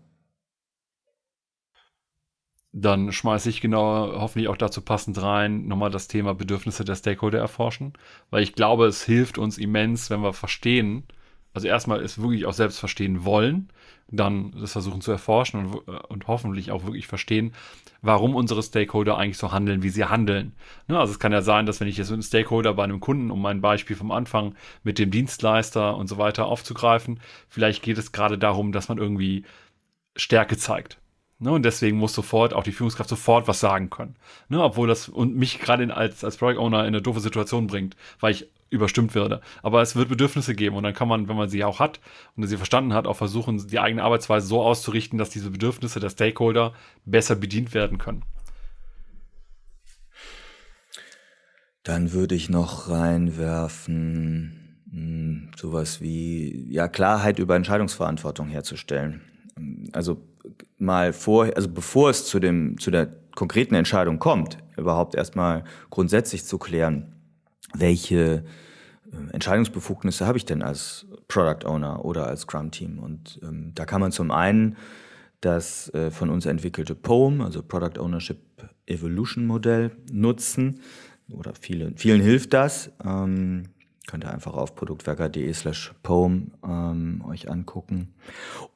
dann 2.77 3.13
schmeiße 3.13 3.49
ich 3.49 3.61
genau, 3.61 4.21
hoffentlich 4.21 4.49
auch 4.49 4.57
dazu 4.57 4.83
passend 4.83 5.23
rein, 5.23 5.67
nochmal 5.67 5.91
das 5.91 6.09
Thema 6.09 6.35
Bedürfnisse 6.35 6.85
der 6.85 6.97
Stakeholder 6.97 7.39
erforschen, 7.39 7.93
weil 8.31 8.43
ich 8.43 8.55
glaube, 8.55 8.87
es 8.87 9.05
hilft 9.05 9.39
uns 9.39 9.59
immens, 9.59 10.11
wenn 10.11 10.23
wir 10.23 10.33
verstehen, 10.33 11.05
also 11.53 11.69
erstmal 11.69 12.03
es 12.03 12.21
wirklich 12.21 12.47
auch 12.47 12.53
selbst 12.53 12.81
verstehen 12.81 13.25
wollen, 13.25 13.69
dann 14.09 14.51
das 14.61 14.73
versuchen 14.73 15.01
zu 15.01 15.13
erforschen 15.13 15.67
und, 15.67 15.89
und 15.89 16.27
hoffentlich 16.27 16.73
auch 16.73 16.85
wirklich 16.85 17.07
verstehen, 17.07 17.53
warum 18.03 18.35
unsere 18.35 18.61
Stakeholder 18.61 19.17
eigentlich 19.19 19.39
so 19.39 19.53
handeln, 19.53 19.85
wie 19.85 19.91
sie 19.91 20.07
handeln. 20.07 20.53
Ne, 20.89 20.99
also 20.99 21.13
es 21.13 21.21
kann 21.21 21.33
ja 21.33 21.43
sein, 21.43 21.67
dass 21.67 21.79
wenn 21.79 21.87
ich 21.87 21.97
jetzt 21.97 22.11
einen 22.11 22.23
Stakeholder 22.23 22.75
bei 22.75 22.83
einem 22.83 22.99
Kunden, 22.99 23.31
um 23.31 23.41
mein 23.41 23.61
Beispiel 23.61 23.95
vom 23.95 24.11
Anfang 24.11 24.57
mit 24.83 24.99
dem 24.99 25.13
Dienstleister 25.13 25.97
und 25.97 26.09
so 26.09 26.19
weiter 26.19 26.47
aufzugreifen, 26.47 27.21
vielleicht 27.49 27.85
geht 27.85 27.99
es 27.99 28.11
gerade 28.11 28.37
darum, 28.37 28.73
dass 28.73 28.89
man 28.89 28.99
irgendwie 28.99 29.45
Stärke 30.17 30.57
zeigt. 30.57 30.99
Ne, 31.41 31.51
und 31.51 31.65
deswegen 31.65 31.99
muss 31.99 32.15
sofort 32.15 32.55
auch 32.55 32.63
die 32.63 32.73
Führungskraft 32.73 33.11
sofort 33.11 33.49
was 33.49 33.59
sagen 33.59 33.91
können. 33.91 34.15
Ne, 34.49 34.63
obwohl 34.63 34.87
das 34.87 35.09
und 35.09 35.35
mich 35.35 35.59
gerade 35.59 35.95
als, 35.95 36.25
als 36.25 36.37
Product 36.37 36.61
Owner 36.61 36.81
in 36.81 36.87
eine 36.87 37.03
doofe 37.03 37.21
Situation 37.21 37.67
bringt, 37.67 37.97
weil 38.21 38.33
ich 38.33 38.49
überstimmt 38.71 39.15
werde. 39.15 39.41
Aber 39.63 39.83
es 39.83 39.97
wird 39.97 40.09
Bedürfnisse 40.09 40.55
geben 40.55 40.77
und 40.77 40.85
dann 40.85 40.95
kann 40.95 41.09
man, 41.09 41.29
wenn 41.29 41.37
man 41.37 41.49
sie 41.49 41.65
auch 41.65 41.81
hat 41.81 42.01
und 42.37 42.47
sie 42.47 42.57
verstanden 42.57 42.95
hat, 42.95 43.07
auch 43.07 43.17
versuchen, 43.17 43.67
die 43.67 43.81
eigene 43.81 44.03
Arbeitsweise 44.03 44.47
so 44.47 44.63
auszurichten, 44.63 45.19
dass 45.19 45.31
diese 45.31 45.51
Bedürfnisse 45.51 46.01
der 46.01 46.11
Stakeholder 46.11 46.73
besser 47.05 47.35
bedient 47.37 47.75
werden 47.75 47.99
können. 47.99 48.23
Dann 51.83 52.13
würde 52.13 52.35
ich 52.35 52.49
noch 52.49 52.89
reinwerfen, 52.89 54.79
mh, 54.87 54.93
hm, 54.93 55.51
sowas 55.57 56.01
wie 56.01 56.67
ja 56.71 56.89
Klarheit 56.89 57.39
über 57.39 57.57
Entscheidungsverantwortung 57.57 58.49
herzustellen. 58.49 59.21
Also 59.93 60.23
mal 60.79 61.13
vor, 61.13 61.51
also 61.55 61.69
bevor 61.69 62.11
es 62.11 62.27
zu 62.27 62.39
dem, 62.39 62.79
zu 62.79 62.91
der 62.91 63.09
konkreten 63.35 63.75
Entscheidung 63.75 64.19
kommt, 64.19 64.59
überhaupt 64.77 65.15
erstmal 65.15 65.65
grundsätzlich 65.91 66.45
zu 66.45 66.59
klären, 66.59 67.13
welche 67.75 68.45
äh, 69.13 69.33
Entscheidungsbefugnisse 69.33 70.27
habe 70.27 70.39
ich 70.39 70.45
denn 70.45 70.63
als 70.63 71.07
Product 71.29 71.67
Owner 71.67 72.05
oder 72.05 72.27
als 72.27 72.43
Scrum 72.43 72.71
Team? 72.71 72.99
Und 72.99 73.41
ähm, 73.43 73.73
da 73.75 73.85
kann 73.85 74.01
man 74.01 74.13
zum 74.13 74.31
einen 74.31 74.77
das 75.41 75.93
äh, 75.95 76.11
von 76.11 76.31
uns 76.31 76.47
entwickelte 76.47 76.95
POEM, 76.95 77.41
also 77.41 77.63
Product 77.63 78.01
Ownership 78.01 78.39
Evolution 78.87 79.47
Modell, 79.47 79.93
nutzen. 80.13 80.81
Oder 81.31 81.55
vielen, 81.59 81.97
vielen 81.97 82.21
hilft 82.21 82.53
das. 82.53 82.93
Ähm, 83.05 83.65
Könnt 84.07 84.25
ihr 84.25 84.31
einfach 84.31 84.53
auf 84.53 84.75
produktwerker.de 84.75 85.51
slash 85.55 85.95
poem 86.03 86.53
ähm, 86.63 87.25
euch 87.27 87.51
angucken. 87.51 88.15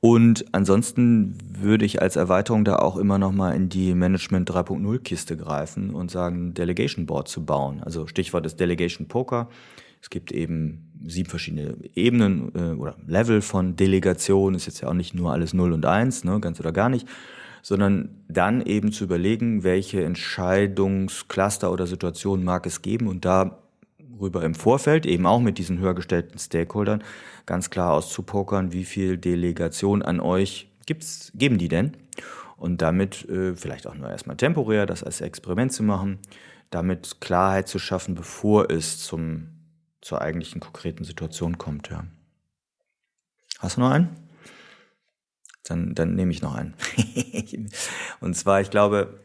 Und 0.01 0.47
ansonsten 0.53 1.37
würde 1.45 1.85
ich 1.85 2.01
als 2.01 2.17
Erweiterung 2.17 2.65
da 2.65 2.77
auch 2.77 2.97
immer 2.97 3.19
noch 3.19 3.33
mal 3.33 3.55
in 3.55 3.69
die 3.69 3.95
Management 3.95 4.51
3.0 4.51 4.99
Kiste 5.01 5.37
greifen 5.37 5.95
und 5.95 6.11
sagen, 6.11 6.55
Delegation 6.55 7.05
Board 7.05 7.29
zu 7.29 7.45
bauen. 7.45 7.83
Also 7.83 8.07
Stichwort 8.07 8.47
ist 8.47 8.59
Delegation 8.59 9.07
Poker. 9.07 9.51
Es 10.01 10.09
gibt 10.09 10.33
eben 10.33 10.93
sieben 11.05 11.29
verschiedene 11.29 11.77
Ebenen 11.95 12.53
äh, 12.55 12.73
oder 12.73 12.97
Level 13.07 13.43
von 13.43 13.77
Delegation. 13.77 14.55
Ist 14.55 14.67
jetzt 14.67 14.81
ja 14.81 14.89
auch 14.89 14.95
nicht 14.95 15.15
nur 15.15 15.33
alles 15.33 15.53
0 15.53 15.73
und 15.73 15.85
1, 15.85 16.25
ne, 16.25 16.41
ganz 16.41 16.59
oder 16.59 16.73
gar 16.73 16.89
nicht, 16.89 17.07
sondern 17.63 18.23
dann 18.29 18.63
eben 18.63 18.93
zu 18.93 19.05
überlegen, 19.05 19.63
welche 19.63 20.05
Entscheidungscluster 20.05 21.71
oder 21.71 21.87
Situationen 21.87 22.45
mag 22.45 22.65
es 22.65 22.81
geben 22.81 23.09
und 23.09 23.25
da 23.27 23.59
rüber 24.21 24.45
im 24.45 24.55
Vorfeld, 24.55 25.07
eben 25.07 25.27
auch 25.27 25.41
mit 25.41 25.59
diesen 25.59 25.79
höher 25.79 25.95
gestellten 25.95 26.39
Stakeholdern, 26.39 27.03
ganz 27.47 27.71
klar 27.71 27.93
auszupokern, 27.93 28.73
wie 28.73 28.85
viel 28.85 29.19
Delegation 29.19 30.03
an 30.03 30.21
euch 30.21 30.69
gibt's, 30.87 31.33
geben 31.35 31.59
die 31.59 31.69
denn? 31.69 31.97
Und 32.57 32.83
damit 32.83 33.29
äh, 33.29 33.55
vielleicht 33.55 33.87
auch 33.87 33.95
nur 33.95 34.11
erstmal 34.11 34.37
temporär 34.37 34.87
das 34.87 35.05
als 35.05 35.21
Experiment 35.21 35.73
zu 35.73 35.83
machen, 35.83 36.19
damit 36.71 37.21
Klarheit 37.21 37.69
zu 37.69 37.79
schaffen, 37.79 38.15
bevor 38.15 38.71
es 38.71 38.99
zum, 38.99 39.49
zur 40.01 40.21
eigentlichen 40.21 40.61
konkreten 40.61 41.05
Situation 41.05 41.59
kommt. 41.59 41.89
Ja. 41.91 42.05
Hast 43.59 43.77
du 43.77 43.81
noch 43.83 43.91
einen? 43.91 44.09
Dann, 45.65 45.95
dann 45.95 46.15
nehme 46.15 46.33
ich 46.33 46.43
noch 46.43 46.55
einen. 46.55 46.75
Und 48.21 48.35
zwar, 48.35 48.61
ich 48.61 48.71
glaube, 48.71 49.21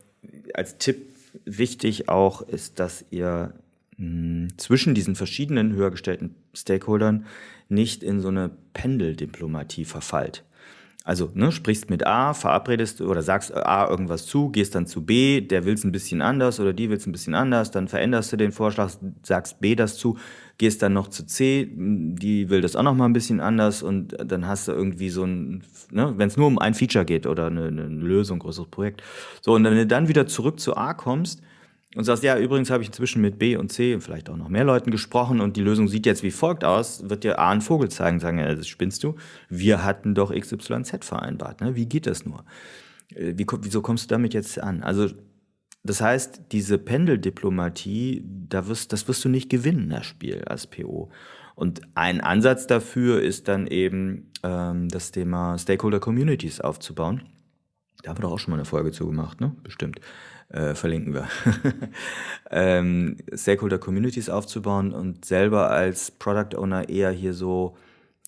als 0.53 0.77
Tipp 0.77 1.13
wichtig 1.45 2.09
auch 2.09 2.41
ist, 2.41 2.79
dass 2.79 3.05
ihr 3.11 3.53
zwischen 4.57 4.95
diesen 4.95 5.15
verschiedenen 5.15 5.73
höher 5.73 5.91
gestellten 5.91 6.35
Stakeholdern 6.53 7.25
nicht 7.69 8.03
in 8.03 8.21
so 8.21 8.29
eine 8.29 8.51
Pendeldiplomatie 8.73 9.85
verfallt. 9.85 10.43
Also, 11.05 11.29
ne, 11.33 11.51
sprichst 11.51 11.89
mit 11.89 12.07
A, 12.07 12.33
verabredest 12.33 13.01
oder 13.01 13.21
sagst 13.21 13.53
A 13.53 13.89
irgendwas 13.89 14.25
zu, 14.25 14.49
gehst 14.49 14.73
dann 14.73 14.87
zu 14.87 15.05
B, 15.05 15.41
der 15.41 15.65
will 15.65 15.73
es 15.73 15.83
ein 15.83 15.91
bisschen 15.91 16.21
anders 16.21 16.61
oder 16.61 16.71
die 16.71 16.89
will 16.89 16.95
es 16.95 17.05
ein 17.05 17.11
bisschen 17.11 17.35
anders, 17.35 17.71
dann 17.71 17.89
veränderst 17.89 18.31
du 18.31 18.37
den 18.37 18.53
Vorschlag, 18.53 18.89
sagst 19.21 19.59
B 19.59 19.75
das 19.75 19.97
zu, 19.97 20.17
gehst 20.57 20.81
dann 20.81 20.93
noch 20.93 21.09
zu 21.09 21.25
C, 21.25 21.69
die 21.75 22.49
will 22.49 22.61
das 22.61 22.77
auch 22.77 22.83
noch 22.83 22.95
mal 22.95 23.03
ein 23.03 23.13
bisschen 23.13 23.41
anders 23.41 23.83
und 23.83 24.15
dann 24.25 24.47
hast 24.47 24.69
du 24.69 24.71
irgendwie 24.71 25.09
so 25.09 25.25
ein, 25.25 25.63
ne, 25.91 26.13
wenn 26.15 26.29
es 26.29 26.37
nur 26.37 26.47
um 26.47 26.57
ein 26.57 26.73
Feature 26.73 27.03
geht 27.03 27.27
oder 27.27 27.47
eine, 27.47 27.65
eine 27.65 27.85
Lösung, 27.87 28.39
größeres 28.39 28.69
Projekt. 28.69 29.03
So, 29.41 29.55
und 29.55 29.65
wenn 29.65 29.75
du 29.75 29.85
dann 29.85 30.07
wieder 30.07 30.25
zurück 30.25 30.61
zu 30.61 30.77
A 30.77 30.93
kommst, 30.93 31.41
und 31.95 32.03
sagst, 32.03 32.23
ja, 32.23 32.37
übrigens 32.37 32.69
habe 32.69 32.81
ich 32.81 32.89
inzwischen 32.89 33.21
mit 33.21 33.37
B 33.37 33.55
und 33.55 33.71
C 33.71 33.93
und 33.93 34.01
vielleicht 34.01 34.29
auch 34.29 34.37
noch 34.37 34.49
mehr 34.49 34.63
Leuten 34.63 34.91
gesprochen 34.91 35.41
und 35.41 35.57
die 35.57 35.61
Lösung 35.61 35.87
sieht 35.87 36.05
jetzt 36.05 36.23
wie 36.23 36.31
folgt 36.31 36.63
aus, 36.63 37.07
wird 37.09 37.23
dir 37.23 37.39
A 37.39 37.51
einen 37.51 37.61
Vogel 37.61 37.89
zeigen, 37.89 38.19
sagen, 38.19 38.39
ja, 38.39 38.53
das 38.53 38.67
spinnst 38.67 39.03
du. 39.03 39.15
Wir 39.49 39.83
hatten 39.83 40.15
doch 40.15 40.33
XYZ 40.33 41.05
vereinbart. 41.05 41.61
Ne? 41.61 41.75
Wie 41.75 41.85
geht 41.85 42.07
das 42.07 42.25
nur? 42.25 42.45
Äh, 43.13 43.33
wie, 43.37 43.45
wieso 43.61 43.81
kommst 43.81 44.09
du 44.09 44.15
damit 44.15 44.33
jetzt 44.33 44.59
an? 44.59 44.81
Also, 44.81 45.09
das 45.83 46.01
heißt, 46.01 46.43
diese 46.51 46.77
Pendeldiplomatie, 46.77 48.23
da 48.25 48.67
wirst, 48.67 48.93
das 48.93 49.07
wirst 49.07 49.23
du 49.25 49.29
nicht 49.29 49.49
gewinnen, 49.49 49.89
das 49.89 50.05
Spiel 50.05 50.43
als 50.45 50.65
PO. 50.65 51.11
Und 51.55 51.81
ein 51.93 52.21
Ansatz 52.21 52.67
dafür 52.67 53.21
ist 53.21 53.47
dann 53.47 53.67
eben 53.67 54.31
ähm, 54.43 54.87
das 54.87 55.11
Thema 55.11 55.57
Stakeholder 55.57 55.99
Communities 55.99 56.61
aufzubauen. 56.61 57.23
Da 58.01 58.09
haben 58.09 58.17
wir 58.17 58.23
doch 58.23 58.31
auch 58.31 58.39
schon 58.39 58.51
mal 58.51 58.57
eine 58.57 58.65
Folge 58.65 58.91
zu 58.91 59.05
gemacht, 59.05 59.39
ne? 59.41 59.55
Bestimmt 59.61 59.99
äh, 60.53 60.75
verlinken 60.75 61.13
wir. 61.13 61.27
ähm, 62.51 63.17
Stakeholder 63.35 63.79
Communities 63.79 64.29
aufzubauen 64.29 64.93
und 64.93 65.25
selber 65.25 65.69
als 65.69 66.11
Product 66.11 66.57
Owner 66.57 66.87
eher 66.87 67.11
hier 67.11 67.33
so 67.33 67.75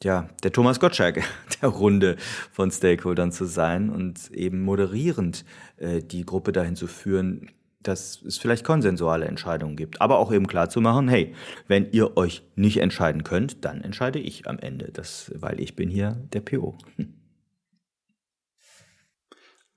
ja, 0.03 0.27
der 0.43 0.51
Thomas 0.51 0.79
Gottschalk 0.79 1.23
der 1.61 1.69
Runde 1.69 2.17
von 2.51 2.69
Stakeholdern 2.69 3.31
zu 3.31 3.45
sein 3.45 3.89
und 3.89 4.31
eben 4.31 4.61
moderierend 4.61 5.45
äh, 5.77 6.01
die 6.01 6.25
Gruppe 6.25 6.51
dahin 6.51 6.75
zu 6.75 6.87
führen, 6.87 7.51
dass 7.81 8.21
es 8.23 8.37
vielleicht 8.37 8.65
konsensuale 8.65 9.25
Entscheidungen 9.25 9.75
gibt. 9.75 10.01
Aber 10.01 10.17
auch 10.17 10.33
eben 10.33 10.47
klar 10.47 10.69
zu 10.69 10.81
machen, 10.81 11.07
hey, 11.07 11.33
wenn 11.67 11.91
ihr 11.91 12.17
euch 12.17 12.41
nicht 12.55 12.77
entscheiden 12.77 13.23
könnt, 13.23 13.63
dann 13.63 13.81
entscheide 13.81 14.19
ich 14.19 14.47
am 14.47 14.59
Ende, 14.59 14.91
das, 14.91 15.31
weil 15.35 15.59
ich 15.59 15.75
bin 15.75 15.89
hier 15.89 16.17
der 16.33 16.41
PO. 16.41 16.75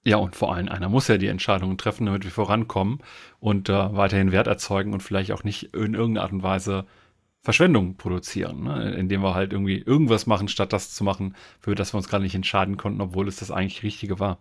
Ja, 0.09 0.17
und 0.17 0.37
vor 0.37 0.55
allem 0.55 0.71
einer 0.71 0.89
muss 0.89 1.07
ja 1.09 1.19
die 1.19 1.27
Entscheidungen 1.27 1.77
treffen, 1.77 2.07
damit 2.07 2.25
wir 2.25 2.31
vorankommen 2.31 3.01
und 3.41 3.69
äh, 3.69 3.95
weiterhin 3.95 4.33
Wert 4.33 4.47
erzeugen 4.47 4.95
und 4.95 5.03
vielleicht 5.03 5.33
auch 5.33 5.45
nicht 5.45 5.75
in 5.75 5.93
irgendeiner 5.93 6.23
Art 6.23 6.33
und 6.33 6.43
Weise 6.43 6.87
Verschwendung 7.43 7.99
produzieren, 7.99 8.63
ne? 8.63 8.95
indem 8.95 9.21
wir 9.21 9.35
halt 9.35 9.53
irgendwie 9.53 9.77
irgendwas 9.77 10.27
machen, 10.27 10.49
statt 10.49 10.73
das 10.73 10.95
zu 10.95 11.05
machen, 11.05 11.37
für 11.61 11.75
das 11.75 11.93
wir 11.93 11.99
uns 11.99 12.09
gerade 12.09 12.25
nicht 12.25 12.35
entscheiden 12.35 12.79
konnten, 12.79 13.03
obwohl 13.03 13.29
es 13.29 13.37
das 13.37 13.51
eigentlich 13.51 13.83
Richtige 13.83 14.19
war. 14.19 14.39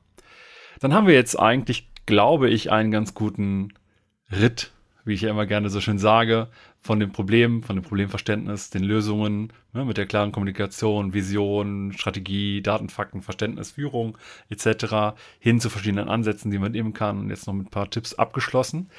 Dann 0.80 0.94
haben 0.94 1.06
wir 1.06 1.16
jetzt 1.16 1.38
eigentlich, 1.38 1.90
glaube 2.06 2.50
ich, 2.50 2.72
einen 2.72 2.90
ganz 2.90 3.14
guten 3.14 3.74
Ritt, 4.32 4.72
wie 5.04 5.16
ich 5.16 5.22
ja 5.24 5.32
immer 5.32 5.48
gerne 5.48 5.70
so 5.70 5.82
schön 5.82 6.00
sage, 6.00 6.48
von 6.80 7.00
dem 7.00 7.12
Problem, 7.12 7.64
von 7.64 7.76
dem 7.76 7.84
Problemverständnis, 7.84 8.70
den 8.70 8.84
Lösungen, 8.84 9.52
ne, 9.74 9.86
mit 9.86 9.98
der 9.98 10.06
klaren 10.06 10.32
Kommunikation, 10.32 11.14
Vision, 11.14 11.92
Strategie, 11.94 12.62
Datenfakten, 12.62 13.22
Verständnis, 13.22 13.72
Führung 13.72 14.18
etc. 14.50 15.18
hin 15.40 15.60
zu 15.60 15.70
verschiedenen 15.70 16.10
Ansätzen, 16.10 16.52
die 16.52 16.60
man 16.60 16.72
nehmen 16.72 16.94
kann 16.94 17.20
und 17.20 17.30
jetzt 17.30 17.48
noch 17.48 17.54
mit 17.54 17.68
ein 17.68 17.72
paar 17.72 17.90
Tipps 17.90 18.14
abgeschlossen. 18.14 18.90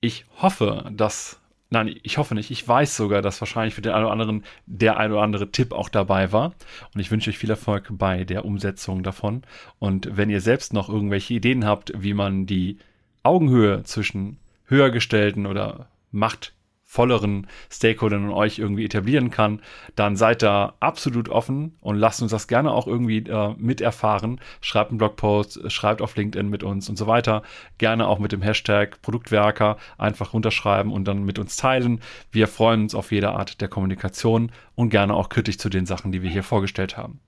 Ich 0.00 0.24
hoffe, 0.40 0.90
dass 0.92 1.42
Nein, 1.72 1.96
ich 2.02 2.18
hoffe 2.18 2.34
nicht. 2.34 2.50
Ich 2.50 2.68
weiß 2.68 2.98
sogar, 2.98 3.22
dass 3.22 3.40
wahrscheinlich 3.40 3.74
für 3.74 3.80
den 3.80 3.92
einen 3.92 4.04
oder 4.04 4.12
anderen 4.12 4.44
der 4.66 4.98
ein 4.98 5.10
oder 5.10 5.22
andere 5.22 5.50
Tipp 5.50 5.72
auch 5.72 5.88
dabei 5.88 6.30
war. 6.30 6.52
Und 6.92 7.00
ich 7.00 7.10
wünsche 7.10 7.30
euch 7.30 7.38
viel 7.38 7.48
Erfolg 7.48 7.88
bei 7.92 8.24
der 8.24 8.44
Umsetzung 8.44 9.02
davon. 9.02 9.42
Und 9.78 10.14
wenn 10.14 10.28
ihr 10.28 10.42
selbst 10.42 10.74
noch 10.74 10.90
irgendwelche 10.90 11.32
Ideen 11.32 11.64
habt, 11.64 11.90
wie 11.96 12.12
man 12.12 12.44
die 12.44 12.76
Augenhöhe 13.22 13.84
zwischen 13.84 14.36
höhergestellten 14.66 15.46
oder 15.46 15.88
Macht 16.12 16.54
volleren 16.92 17.46
Stakeholdern 17.70 18.24
und 18.26 18.34
euch 18.34 18.58
irgendwie 18.58 18.84
etablieren 18.84 19.30
kann, 19.30 19.62
dann 19.96 20.14
seid 20.14 20.42
da 20.42 20.74
absolut 20.78 21.30
offen 21.30 21.78
und 21.80 21.96
lasst 21.96 22.20
uns 22.20 22.32
das 22.32 22.48
gerne 22.48 22.70
auch 22.70 22.86
irgendwie 22.86 23.20
äh, 23.20 23.54
miterfahren. 23.56 24.42
Schreibt 24.60 24.90
einen 24.90 24.98
Blogpost, 24.98 25.72
schreibt 25.72 26.02
auf 26.02 26.16
LinkedIn 26.16 26.50
mit 26.50 26.62
uns 26.62 26.90
und 26.90 26.96
so 26.98 27.06
weiter. 27.06 27.44
Gerne 27.78 28.06
auch 28.06 28.18
mit 28.18 28.32
dem 28.32 28.42
Hashtag 28.42 29.00
Produktwerker 29.00 29.78
einfach 29.96 30.34
runterschreiben 30.34 30.92
und 30.92 31.08
dann 31.08 31.24
mit 31.24 31.38
uns 31.38 31.56
teilen. 31.56 32.00
Wir 32.30 32.46
freuen 32.46 32.82
uns 32.82 32.94
auf 32.94 33.10
jede 33.10 33.30
Art 33.30 33.62
der 33.62 33.68
Kommunikation 33.68 34.52
und 34.74 34.90
gerne 34.90 35.14
auch 35.14 35.30
kritisch 35.30 35.56
zu 35.56 35.70
den 35.70 35.86
Sachen, 35.86 36.12
die 36.12 36.20
wir 36.20 36.28
hier 36.28 36.42
vorgestellt 36.42 36.98
haben. 36.98 37.20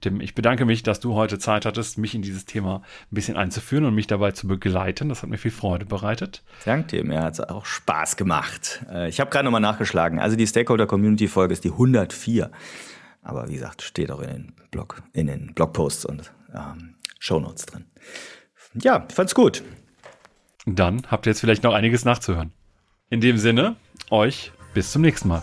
Tim, 0.00 0.20
ich 0.20 0.34
bedanke 0.34 0.64
mich, 0.64 0.82
dass 0.82 1.00
du 1.00 1.14
heute 1.14 1.38
Zeit 1.38 1.66
hattest, 1.66 1.98
mich 1.98 2.14
in 2.14 2.22
dieses 2.22 2.44
Thema 2.44 2.82
ein 3.10 3.14
bisschen 3.14 3.36
einzuführen 3.36 3.84
und 3.84 3.94
mich 3.94 4.06
dabei 4.06 4.32
zu 4.32 4.46
begleiten. 4.46 5.08
Das 5.08 5.22
hat 5.22 5.30
mir 5.30 5.38
viel 5.38 5.50
Freude 5.50 5.86
bereitet. 5.86 6.42
Danke 6.64 6.88
dir, 6.88 7.04
mir 7.04 7.22
hat 7.22 7.34
es 7.34 7.40
auch 7.40 7.64
Spaß 7.64 8.16
gemacht. 8.16 8.84
Äh, 8.90 9.08
ich 9.08 9.20
habe 9.20 9.30
gerade 9.30 9.44
nochmal 9.44 9.60
nachgeschlagen. 9.60 10.18
Also 10.18 10.36
die 10.36 10.46
Stakeholder-Community-Folge 10.46 11.52
ist 11.52 11.64
die 11.64 11.70
104. 11.70 12.50
Aber 13.22 13.48
wie 13.48 13.54
gesagt, 13.54 13.82
steht 13.82 14.10
auch 14.10 14.20
in 14.20 14.30
den, 14.30 14.52
Blog, 14.70 15.02
in 15.12 15.28
den 15.28 15.54
Blogposts 15.54 16.04
und 16.04 16.32
ähm, 16.54 16.96
Shownotes 17.18 17.66
drin. 17.66 17.86
Ja, 18.74 19.06
ich 19.08 19.14
fand's 19.14 19.34
gut. 19.34 19.62
Dann 20.66 21.02
habt 21.10 21.26
ihr 21.26 21.30
jetzt 21.30 21.40
vielleicht 21.40 21.62
noch 21.62 21.74
einiges 21.74 22.04
nachzuhören. 22.04 22.52
In 23.10 23.20
dem 23.20 23.36
Sinne, 23.36 23.76
euch 24.10 24.52
bis 24.74 24.90
zum 24.92 25.02
nächsten 25.02 25.28
Mal. 25.28 25.42